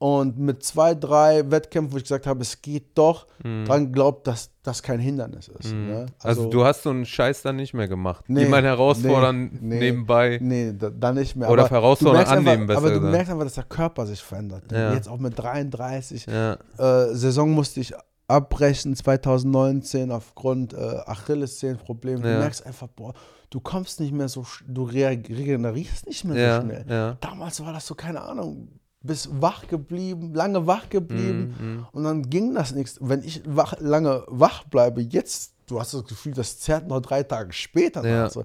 [0.00, 4.50] Und mit zwei, drei Wettkämpfen, wo ich gesagt habe, es geht doch, dran glaubt, dass
[4.62, 5.72] das kein Hindernis ist.
[5.72, 6.06] Ne?
[6.08, 6.12] Mhm.
[6.22, 8.24] Also, du hast so einen Scheiß dann nicht mehr gemacht.
[8.28, 10.38] Nee, Jemand herausfordern nee, nebenbei.
[10.40, 11.50] Nee, da, da nicht mehr.
[11.50, 13.12] Oder Aber herausfordern, annehmen, einfach, besser Aber du gesagt.
[13.12, 14.64] merkst einfach, dass der Körper sich verändert.
[14.70, 14.94] Ja.
[14.94, 16.26] Jetzt auch mit 33.
[16.26, 16.58] Ja.
[16.78, 17.92] Äh, Saison musste ich
[18.28, 20.76] abbrechen 2019 aufgrund äh,
[21.06, 22.22] Achillessehnenproblemen.
[22.22, 22.38] Du Ja.
[22.38, 23.14] merkst einfach, boah,
[23.50, 26.84] du kommst nicht mehr so, du regenerierst nicht mehr Ja, so schnell.
[26.88, 27.16] ja.
[27.20, 28.68] Damals war das so, keine Ahnung,
[29.00, 32.98] bist wach geblieben, lange wach geblieben Mhm, und dann ging das nichts.
[33.00, 37.22] Wenn ich wach, lange wach bleibe, jetzt, du hast das Gefühl, das zerrt noch drei
[37.22, 38.06] Tage später.
[38.06, 38.24] Ja.
[38.24, 38.42] Also,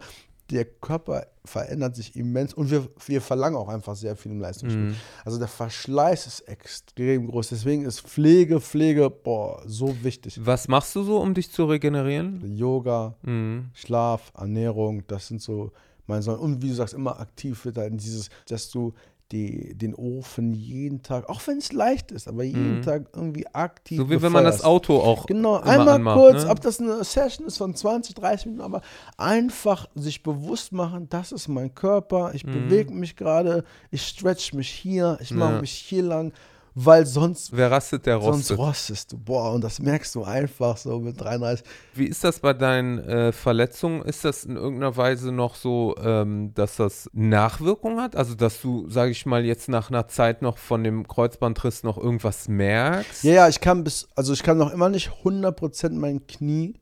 [0.51, 4.89] der Körper verändert sich immens und wir, wir verlangen auch einfach sehr viel im Leistungsspiel.
[4.89, 4.95] Mhm.
[5.25, 7.49] Also der Verschleiß ist extrem groß.
[7.49, 10.39] Deswegen ist Pflege, Pflege, boah, so wichtig.
[10.43, 12.55] Was machst du so, um dich zu regenerieren?
[12.55, 13.69] Yoga, Mhm.
[13.73, 15.71] Schlaf, Ernährung, das sind so
[16.07, 16.39] meine Sachen.
[16.39, 18.93] Und wie du sagst, immer aktiv wird in dieses, dass du
[19.33, 23.97] die, den Ofen jeden Tag, auch wenn es leicht ist, aber jeden Tag irgendwie aktiv
[23.99, 24.03] Mhm.
[24.03, 24.65] So wie wenn man das befeuerst.
[24.65, 26.49] Auto auch Genau, einmal anmacht, kurz, ne?
[26.49, 28.81] ob das eine Session ist von 20, 30 Minuten, aber
[29.17, 34.69] einfach sich bewusst machen, das ist mein Körper, ich bewege mich gerade, ich stretch mich
[34.69, 35.55] hier, ich mache Mhm.
[35.55, 35.61] Ja.
[35.61, 36.31] mich hier lang,
[36.75, 38.57] weil sonst, Wer rastet, der sonst rostet.
[38.57, 39.17] rostest du.
[39.17, 41.65] Boah, und das merkst du einfach so mit 33.
[41.93, 44.01] Wie ist das bei deinen äh, Verletzungen?
[44.03, 48.15] Ist das in irgendeiner Weise noch so, ähm, dass das Nachwirkungen hat?
[48.15, 51.97] Also, dass du, sage ich mal, jetzt nach einer Zeit noch von dem Kreuzbandriss noch
[51.97, 53.23] irgendwas merkst?
[53.23, 56.75] Ja, ja, ich kann bis, also ich kann noch immer nicht 100% mein Knie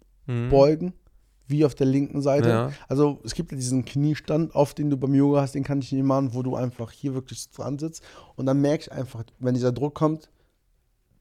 [0.49, 0.93] beugen,
[1.51, 2.49] wie auf der linken Seite.
[2.49, 2.71] Ja.
[2.87, 5.91] Also es gibt ja diesen Kniestand, auf den du beim Yoga hast, den kann ich
[5.91, 8.03] nicht machen, wo du einfach hier wirklich dran sitzt.
[8.35, 10.29] Und dann merke ich einfach, wenn dieser Druck kommt,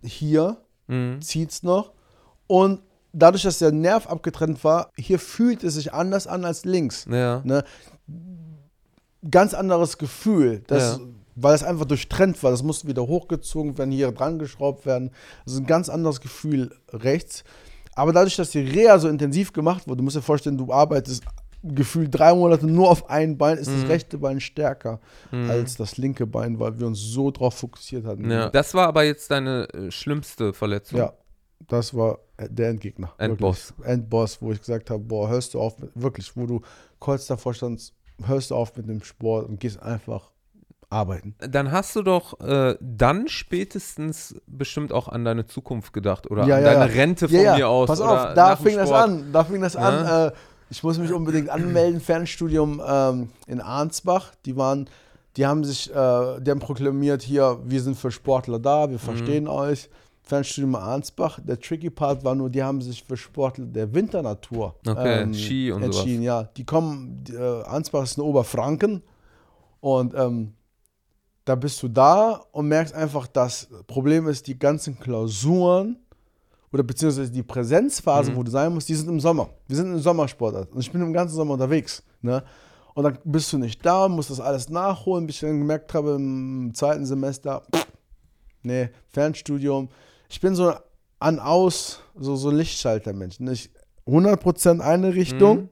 [0.02, 0.56] hier
[0.88, 1.20] Mhm.
[1.22, 1.92] zieht's noch.
[2.46, 2.80] Und
[3.12, 7.06] dadurch, dass der Nerv abgetrennt war, hier fühlt es sich anders an als links.
[7.08, 7.42] Ja.
[7.44, 7.62] Ne?
[9.30, 11.04] Ganz anderes Gefühl, das, Ja.
[11.36, 12.50] weil es einfach durchtrennt war.
[12.50, 15.10] Das musste wieder hochgezogen werden, hier dran geschraubt werden.
[15.44, 17.44] Das ist ein ganz anderes Gefühl rechts.
[17.94, 21.24] Aber dadurch, dass die Reha so intensiv gemacht wurde, du musst dir vorstellen, du arbeitest
[21.62, 23.82] gefühlt drei Monate nur auf ein Bein, ist Mhm.
[23.82, 25.00] das rechte Bein stärker
[25.30, 28.30] als das linke Bein, weil wir uns so drauf fokussiert hatten.
[28.30, 28.48] ja.
[28.48, 30.98] Das war aber jetzt deine äh, schlimmste Verletzung.
[31.00, 31.12] Ja,
[31.68, 33.12] das war der Endgegner.
[33.18, 33.74] Endboss.
[33.76, 33.88] Wirklich.
[33.94, 36.62] Endboss, wo ich gesagt habe, boah, hörst du auf, mit, wirklich, wo du
[36.98, 37.92] kurz davor standst,
[38.24, 40.30] hörst du auf mit dem Sport und gehst einfach
[40.90, 41.34] arbeiten.
[41.38, 46.56] Dann hast du doch äh, dann spätestens bestimmt auch an deine Zukunft gedacht oder Ja,
[46.56, 47.00] an ja, deine ja.
[47.00, 47.86] Rente von mir aus.
[47.88, 49.32] pass auf, da fing das an.
[49.32, 50.28] Da fing das an.
[50.30, 50.32] Äh,
[50.70, 54.32] ich muss mich unbedingt anmelden, Fernstudium ähm, in Arnsbach.
[54.46, 54.88] Die waren,
[55.36, 55.94] die haben sich, äh,
[56.40, 58.90] die haben proklamiert hier, wir sind für Sportler da, Mhm.
[58.92, 59.88] wir verstehen euch.
[60.22, 61.40] Fernstudium in Arnsbach.
[61.42, 65.82] Der tricky Part war nur, die haben sich für Sportler der Winternatur Okay, Ski und
[65.82, 65.96] sowas.
[65.96, 66.22] entschieden.
[66.22, 69.02] Ja, die kommen, die, äh, Arnsbach ist in Oberfranken
[69.80, 70.52] und ähm,
[71.44, 75.98] da bist du da und merkst einfach, das Problem ist, die ganzen Klausuren
[76.72, 79.50] oder beziehungsweise die Präsenzphase, wo du sein musst, die sind im Sommer.
[79.66, 82.02] Wir sind im Sommersport und ich bin im ganzen Sommer unterwegs.
[82.22, 82.42] Ne?
[82.94, 86.12] Und dann bist du nicht da, musst das alles nachholen, bis ich dann gemerkt habe
[86.12, 87.86] im zweiten Semester, pff,
[88.62, 89.88] nee, Fernstudium.
[90.28, 90.72] Ich bin so
[91.18, 93.40] an aus, so, so Lichtschaltermensch.
[93.40, 93.70] Nicht
[94.06, 95.68] 100% eine Richtung,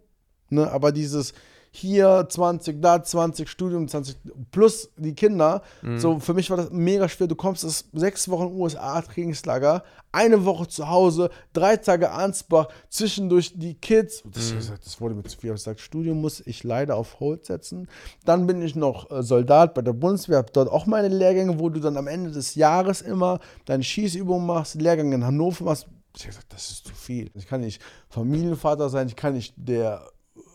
[0.50, 0.70] ne?
[0.70, 1.32] aber dieses
[1.78, 4.16] hier 20, da 20, Studium 20,
[4.50, 5.62] plus die Kinder.
[5.96, 7.26] So, für mich war das mega schwer.
[7.26, 9.82] Du kommst aus sechs Wochen USA-Trainingslager,
[10.12, 14.22] eine Woche zu Hause, drei Tage Ansbach, zwischendurch die Kids.
[14.24, 14.52] Das,
[14.84, 15.50] das wurde mir zu viel.
[15.50, 17.88] Ich gesagt, Studium muss ich leider auf Hold setzen.
[18.24, 21.68] Dann bin ich noch äh, Soldat bei der Bundeswehr, habe dort auch meine Lehrgänge, wo
[21.68, 25.86] du dann am Ende des Jahres immer deine Schießübungen machst, Lehrgang in Hannover machst.
[26.16, 27.30] Ich habe gesagt, das ist zu viel.
[27.34, 30.02] Ich kann nicht Familienvater sein, ich kann nicht der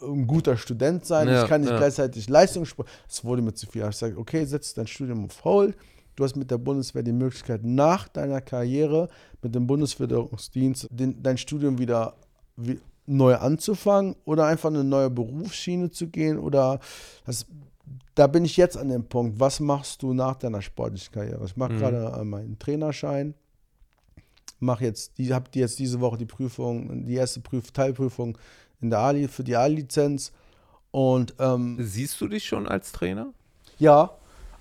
[0.03, 1.77] ein guter Student sein, Ja, ich kann nicht ja.
[1.77, 2.87] gleichzeitig Leistungssport.
[3.07, 3.81] Das wurde mir zu viel.
[3.83, 5.75] Ich gesagt, okay, setz dein Studium auf Hold.
[6.15, 9.09] Du hast mit der Bundeswehr die Möglichkeit, nach deiner Karriere
[9.41, 12.15] mit dem Bundeswehrdienst den, dein Studium wieder
[12.55, 16.37] wie, neu anzufangen oder einfach eine neue Berufsschiene zu gehen.
[16.37, 16.79] Oder
[17.25, 17.45] das,
[18.15, 19.39] da bin ich jetzt an dem Punkt.
[19.39, 21.43] Was machst du nach deiner sportlichen Karriere?
[21.45, 21.77] Ich mache Mhm.
[21.79, 23.33] gerade äh, meinen Trainerschein.
[24.59, 28.37] Mache jetzt, die habe jetzt diese Woche die Prüfung, die erste Prüf Teilprüfung
[28.83, 30.31] in der A für die A-Lizenz.
[30.91, 33.33] Und ähm, Siehst du dich schon als Trainer?
[33.79, 34.11] ja,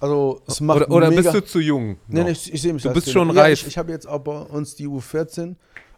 [0.00, 1.96] also es macht Oder, oder mega, bist du zu jung?
[2.08, 2.24] Noch?
[2.24, 3.26] nee, ich, ich sehe mich Du bist Trainer.
[3.26, 3.60] schon ja, reif.
[3.60, 5.54] Ich, ich habe jetzt auch bei uns die U14,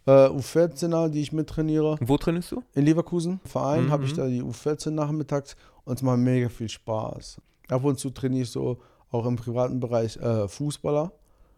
[0.07, 1.97] äh, U14er, die ich mittrainiere.
[2.03, 2.63] Wo trainierst du?
[2.75, 3.91] In Leverkusen, Verein, Mhm.
[3.93, 7.41] habe ich da die U14 nachmittags und es macht mega viel Spaß.
[7.69, 8.79] Ab und zu trainiere ich so
[9.11, 11.11] auch im privaten Bereich äh, Fußballer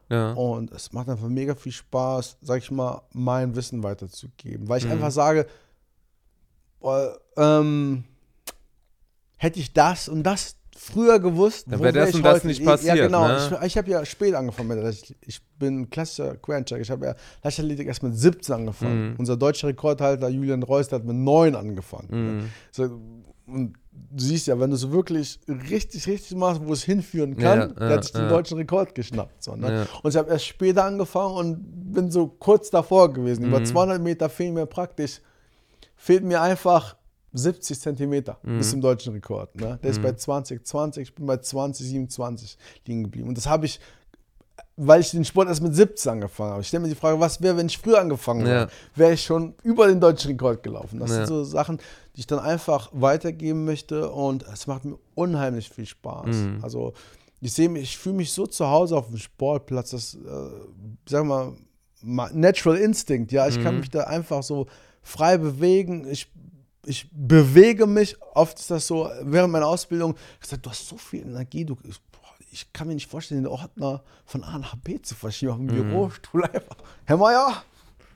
[0.09, 0.33] Ja.
[0.35, 4.69] und es macht einfach mega viel Spaß, sag ich mal, mein Wissen weiterzugeben.
[4.69, 4.93] Weil ich Mhm.
[4.93, 5.47] einfach sage,
[7.37, 8.05] ähm,
[9.37, 12.45] hätte ich das und das früher gewusst, Dann wo wär das wär ich und das
[12.45, 13.27] nicht Ja, passiert, genau.
[13.27, 13.39] ne?
[13.61, 16.83] Ich, ich habe ja spät angefangen mit ich, ich bin klassischer Quereinsteiger.
[16.83, 19.11] Ich habe ja Leichtathletik erst mit 17 angefangen.
[19.13, 19.17] Mhm.
[19.19, 22.09] Unser deutscher Rekordhalter Julian Reus, der hat mit 9 angefangen.
[22.11, 22.51] Mhm.
[22.73, 23.01] So,
[23.47, 25.41] und du siehst ja, wenn du so wirklich
[25.71, 28.29] richtig, richtig machst, wo es hinführen kann, Ja, der ja, hat sich den ja.
[28.29, 29.43] deutschen Rekord geschnappt.
[29.43, 29.73] So, ne?
[29.73, 29.87] Ja.
[30.03, 33.47] Und ich habe erst später angefangen und bin so kurz davor gewesen.
[33.47, 33.65] Über Mhm.
[33.67, 35.23] 200 Meter fehlen mir praktisch,
[36.07, 36.97] fehlt mir einfach
[37.33, 38.59] 70 Zentimeter Mhm.
[38.59, 39.55] bis zum deutschen Rekord.
[39.61, 39.79] Ne?
[39.83, 42.57] Der ist bei 20, 20, ich bin bei 20, 27
[42.87, 43.29] liegen geblieben.
[43.29, 43.81] Und das habe ich,
[44.77, 46.61] weil ich den Sport erst mit 17 angefangen habe.
[46.63, 48.47] Ich stelle mir die Frage, was wäre, wenn ich früher angefangen Ja.
[48.47, 48.69] wäre?
[48.95, 51.01] Wäre ich schon über den deutschen Rekord gelaufen.
[51.01, 51.17] Das Ja.
[51.17, 51.79] sind so Sachen,
[52.15, 56.37] die ich dann einfach weitergeben möchte und es macht mir unheimlich viel Spaß.
[56.37, 56.61] Mhm.
[56.63, 56.93] Also
[57.41, 60.19] ich sehe mich, ich fühle mich so zu Hause auf dem Sportplatz, das, äh,
[61.11, 61.55] sagen wir
[62.03, 63.81] mal, Natural Instinct, ja, ich kann Mhm.
[63.81, 64.67] mich da einfach so
[65.07, 66.29] frei bewegen, ich,
[66.85, 70.97] ich bewege mich, oft ist das so, während meiner Ausbildung, ich gesagt, du hast so
[70.97, 71.77] viel Energie, du,
[72.51, 75.67] ich kann mir nicht vorstellen, den Ordner von A nach B zu verschieben auf dem
[75.67, 75.89] Mhm.
[75.91, 77.63] Bürostuhl einfach, Herr Meier,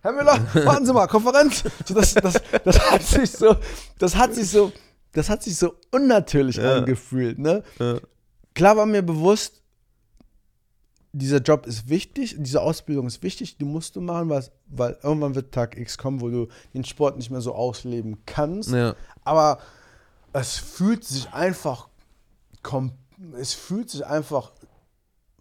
[0.02, 1.62] Herr Müller, warten Sie mal, Konferenz.
[1.86, 2.34] So, das, das,
[2.64, 3.54] das hat sich so,
[3.98, 4.72] das hat sich so,
[5.12, 6.76] das hat sich so unnatürlich Ja.
[6.78, 7.38] angefühlt.
[7.38, 7.62] Ne?
[7.78, 7.98] Ja.
[8.54, 9.59] Klar war mir bewusst,
[11.12, 15.34] dieser Job ist wichtig, diese Ausbildung ist wichtig, die musst du machen, weil, weil irgendwann
[15.34, 18.70] wird Tag X kommen, wo du den Sport nicht mehr so ausleben kannst.
[18.70, 18.94] Ja.
[19.24, 19.58] Aber
[20.32, 21.88] es fühlt sich einfach,
[23.32, 24.52] es fühlt sich einfach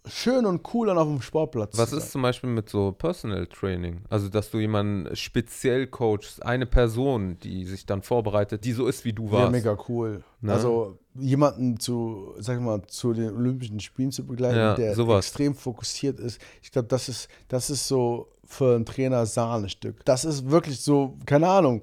[0.06, 1.76] schön und cool an auf dem Sportplatz.
[1.78, 4.02] Was ist zum Beispiel mit so Personal Training?
[4.08, 9.04] Also, dass du jemanden speziell coachst, eine Person, die sich dann vorbereitet, die so ist,
[9.04, 9.52] wie du Ja, warst.
[9.52, 10.24] mega cool.
[10.40, 10.52] Ne?
[10.54, 15.26] Also jemanden zu, sag ich mal, zu den Olympischen Spielen zu begleiten, Ja, der sowas.
[15.26, 16.40] extrem fokussiert ist.
[16.62, 20.04] Ich glaube, das ist, das ist so für einen Trainer Sahnestück.
[20.04, 21.82] Das ist wirklich so, keine Ahnung,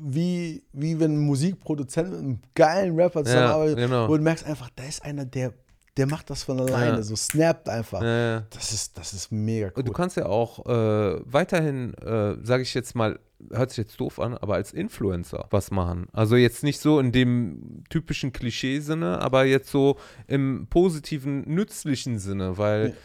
[0.00, 4.08] wie, wie wenn ein Musikproduzent mit einem geilen Rapper zusammenarbeitet, genau.
[4.08, 5.54] wo du merkst einfach, da ist einer, der,
[5.96, 7.02] der macht das von alleine, Ja.
[7.02, 8.02] so snappt einfach.
[8.02, 8.40] Ja, ja.
[8.50, 9.82] Das ist, das ist mega cool.
[9.84, 13.18] Du kannst ja auch äh, weiterhin, äh, sage ich jetzt mal,
[13.52, 16.08] hört sich jetzt doof an, aber als Influencer was machen.
[16.12, 19.96] Also jetzt nicht so in dem typischen Klischeesinne, aber jetzt so
[20.26, 22.96] im positiven, nützlichen Sinne, weil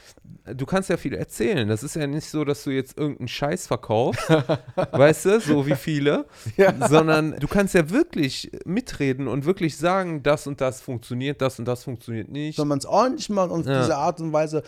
[0.45, 1.67] du kannst ja viel erzählen.
[1.67, 4.29] Das ist ja nicht so, dass du jetzt irgendeinen Scheiß verkaufst,
[4.91, 6.25] weißt du, so wie viele,
[6.57, 6.87] Ja.
[6.87, 11.65] sondern du kannst ja wirklich mitreden und wirklich sagen, das und das funktioniert, das und
[11.65, 12.57] das funktioniert nicht.
[12.57, 13.81] Wenn man es ordentlich macht und auf Ja.
[13.81, 14.63] diese Art und Weise,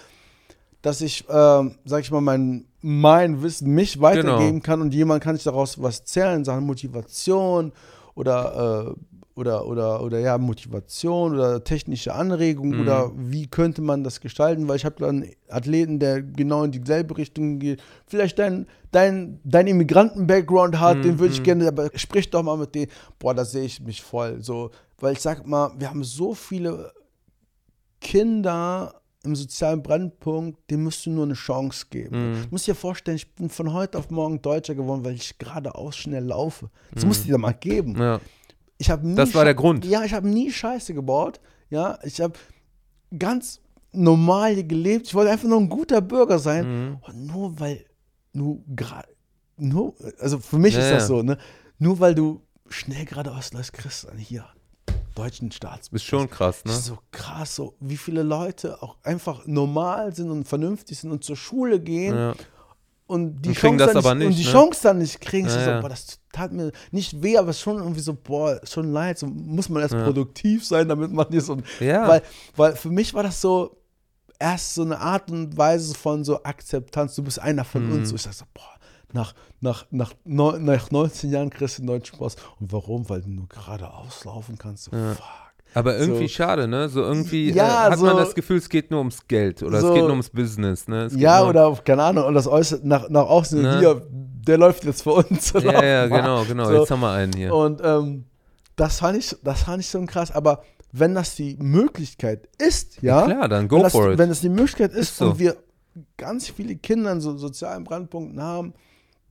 [0.83, 4.63] dass ich, ähm, sag ich mal, mein, mein Wissen mich weitergeben Genau.
[4.65, 7.71] kann und jemand kann sich daraus was zählen, Sachen Motivation
[8.15, 8.99] oder, äh,
[9.35, 12.79] oder, oder, oder ja, Motivation oder technische Anregungen Mhm.
[12.81, 16.71] oder wie könnte man das gestalten, weil ich habe dann einen Athleten, der genau in
[16.71, 21.43] dieselbe Richtung geht, vielleicht dein, dein, dein Immigranten-Background hat, den würde ich Mhm.
[21.45, 24.69] gerne, aber sprich doch mal mit denen, boah, da sehe ich mich voll, so,
[24.99, 26.91] weil ich sag mal, wir haben so viele
[28.01, 28.93] Kinder
[29.23, 32.31] im sozialen Brennpunkt, dem musst du nur eine Chance geben.
[32.33, 32.41] Mhm.
[32.43, 35.95] Du musst dir vorstellen, ich bin von heute auf morgen Deutscher geworden, weil ich geradeaus
[35.95, 36.69] schnell laufe.
[36.93, 37.07] Das Mhm.
[37.09, 37.97] musst du dir mal geben.
[37.97, 38.19] Ja.
[38.77, 39.85] Ich habe nie Das war der Grund.
[39.85, 41.39] Ja, ich habe nie Scheiße gebaut.
[41.69, 42.33] Ja, ich habe
[43.17, 45.07] ganz normal gelebt.
[45.07, 46.89] Ich wollte einfach nur ein guter Bürger sein.
[46.89, 46.97] Mhm.
[47.01, 47.85] Und nur weil
[48.33, 49.07] nur gerade
[49.57, 51.07] nur also für mich Ja, ist das ja.
[51.07, 51.37] so, ne?
[51.77, 54.45] Nur weil du schnell geradeaus läufst, kriegst du dann hier
[55.13, 55.95] deutschen Staatsbürger.
[56.03, 56.71] Ist schon krass, ne?
[56.71, 61.11] Das ist so krass, so wie viele Leute auch einfach normal sind und vernünftig sind
[61.11, 62.33] und zur Schule gehen Ja.
[63.07, 64.51] und die, Und Chance, das dann aber nicht, und nicht, die ne?
[64.51, 65.47] Chance dann nicht kriegen.
[65.47, 65.81] Ich Ja, so, ja.
[65.81, 69.19] boah, das tat mir nicht weh, aber schon irgendwie so, boah, schon leid.
[69.19, 71.57] So muss man erst produktiv sein, damit man hier so.
[71.79, 72.07] Ja.
[72.07, 72.21] Weil,
[72.55, 73.77] weil für mich war das so
[74.39, 77.15] erst so eine Art und Weise von so Akzeptanz.
[77.15, 77.93] Du bist einer von Mhm.
[77.97, 78.09] uns.
[78.09, 78.63] So, ich sag so, boah.
[79.13, 82.35] Nach, nach, nach, neun- nach 19 Jahren kriegst du einen deutschen Spaß.
[82.59, 83.07] Und warum?
[83.09, 84.85] Weil du nur geradeaus laufen kannst.
[84.85, 85.13] So, Ja.
[85.13, 85.25] fuck.
[85.75, 86.33] Aber irgendwie So.
[86.33, 86.87] schade, ne?
[86.89, 89.79] So irgendwie Ja, äh, hat man so- das Gefühl, es geht nur ums Geld oder
[89.81, 91.07] So- es geht nur ums Business, ne?
[91.15, 93.79] Ja, oder auf- keine Ahnung, und das äußert nach, nach außen, Ne?
[93.79, 95.51] hier, der läuft jetzt für uns.
[95.53, 96.65] Ja, ja, genau, genau.
[96.65, 96.73] So.
[96.73, 97.55] Jetzt haben wir einen hier.
[97.55, 98.25] Und ähm,
[98.75, 100.29] das, fand ich, das fand ich schon krass.
[100.31, 100.61] Aber
[100.91, 104.17] wenn das die Möglichkeit ist, ja, Klar, dann go wenn, das, for it.
[104.19, 105.25] wenn das die Möglichkeit ist, Ist so.
[105.31, 105.55] und wir
[106.17, 108.73] ganz viele Kinder in so sozialen Brandpunkten haben,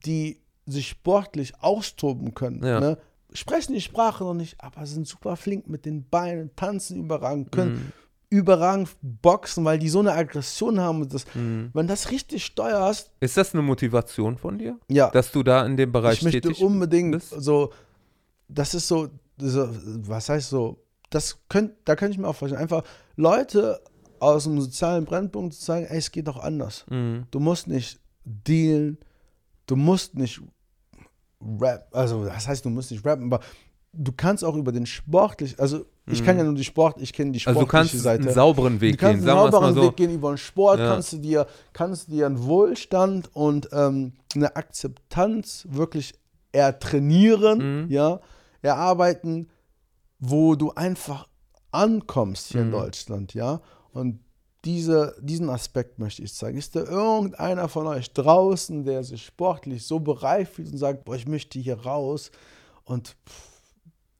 [0.05, 2.79] die sich sportlich austoben können, Ja.
[2.79, 2.97] ne?
[3.33, 7.73] sprechen die Sprache noch nicht, aber sind super flink mit den Beinen, tanzen überragend, können
[7.73, 7.91] Mhm.
[8.29, 11.01] überragend boxen, weil die so eine Aggression haben.
[11.01, 11.71] Und das, Mhm.
[11.73, 15.77] Wenn das richtig steuerst, Ist das eine Motivation von dir, ja, dass du da in
[15.77, 17.29] dem Bereich ich möchte unbedingt bist?
[17.37, 17.71] so,
[18.47, 19.67] das ist so, so,
[20.07, 20.77] was heißt so,
[21.09, 22.83] das könnt, da könnte ich mir auch vorstellen, einfach
[23.15, 23.81] Leute
[24.19, 26.85] aus dem sozialen Brennpunkt zu sagen, ey, es geht doch anders.
[26.89, 27.25] Mhm.
[27.31, 28.97] Du musst nicht dealen,
[29.67, 30.41] du musst nicht
[31.59, 33.43] rap, also das heißt, du musst nicht rappen, aber
[33.93, 37.31] du kannst auch über den sportlich, also ich kann ja nur die Sport, ich kenne
[37.31, 38.23] die Also sportliche du kannst Seite.
[38.23, 39.81] einen sauberen Weg Du kannst gehen, einen sauberen so.
[39.83, 40.87] Weg gehen über den Sport, Ja.
[40.93, 46.13] kannst du dir, kannst du dir einen Wohlstand und ähm, eine Akzeptanz wirklich
[46.51, 47.89] ertrainieren, Mhm.
[47.91, 48.19] ja,
[48.61, 49.49] erarbeiten,
[50.19, 51.27] wo du einfach
[51.71, 52.71] ankommst hier in Mhm.
[52.71, 53.61] Deutschland, ja.
[53.93, 54.19] Und
[54.65, 56.57] diese, diesen Aspekt möchte ich zeigen.
[56.57, 61.15] Ist da irgendeiner von euch draußen, der sich sportlich so bereit fühlt und sagt, boah,
[61.15, 62.31] ich möchte hier raus
[62.85, 63.49] und pff,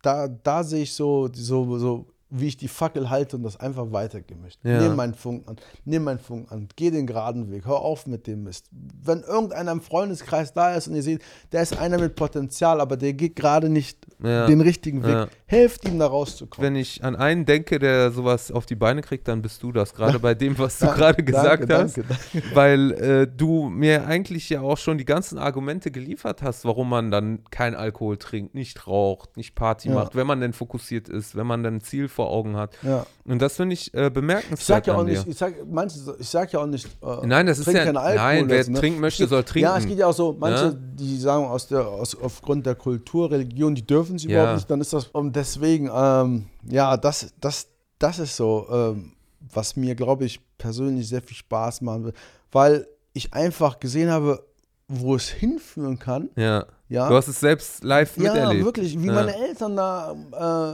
[0.02, 3.92] da, da sehe ich so, so, so, wie ich die Fackel halte und das einfach
[3.92, 4.68] weitergehen möchte.
[4.68, 4.82] Ja.
[4.82, 5.56] Nimm meinen Funk an,
[5.86, 8.66] nimm meinen Funk an, geh den geraden Weg, hör auf mit dem Mist.
[8.72, 11.22] Wenn irgendeiner im Freundeskreis da ist und ihr seht,
[11.52, 14.48] der ist einer mit Potenzial, aber der geht gerade nicht Ja.
[14.48, 15.28] den richtigen Weg, Ja.
[15.54, 16.66] Helft ihm da rauszukommen.
[16.68, 19.94] Wenn ich an einen denke, der sowas auf die Beine kriegt, dann bist du das,
[19.94, 21.98] gerade bei dem, was du gerade danke, gesagt hast.
[21.98, 22.04] danke,
[22.34, 22.56] danke.
[22.56, 27.12] Weil äh, du mir eigentlich ja auch schon die ganzen Argumente geliefert hast, warum man
[27.12, 29.96] dann kein Alkohol trinkt, nicht raucht, nicht Party Ja.
[29.96, 32.78] macht, wenn man denn fokussiert ist, wenn man dann ein Ziel vor Augen hat.
[32.82, 33.06] Ja.
[33.26, 36.28] Und das finde ich äh, Ich bemerkenswert sag ja auch nicht, ich sag, manche, ich
[36.30, 38.80] sag ja auch nicht, äh, Nein, das ist ja- Alkohol nein, wer ne?
[38.80, 39.64] trinken möchte, geht- soll trinken.
[39.70, 40.74] Ja, es geht ja auch so, manche, Ja.
[40.76, 44.82] die sagen aus der, aus, aufgrund der Kultur, Religion, die dürfen es überhaupt nicht, dann
[44.82, 47.68] ist das, und deswegen, ähm, ja, das, das,
[48.00, 49.12] das ist so, ähm,
[49.54, 52.14] was mir, glaube ich, persönlich sehr viel Spaß machen will,
[52.52, 54.44] weil ich einfach gesehen habe,
[54.88, 56.66] wo es hinführen kann, Ja.
[56.90, 57.10] ja.
[57.10, 58.66] Du hast es selbst live Ja, miterlebt.
[58.66, 59.14] wirklich, wie Ja.
[59.14, 60.12] meine Eltern da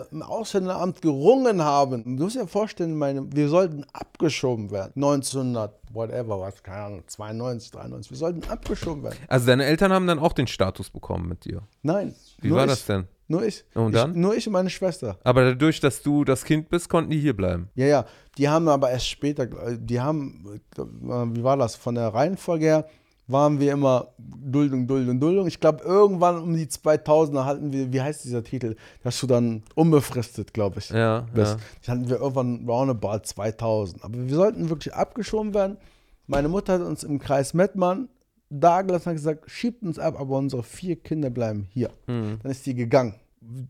[0.10, 2.04] äh, im Ausländeramt gerungen haben.
[2.18, 4.92] Du musst dir vorstellen, meine, wir sollten abgeschoben werden.
[4.96, 8.12] 1900, whatever, was, keine Ahnung, 92, 93.
[8.12, 9.18] Wir sollten abgeschoben werden.
[9.28, 11.62] Also deine Eltern haben dann auch den Status bekommen mit dir.
[11.84, 12.14] Nein.
[12.42, 13.08] Wie war ich, das denn?
[13.30, 13.64] Nur ich.
[13.76, 14.20] Und ich, dann?
[14.20, 15.18] Nur ich und meine Schwester.
[15.24, 17.70] Aber dadurch, dass du das Kind bist, konnten die hier bleiben.
[17.76, 18.06] Ja, ja.
[18.38, 22.66] Die haben aber erst später, äh, die haben, äh, wie war das, von der Reihenfolge
[22.66, 22.86] her
[23.28, 25.46] waren wir immer Duldung, Duldung, Duldung.
[25.48, 28.76] Ich glaube, irgendwann um die 2000er hatten wir, wie heißt dieser Titel?
[29.04, 30.90] Dass du dann unbefristet, glaube ich.
[30.90, 31.58] Ja, Das, ja.
[31.80, 34.04] das hatten wir irgendwann roundabout 2000.
[34.04, 35.78] Aber wir sollten wirklich abgeschoben werden.
[36.26, 38.10] Meine Mutter hat uns im Kreis Mettmann
[38.50, 41.90] da gelassen und hat gesagt, schiebt uns ab, aber unsere vier Kinder bleiben hier.
[42.08, 42.40] Mhm.
[42.42, 43.16] Dann ist die gegangen.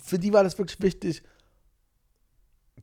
[0.03, 1.23] Für die war das wirklich wichtig.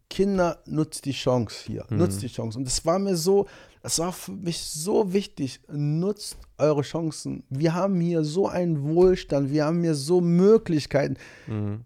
[0.09, 1.85] Kinder, nutzt die Chance hier.
[1.89, 1.98] Mhm.
[1.98, 2.59] Nutzt die Chance.
[2.59, 3.47] Und das war mir so,
[3.82, 5.60] das war für mich so wichtig.
[5.68, 7.43] Nutzt eure Chancen.
[7.51, 9.51] Wir haben hier so einen Wohlstand.
[9.51, 11.16] Wir haben hier so Möglichkeiten.
[11.47, 11.85] Mhm.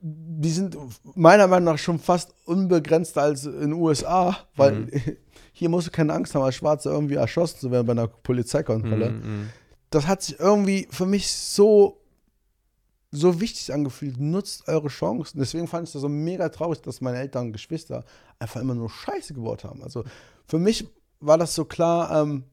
[0.00, 0.76] Die sind
[1.16, 4.90] meiner Meinung nach schon fast unbegrenzter als in den USA, weil Mhm.
[5.58, 9.10] hier musst du keine Angst haben, als Schwarzer irgendwie erschossen zu werden bei einer Polizeikontrolle
[9.10, 9.48] Mhm.
[9.90, 12.00] das hat sich irgendwie für mich so,
[13.10, 14.18] so wichtig angefühlt.
[14.20, 15.38] Nutzt eure Chancen.
[15.38, 18.04] Deswegen fand ich das so mega traurig, dass meine Eltern und Geschwister
[18.38, 19.82] einfach immer nur Scheiße gebaut haben.
[19.82, 20.04] Also
[20.46, 20.86] für mich
[21.20, 22.44] war das so klar, ähm,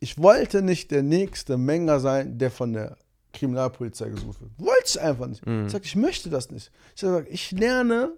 [0.00, 2.96] ich wollte nicht der nächste Menger sein, der von der
[3.32, 4.50] Kriminalpolizei gesucht wird.
[4.58, 5.46] Wollte ich einfach nicht.
[5.46, 5.66] Mhm.
[5.66, 6.70] Ich sagte, ich möchte das nicht.
[6.94, 8.12] Ich sage, ich lerne,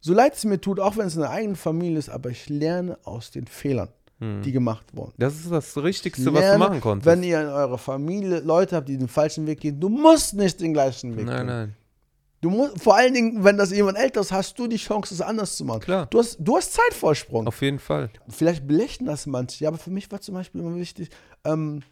[0.00, 2.48] so leid es mir tut, auch wenn es in der eigenen Familie ist, aber ich
[2.48, 3.88] lerne aus den Fehlern,
[4.20, 4.42] Mhm.
[4.42, 5.12] die gemacht wurden.
[5.18, 7.06] Das ist das Richtigste, was du Lerne, machen konntest.
[7.06, 10.60] Wenn ihr in eurer Familie Leute habt, die den falschen Weg gehen, du musst nicht
[10.60, 11.46] den gleichen Weg nein, gehen.
[11.46, 11.74] nein.
[12.40, 15.20] Du musst, vor allen Dingen, wenn das jemand älter ist, hast du die Chance, es
[15.20, 15.80] anders zu machen.
[15.80, 16.06] Klar.
[16.06, 17.48] Du hast, du hast Zeitvorsprung.
[17.48, 18.10] Auf jeden Fall.
[18.28, 21.10] Vielleicht belächeln das manche, ja, aber für mich war zum Beispiel immer wichtig,
[21.44, 21.82] ähm,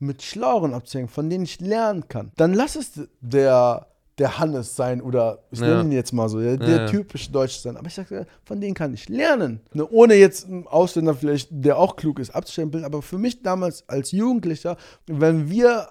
[0.00, 2.30] mit Schlaueren abzuhängen, von denen ich lernen kann.
[2.36, 3.88] Dann lass es der,
[4.18, 5.68] der Hannes sein oder ich Ja.
[5.68, 7.76] nenne ihn jetzt mal so, der, der Ja, typische Deutsche sein.
[7.76, 9.60] Aber ich sage, von denen kann ich lernen.
[9.72, 12.84] Ne, ohne jetzt einen Ausländer vielleicht, der auch klug ist, abzustempeln.
[12.84, 14.76] Aber für mich damals als Jugendlicher,
[15.06, 15.88] wenn wir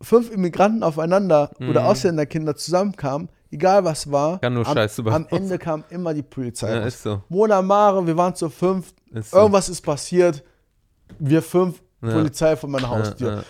[0.00, 4.64] fünf Immigranten aufeinander oder Ausländerkinder zusammenkamen, egal was war, Mhm.
[4.64, 5.26] Am, am.
[5.30, 6.74] Ende kam immer die Polizei.
[6.74, 7.22] Ja, ist so.
[7.28, 9.38] Mona Mare, wir waren zu fünf, Ist so.
[9.38, 10.42] irgendwas ist passiert,
[11.18, 12.10] wir fünf, Ja.
[12.12, 13.32] Polizei von meiner Haustür.
[13.36, 13.42] Ja,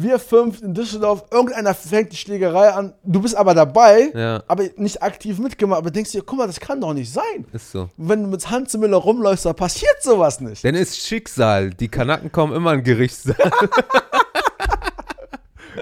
[0.00, 4.44] Wir fünf in Düsseldorf, irgendeiner fängt die Schlägerei an, du bist aber dabei, Ja.
[4.46, 7.44] aber nicht aktiv mitgemacht, aber denkst dir, guck mal, das kann doch nicht sein.
[7.52, 7.88] Ist so.
[7.96, 10.62] Wenn du mit Hans Müller rumläufst, da passiert sowas nicht.
[10.62, 11.70] Denn ist Schicksal.
[11.70, 13.34] Die Kanaken kommen immer in Gerichtssaal.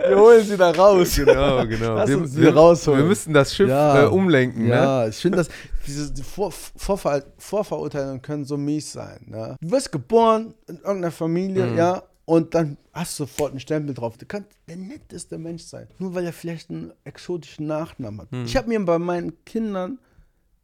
[0.09, 1.14] Wir holen sie da raus.
[1.16, 1.94] genau, genau.
[1.97, 3.01] Lass uns sie rausholen.
[3.01, 4.02] wir müssen das Schiff Ja.
[4.05, 4.64] äh, umlenken.
[4.64, 4.74] Ne?
[4.74, 5.48] Ja, ich finde, dass
[5.86, 9.20] diese die Vor Vorver Vorverurteilungen können so mies sein.
[9.26, 9.56] Ne?
[9.60, 11.78] Du wirst geboren in irgendeiner Familie, Mhm.
[11.78, 14.19] ja, und dann hast du sofort einen Stempel drauf.
[14.19, 18.32] Du kannst der netteste Mensch sein, nur weil er vielleicht einen exotischen Nachnamen hat.
[18.32, 18.44] Mhm.
[18.44, 19.98] Ich habe mir bei meinen Kindern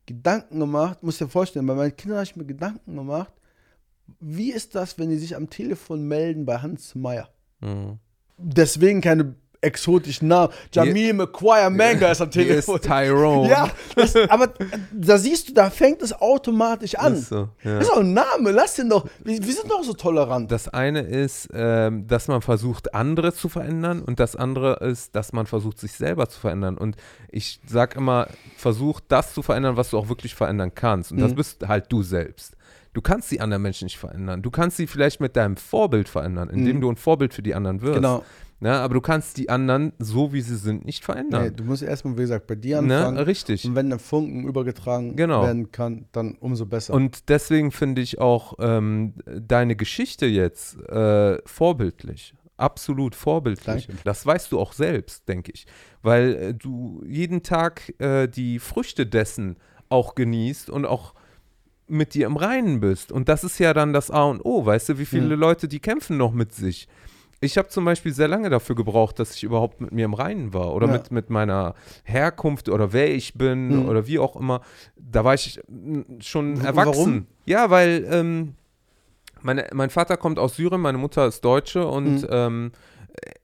[0.04, 3.32] Gedanken gemacht, muss dir vorstellen, bei meinen Kindern habe ich mir Gedanken gemacht,
[4.18, 7.28] wie ist das, wenn die sich am Telefon melden bei Hans Meyer?
[7.60, 7.98] Mhm.
[8.36, 10.52] Deswegen keine exotischen Namen.
[10.72, 12.76] Jamil McQuire Manga ist am Hier Telefon.
[12.76, 13.48] ist Tyrone.
[13.48, 14.52] Ja, das, aber
[14.92, 17.14] da siehst du, da fängt es automatisch an.
[17.14, 17.78] Ist so, ja.
[17.78, 19.06] Das ist auch ein Name, lass den doch.
[19.24, 20.50] Wir, wir sind doch so tolerant.
[20.50, 25.32] Das eine ist, ähm, dass man versucht, andere zu verändern und das andere ist, dass
[25.32, 26.76] man versucht, sich selber zu verändern.
[26.76, 26.96] Und
[27.30, 28.26] ich sag immer,
[28.56, 31.12] versuch das zu verändern, was du auch wirklich verändern kannst.
[31.12, 31.36] Und das Mhm.
[31.36, 32.54] bist halt du selbst.
[32.92, 34.42] Du kannst die anderen Menschen nicht verändern.
[34.42, 36.80] Du kannst sie vielleicht mit deinem Vorbild verändern, indem Mhm.
[36.82, 37.94] du ein Vorbild für die anderen wirst.
[37.94, 38.24] Genau.
[38.60, 41.56] Ja, aber du kannst die anderen, so wie sie sind, nicht Nee, verändern.
[41.56, 42.98] du musst erstmal, wie gesagt, bei dir ne?
[42.98, 43.18] anfangen.
[43.18, 43.64] Richtig.
[43.64, 45.42] Und wenn der Funken übergetragen Genau.
[45.42, 46.94] werden kann, dann umso besser.
[46.94, 52.34] Und deswegen finde ich auch ähm, deine Geschichte jetzt äh, vorbildlich.
[52.56, 53.86] Absolut vorbildlich.
[53.88, 54.02] Danke.
[54.04, 55.66] Das weißt du auch selbst, denke ich.
[56.02, 59.56] Weil äh, du jeden Tag äh, die Früchte dessen
[59.88, 61.14] auch genießt und auch
[61.88, 63.12] mit dir im Reinen bist.
[63.12, 64.64] Und das ist ja dann das A und O.
[64.64, 65.40] Weißt du, wie viele Mhm.
[65.40, 66.88] Leute, die kämpfen noch mit sich.
[67.40, 70.54] Ich habe zum Beispiel sehr lange dafür gebraucht, dass ich überhaupt mit mir im Reinen
[70.54, 70.92] war oder Ja.
[70.92, 73.88] mit, mit meiner Herkunft oder wer ich bin Mhm.
[73.88, 74.60] oder wie auch immer.
[74.96, 75.60] Da war ich
[76.20, 76.86] schon W- erwachsen.
[76.94, 77.26] warum?
[77.44, 78.54] Ja, weil ähm,
[79.40, 82.26] meine, mein Vater kommt aus Syrien, meine Mutter ist Deutsche und Mhm.
[82.30, 82.72] ähm,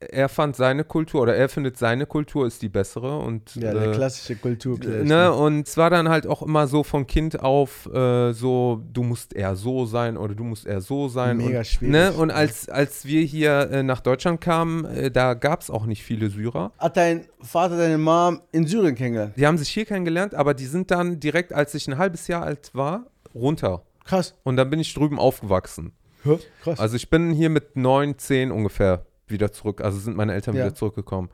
[0.01, 3.90] er fand seine Kultur oder er findet seine Kultur ist die bessere und ja, der
[3.90, 5.07] äh, klassische Kulturclash.
[5.07, 9.03] Ne, und es war dann halt auch immer so von Kind auf äh, so, du
[9.03, 11.39] musst eher so sein oder du musst eher so sein.
[11.39, 11.93] Mega und, schwierig.
[11.93, 15.86] Ne, und als, als wir hier äh, nach Deutschland kamen, äh, da gab es auch
[15.86, 16.73] nicht viele Syrer.
[16.78, 19.35] Hat dein Vater deine Mom in Syrien kennengelernt?
[19.36, 22.45] Die haben sich hier kennengelernt, aber die sind dann direkt, als ich ein halbes Jahr
[22.45, 23.82] alt war, runter.
[24.05, 24.35] Krass.
[24.45, 25.93] Und dann bin ich drüben aufgewachsen.
[26.24, 26.39] Hä?
[26.62, 26.78] Krass.
[26.78, 29.81] Also ich bin hier mit neun, zehn ungefähr wieder zurück.
[29.81, 30.65] Also sind meine Eltern Ja.
[30.67, 31.29] wieder zurückgekommen.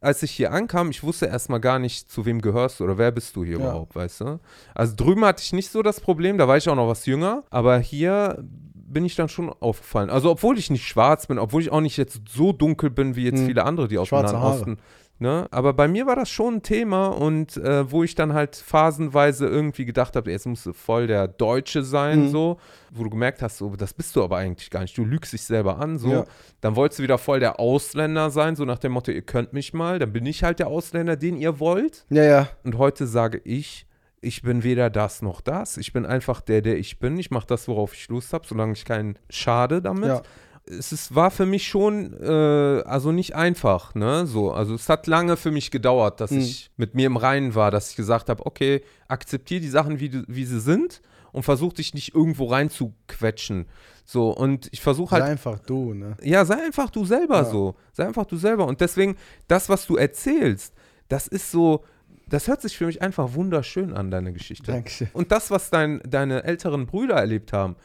[0.00, 3.10] Als ich hier ankam, ich wusste erstmal gar nicht, zu wem gehörst du oder wer
[3.10, 3.64] bist du hier Ja.
[3.64, 4.40] überhaupt, weißt du?
[4.74, 7.42] Also drüben hatte ich nicht so das Problem, da war ich auch noch was jünger,
[7.50, 8.42] aber hier
[8.74, 10.08] bin ich dann schon aufgefallen.
[10.08, 13.24] Also obwohl ich nicht schwarz bin, obwohl ich auch nicht jetzt so dunkel bin wie
[13.24, 13.46] jetzt Mhm.
[13.46, 14.36] viele andere, die aus dem Nahen.
[14.36, 14.76] Osten.
[15.20, 15.48] Ne?
[15.50, 19.46] Aber bei mir war das schon ein Thema und äh, wo ich dann halt phasenweise
[19.46, 22.28] irgendwie gedacht habe, jetzt musst du voll der Deutsche sein, Mhm.
[22.30, 22.58] so,
[22.92, 24.96] wo du gemerkt hast, so, das bist du aber eigentlich gar nicht.
[24.96, 26.10] Du lügst dich selber an, so.
[26.10, 26.24] Ja.
[26.60, 29.74] Dann wolltest du wieder voll der Ausländer sein, so nach dem Motto, ihr könnt mich
[29.74, 32.04] mal, dann bin ich halt der Ausländer, den ihr wollt.
[32.10, 32.48] ja, ja.
[32.64, 33.86] Und heute sage ich,
[34.20, 35.76] ich bin weder das noch das.
[35.76, 37.16] Ich bin einfach der, der ich bin.
[37.18, 40.08] Ich mache das, worauf ich Lust habe, solange ich keinen schade damit.
[40.08, 40.22] Ja.
[40.70, 44.26] Es ist, war für mich schon, äh, also nicht einfach, ne?
[44.26, 46.38] So, also es hat lange für mich gedauert, dass Mhm.
[46.40, 50.22] ich mit mir im Reinen war, dass ich gesagt habe, okay, akzeptiere die Sachen, wie,
[50.28, 51.00] wie sie sind
[51.32, 53.66] und versuch dich nicht irgendwo reinzuquetschen.
[54.04, 56.16] So, und ich versuche Sei halt einfach du, ne?
[56.22, 57.44] ja, sei einfach du selber Ja.
[57.44, 57.74] so.
[57.92, 58.66] Sei einfach du selber.
[58.66, 59.16] Und deswegen,
[59.48, 60.72] das, was du erzählst,
[61.08, 61.84] das ist so,
[62.28, 64.72] das hört sich für mich einfach wunderschön an, deine Geschichte.
[64.72, 65.08] Dankeschön.
[65.12, 67.76] Und das, was dein, deine älteren Brüder erlebt haben,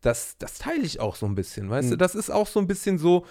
[0.00, 1.94] das, das teile ich auch so ein bisschen, weißt du?
[1.94, 1.98] Mhm.
[1.98, 3.26] Das ist auch so ein bisschen so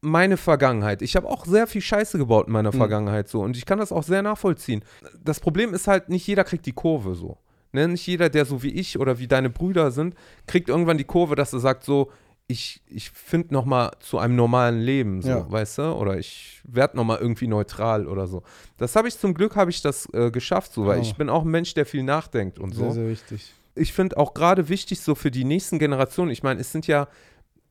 [0.00, 1.02] meine Vergangenheit.
[1.02, 2.78] Ich habe auch sehr viel Scheiße gebaut in meiner Mhm.
[2.78, 4.84] Vergangenheit so und ich kann das auch sehr nachvollziehen.
[5.22, 7.38] Das Problem ist halt, nicht jeder kriegt die Kurve so.
[7.72, 7.88] Ne?
[7.88, 10.14] Nicht jeder, der so wie ich oder wie deine Brüder sind,
[10.46, 12.12] kriegt irgendwann die Kurve, dass er sagt so,
[12.46, 15.50] ich, ich finde noch mal zu einem normalen Leben, so, Ja.
[15.50, 15.82] weißt du?
[15.94, 18.42] Oder ich werde noch mal irgendwie neutral oder so.
[18.76, 21.02] Das habe ich zum Glück, habe ich das äh, geschafft, so, weil Oh.
[21.02, 23.54] ich bin auch ein Mensch, der viel nachdenkt und so Sehr, sehr wichtig.
[23.76, 27.08] ich finde auch gerade wichtig so für die nächsten Generationen, ich meine, es sind ja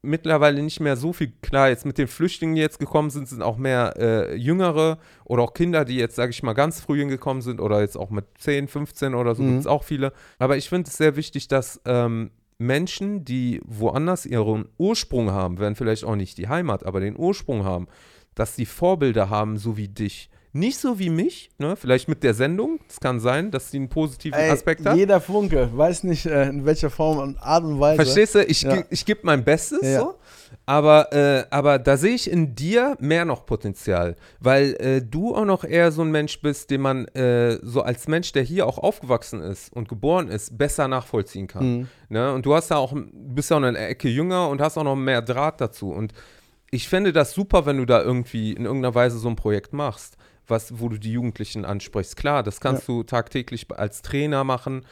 [0.01, 3.41] mittlerweile nicht mehr so viel, klar, jetzt mit den Flüchtlingen, die jetzt gekommen sind, sind
[3.41, 7.41] auch mehr äh, Jüngere oder auch Kinder, die jetzt, sage ich mal, ganz früh hingekommen
[7.41, 9.47] sind oder jetzt auch mit 10, 15 oder so, Mhm.
[9.49, 10.11] gibt es auch viele.
[10.39, 15.75] Aber ich finde es sehr wichtig, dass ähm, Menschen, die woanders ihren Ursprung haben, werden
[15.75, 17.87] vielleicht auch nicht die Heimat, aber den Ursprung haben,
[18.35, 20.29] dass die Vorbilder haben, so wie dich.
[20.55, 21.75] Nicht so wie mich, ne?
[21.75, 24.95] vielleicht mit der Sendung, es kann sein, dass sie einen positiven Ey, Aspekt hat.
[24.95, 28.03] jeder Funke, weiß nicht äh, in welcher Form und Art und Weise.
[28.03, 28.43] Verstehst du?
[28.45, 28.83] Ich, Ja.
[28.91, 30.01] ich gebe mein Bestes Ja.
[30.01, 30.15] so.
[30.65, 35.43] Aber, äh, aber da sehe ich in dir mehr noch Potenzial, weil äh, du auch
[35.43, 38.77] noch eher so ein Mensch bist, den man äh, so als Mensch, der hier auch
[38.77, 41.77] aufgewachsen ist und geboren ist, besser nachvollziehen kann.
[41.79, 41.87] Mhm.
[42.07, 42.33] Ne?
[42.33, 44.95] Und du hast ja auch, bist ja auch eine Ecke jünger und hast auch noch
[44.95, 45.91] mehr Draht dazu.
[45.91, 46.13] Und
[46.71, 50.15] ich fände das super, wenn du da irgendwie in irgendeiner Weise so ein Projekt machst,
[50.47, 52.15] was, wo du die Jugendlichen ansprichst.
[52.15, 54.85] Klar, das kannst du tagtäglich als Trainer machen.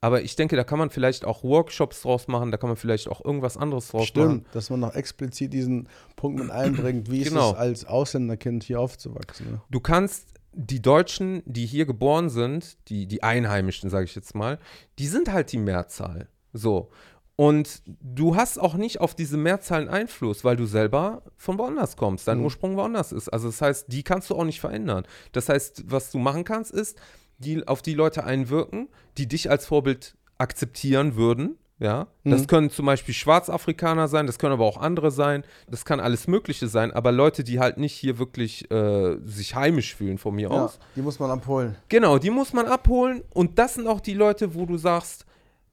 [0.00, 3.08] Aber ich denke, da kann man vielleicht auch Workshops draus machen, da kann man vielleicht
[3.08, 4.30] auch irgendwas anderes draus machen.
[4.42, 7.48] Stimmt, dass man noch explizit diesen Punkt mit einbringt, wie Genau.
[7.50, 9.50] ist es als Ausländerkind hier aufzuwachsen.
[9.52, 9.60] Ne?
[9.70, 14.58] Du kannst die Deutschen, die hier geboren sind, die, die Einheimischen, sage ich jetzt mal,
[14.98, 16.28] die sind halt die Mehrzahl.
[16.52, 16.90] So.
[17.36, 22.26] Und du hast auch nicht auf diese Mehrzahlen Einfluss, weil du selber von woanders kommst,
[22.26, 22.44] dein Mhm.
[22.44, 23.28] Ursprung woanders ist.
[23.28, 25.04] Also das heißt, die kannst du auch nicht verändern.
[25.30, 26.98] Das heißt, was du machen kannst, ist,
[27.38, 31.56] die, auf die Leute einwirken, die dich als Vorbild akzeptieren würden.
[31.80, 32.46] Ja, das Mhm.
[32.48, 36.66] können zum Beispiel Schwarzafrikaner sein, das können aber auch andere sein, das kann alles Mögliche
[36.66, 40.64] sein, aber Leute, die halt nicht hier wirklich äh, sich heimisch fühlen von mir Ja,
[40.64, 40.80] aus.
[40.96, 41.76] die muss man abholen.
[41.88, 45.24] Genau, die muss man abholen und das sind auch die Leute, wo du sagst,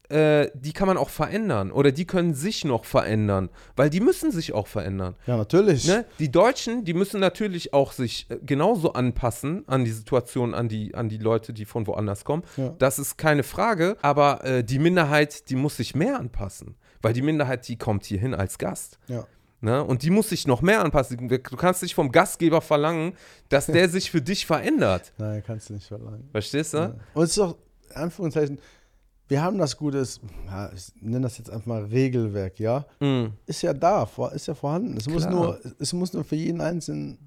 [0.10, 4.32] äh, die kann man auch verändern oder die können sich noch verändern, weil die müssen
[4.32, 5.16] sich auch verändern.
[5.26, 5.88] Ja, natürlich.
[5.88, 6.06] Ne?
[6.20, 10.96] Die Deutschen, die müssen natürlich auch sich äh, genauso anpassen an die Situation, an die,
[10.96, 12.44] an die Leute, die von woanders kommen.
[12.58, 12.76] Ja.
[12.78, 17.22] Das ist keine Frage, aber äh, die Minderheit, die muss sich mehr anpassen, weil die
[17.22, 19.00] Minderheit, die kommt hier hin als Gast.
[19.08, 19.26] Ja.
[19.62, 19.84] Ne?
[19.84, 21.28] Und die muss sich noch mehr anpassen.
[21.28, 23.14] Du kannst nicht vom Gastgeber verlangen,
[23.50, 25.12] dass der sich für dich verändert.
[25.18, 26.30] Nein, kannst du nicht verlangen.
[26.32, 26.78] Verstehst du?
[26.78, 26.96] Ja.
[27.16, 27.58] Und es ist doch,
[27.90, 28.60] in Anführungszeichen,
[29.28, 30.06] wir haben das Gute,
[30.46, 32.86] ja, ich nenne das jetzt einfach mal Regelwerk, ja.
[33.00, 33.28] Mm.
[33.46, 34.96] Ist ja da, ist ja vorhanden.
[34.98, 37.18] Es muss, nur, es muss nur für jeden Einzelnen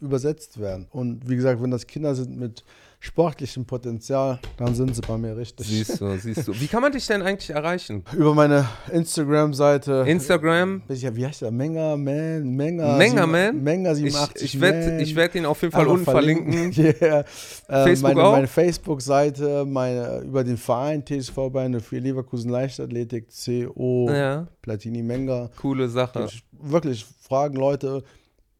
[0.00, 0.86] übersetzt werden.
[0.90, 2.64] Und wie gesagt, wenn das Kinder sind mit
[3.02, 5.66] sportlichem Potenzial, dann sind sie bei mir richtig.
[5.66, 6.52] Siehst du, siehst du.
[6.60, 8.04] Wie kann man dich denn eigentlich erreichen?
[8.14, 10.04] Über meine Instagram-Seite.
[10.06, 10.82] Instagram?
[10.88, 11.50] Ja, wie heißt der?
[11.50, 12.44] Menga Man?
[12.54, 13.62] Menga, Menga sieben- Man?
[13.62, 16.72] Menga Ich, 87 ich werde ich werd ihn auf jeden Fall unten verlinken.
[16.76, 17.24] yeah.
[17.68, 18.32] Äh, Facebook meine, auch?
[18.32, 25.50] meine Facebook-Seite, meine, über den Verein TSV Beine für Leverkusen Leichtathletik, CO, Ja, Platini Menga.
[25.60, 26.26] coole Sache.
[26.28, 28.02] Ich, wirklich fragen Leute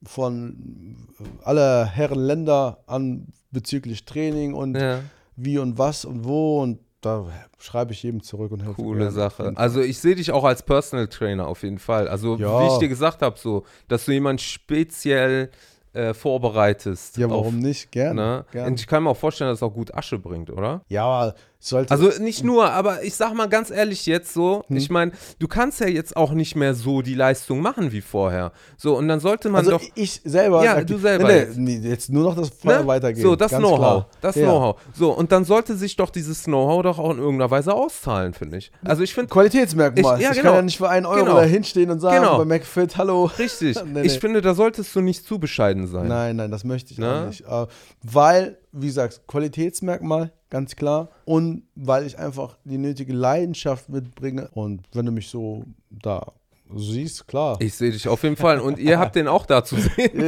[0.03, 0.97] von
[1.43, 5.01] aller Herren Länder an bezüglich Training und Ja,
[5.37, 7.27] wie und was und wo und da
[7.59, 9.11] schreibe ich jedem zurück und helfe coole.
[9.11, 9.53] Sache.
[9.57, 12.09] Also ich sehe dich auch als Personal Trainer auf jeden Fall.
[12.09, 12.61] Also Ja.
[12.61, 15.51] wie ich dir gesagt habe, so, dass du jemanden speziell
[15.95, 17.17] äh, vorbereitest.
[17.17, 17.91] Ja, auf, warum nicht?
[17.91, 18.21] Gerne.
[18.21, 18.45] Ne?
[18.53, 18.69] gerne.
[18.69, 20.83] Und ich kann mir auch vorstellen, dass es auch gut Asche bringt, oder?
[20.89, 21.91] Ja, aber sollte.
[21.93, 24.77] Also nicht nur, aber ich sag mal ganz ehrlich jetzt so, Hm.
[24.77, 28.53] ich meine, du kannst ja jetzt auch nicht mehr so die Leistung machen wie vorher.
[28.79, 29.83] So, und dann sollte man also doch.
[29.95, 30.65] ich selber.
[30.65, 31.57] Ja, du selber Nee, jetzt.
[31.59, 32.87] nee, jetzt nur noch das Feuer Ne?
[32.87, 33.23] weitergehen.
[33.23, 34.07] So, das Know-how.
[34.23, 34.47] Das Ja.
[34.47, 34.81] Know-how.
[34.95, 38.57] So, und dann sollte sich doch dieses Know-how doch auch in irgendeiner Weise auszahlen, finde
[38.57, 38.73] ich.
[38.85, 40.17] Also ich finde, Qualitätsmerkmal.
[40.17, 40.49] Ich- ja, Ich, genau.
[40.51, 41.37] kann ja nicht für einen Euro Genau.
[41.37, 42.39] da hinstehen und sagen Genau.
[42.39, 43.25] bei McFit, hallo.
[43.39, 43.77] richtig.
[43.85, 46.09] Nee, Ich finde, da solltest du nicht zu bescheiden sein.
[46.09, 47.13] Nein, nein, das möchte ich Ne?
[47.23, 47.43] auch nicht.
[47.47, 47.67] Äh,
[48.03, 51.09] weil, wie gesagt, Qualitätsmerkmal, ganz klar.
[51.25, 54.49] Und weil ich einfach die nötige Leidenschaft mitbringe.
[54.53, 56.33] Und wenn du mich so da
[56.75, 57.57] siehst, klar.
[57.61, 58.61] Ich sehe dich auf jeden Fall.
[58.61, 60.21] Und ihr habt den auch da zu sehen.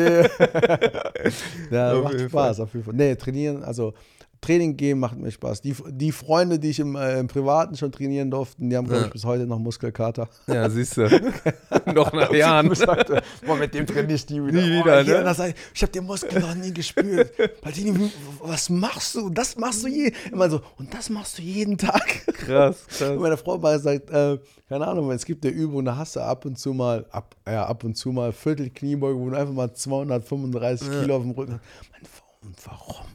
[1.70, 2.94] Ja, macht Spaß, auf jeden Fall.
[2.94, 3.94] Nee, trainieren, also
[4.42, 5.62] Training gehen macht mir Spaß.
[5.62, 9.00] Die, die Freunde, die ich im, äh, im Privaten schon trainieren durfte, die haben, glaube
[9.02, 9.06] Ja.
[9.06, 10.28] ich, bis heute noch Muskelkater.
[10.46, 11.08] Ja, siehst du.
[11.94, 12.70] Noch nach Jahren.
[12.72, 14.60] Ich sagte, boah, mit dem trainiere ich nie wieder.
[14.60, 15.24] Nie Oh, wieder, hier, ne?
[15.24, 15.40] das,
[15.74, 17.32] ich habe den Muskel noch nie gespürt.
[17.62, 18.10] Baltini,
[18.42, 19.30] was machst du?
[19.30, 20.12] Das machst du je.
[20.30, 22.04] Immer so, und das machst du jeden Tag.
[22.34, 23.18] Krass, Und krass.
[23.18, 24.38] meine Frau mal sagt, äh,
[24.68, 27.64] keine Ahnung, es gibt eine Übung, da hast du ab und zu mal, ab, ja,
[27.66, 31.60] ab und zu mal Viertel Kniebeuge, wo du einfach mal 235 Kilo auf dem Rücken
[31.60, 32.22] hast.
[32.42, 33.06] Und warum?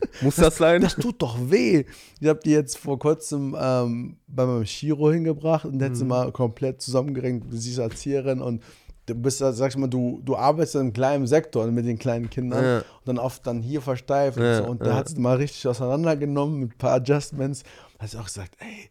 [0.20, 0.82] Muss das sein?
[0.82, 1.84] Das tut doch weh.
[2.20, 6.04] Ich habe die jetzt vor kurzem ähm, bei meinem Chiro hingebracht und der hat sie
[6.04, 6.08] Mhm.
[6.10, 7.50] mal komplett zusammengerenkt.
[7.52, 8.62] Du siehst Erzieherin und
[9.06, 11.98] du bist, da, sag ich mal, du, du arbeitest in einem kleinen Sektor mit den
[11.98, 12.78] kleinen Kindern Ja.
[12.78, 14.70] und dann oft dann hier versteift Ja, und so.
[14.70, 14.84] Und ja.
[14.86, 17.62] der hat sie mal richtig auseinandergenommen mit ein paar Adjustments.
[17.98, 18.90] Da hat sie auch gesagt, ey,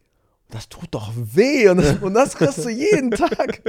[0.50, 3.62] das tut doch weh und das, und das kriegst du jeden Tag.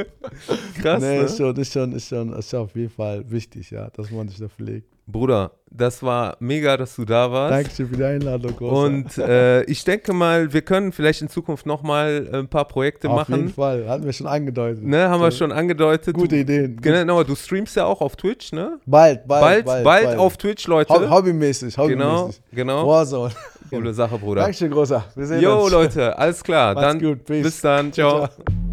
[0.80, 1.24] Krass, nee, ne?
[1.26, 4.28] ist schon, ist schon, ist schon, ist schon auf jeden Fall wichtig, ja, dass man
[4.30, 4.88] sich da pflegt.
[5.10, 7.54] Bruder, das war mega, dass du da warst.
[7.54, 8.76] Dankeschön für die Einladung, Großer.
[8.76, 13.28] Und äh, ich denke mal, wir können vielleicht in Zukunft nochmal ein paar Projekte auf
[13.30, 13.54] jeden machen.
[13.54, 14.84] Fall, hatten wir schon angedeutet.
[14.84, 16.14] Ne, haben wir schon angedeutet.
[16.14, 16.78] Gute du, Ideen.
[16.82, 18.80] Genau, du streamst ja auch auf Twitch, ne?
[18.86, 20.94] Bald, bald, Bald, bald, auf Twitch, Leute.
[20.94, 22.42] Ho hobbymäßig, genau, hobbymäßig.
[22.52, 22.88] genau.
[22.88, 23.32] Warzone.
[23.70, 24.42] Coole Sache, Bruder.
[24.42, 25.06] Dankeschön, Großer.
[25.16, 25.72] Wir sehen Jo, uns.
[25.72, 26.74] Leute, alles klar.
[26.74, 27.26] Macht's Dann gut.
[27.26, 27.44] Peace.
[27.44, 27.94] bis dann.
[27.94, 28.28] Ciao.
[28.28, 28.67] Ciao.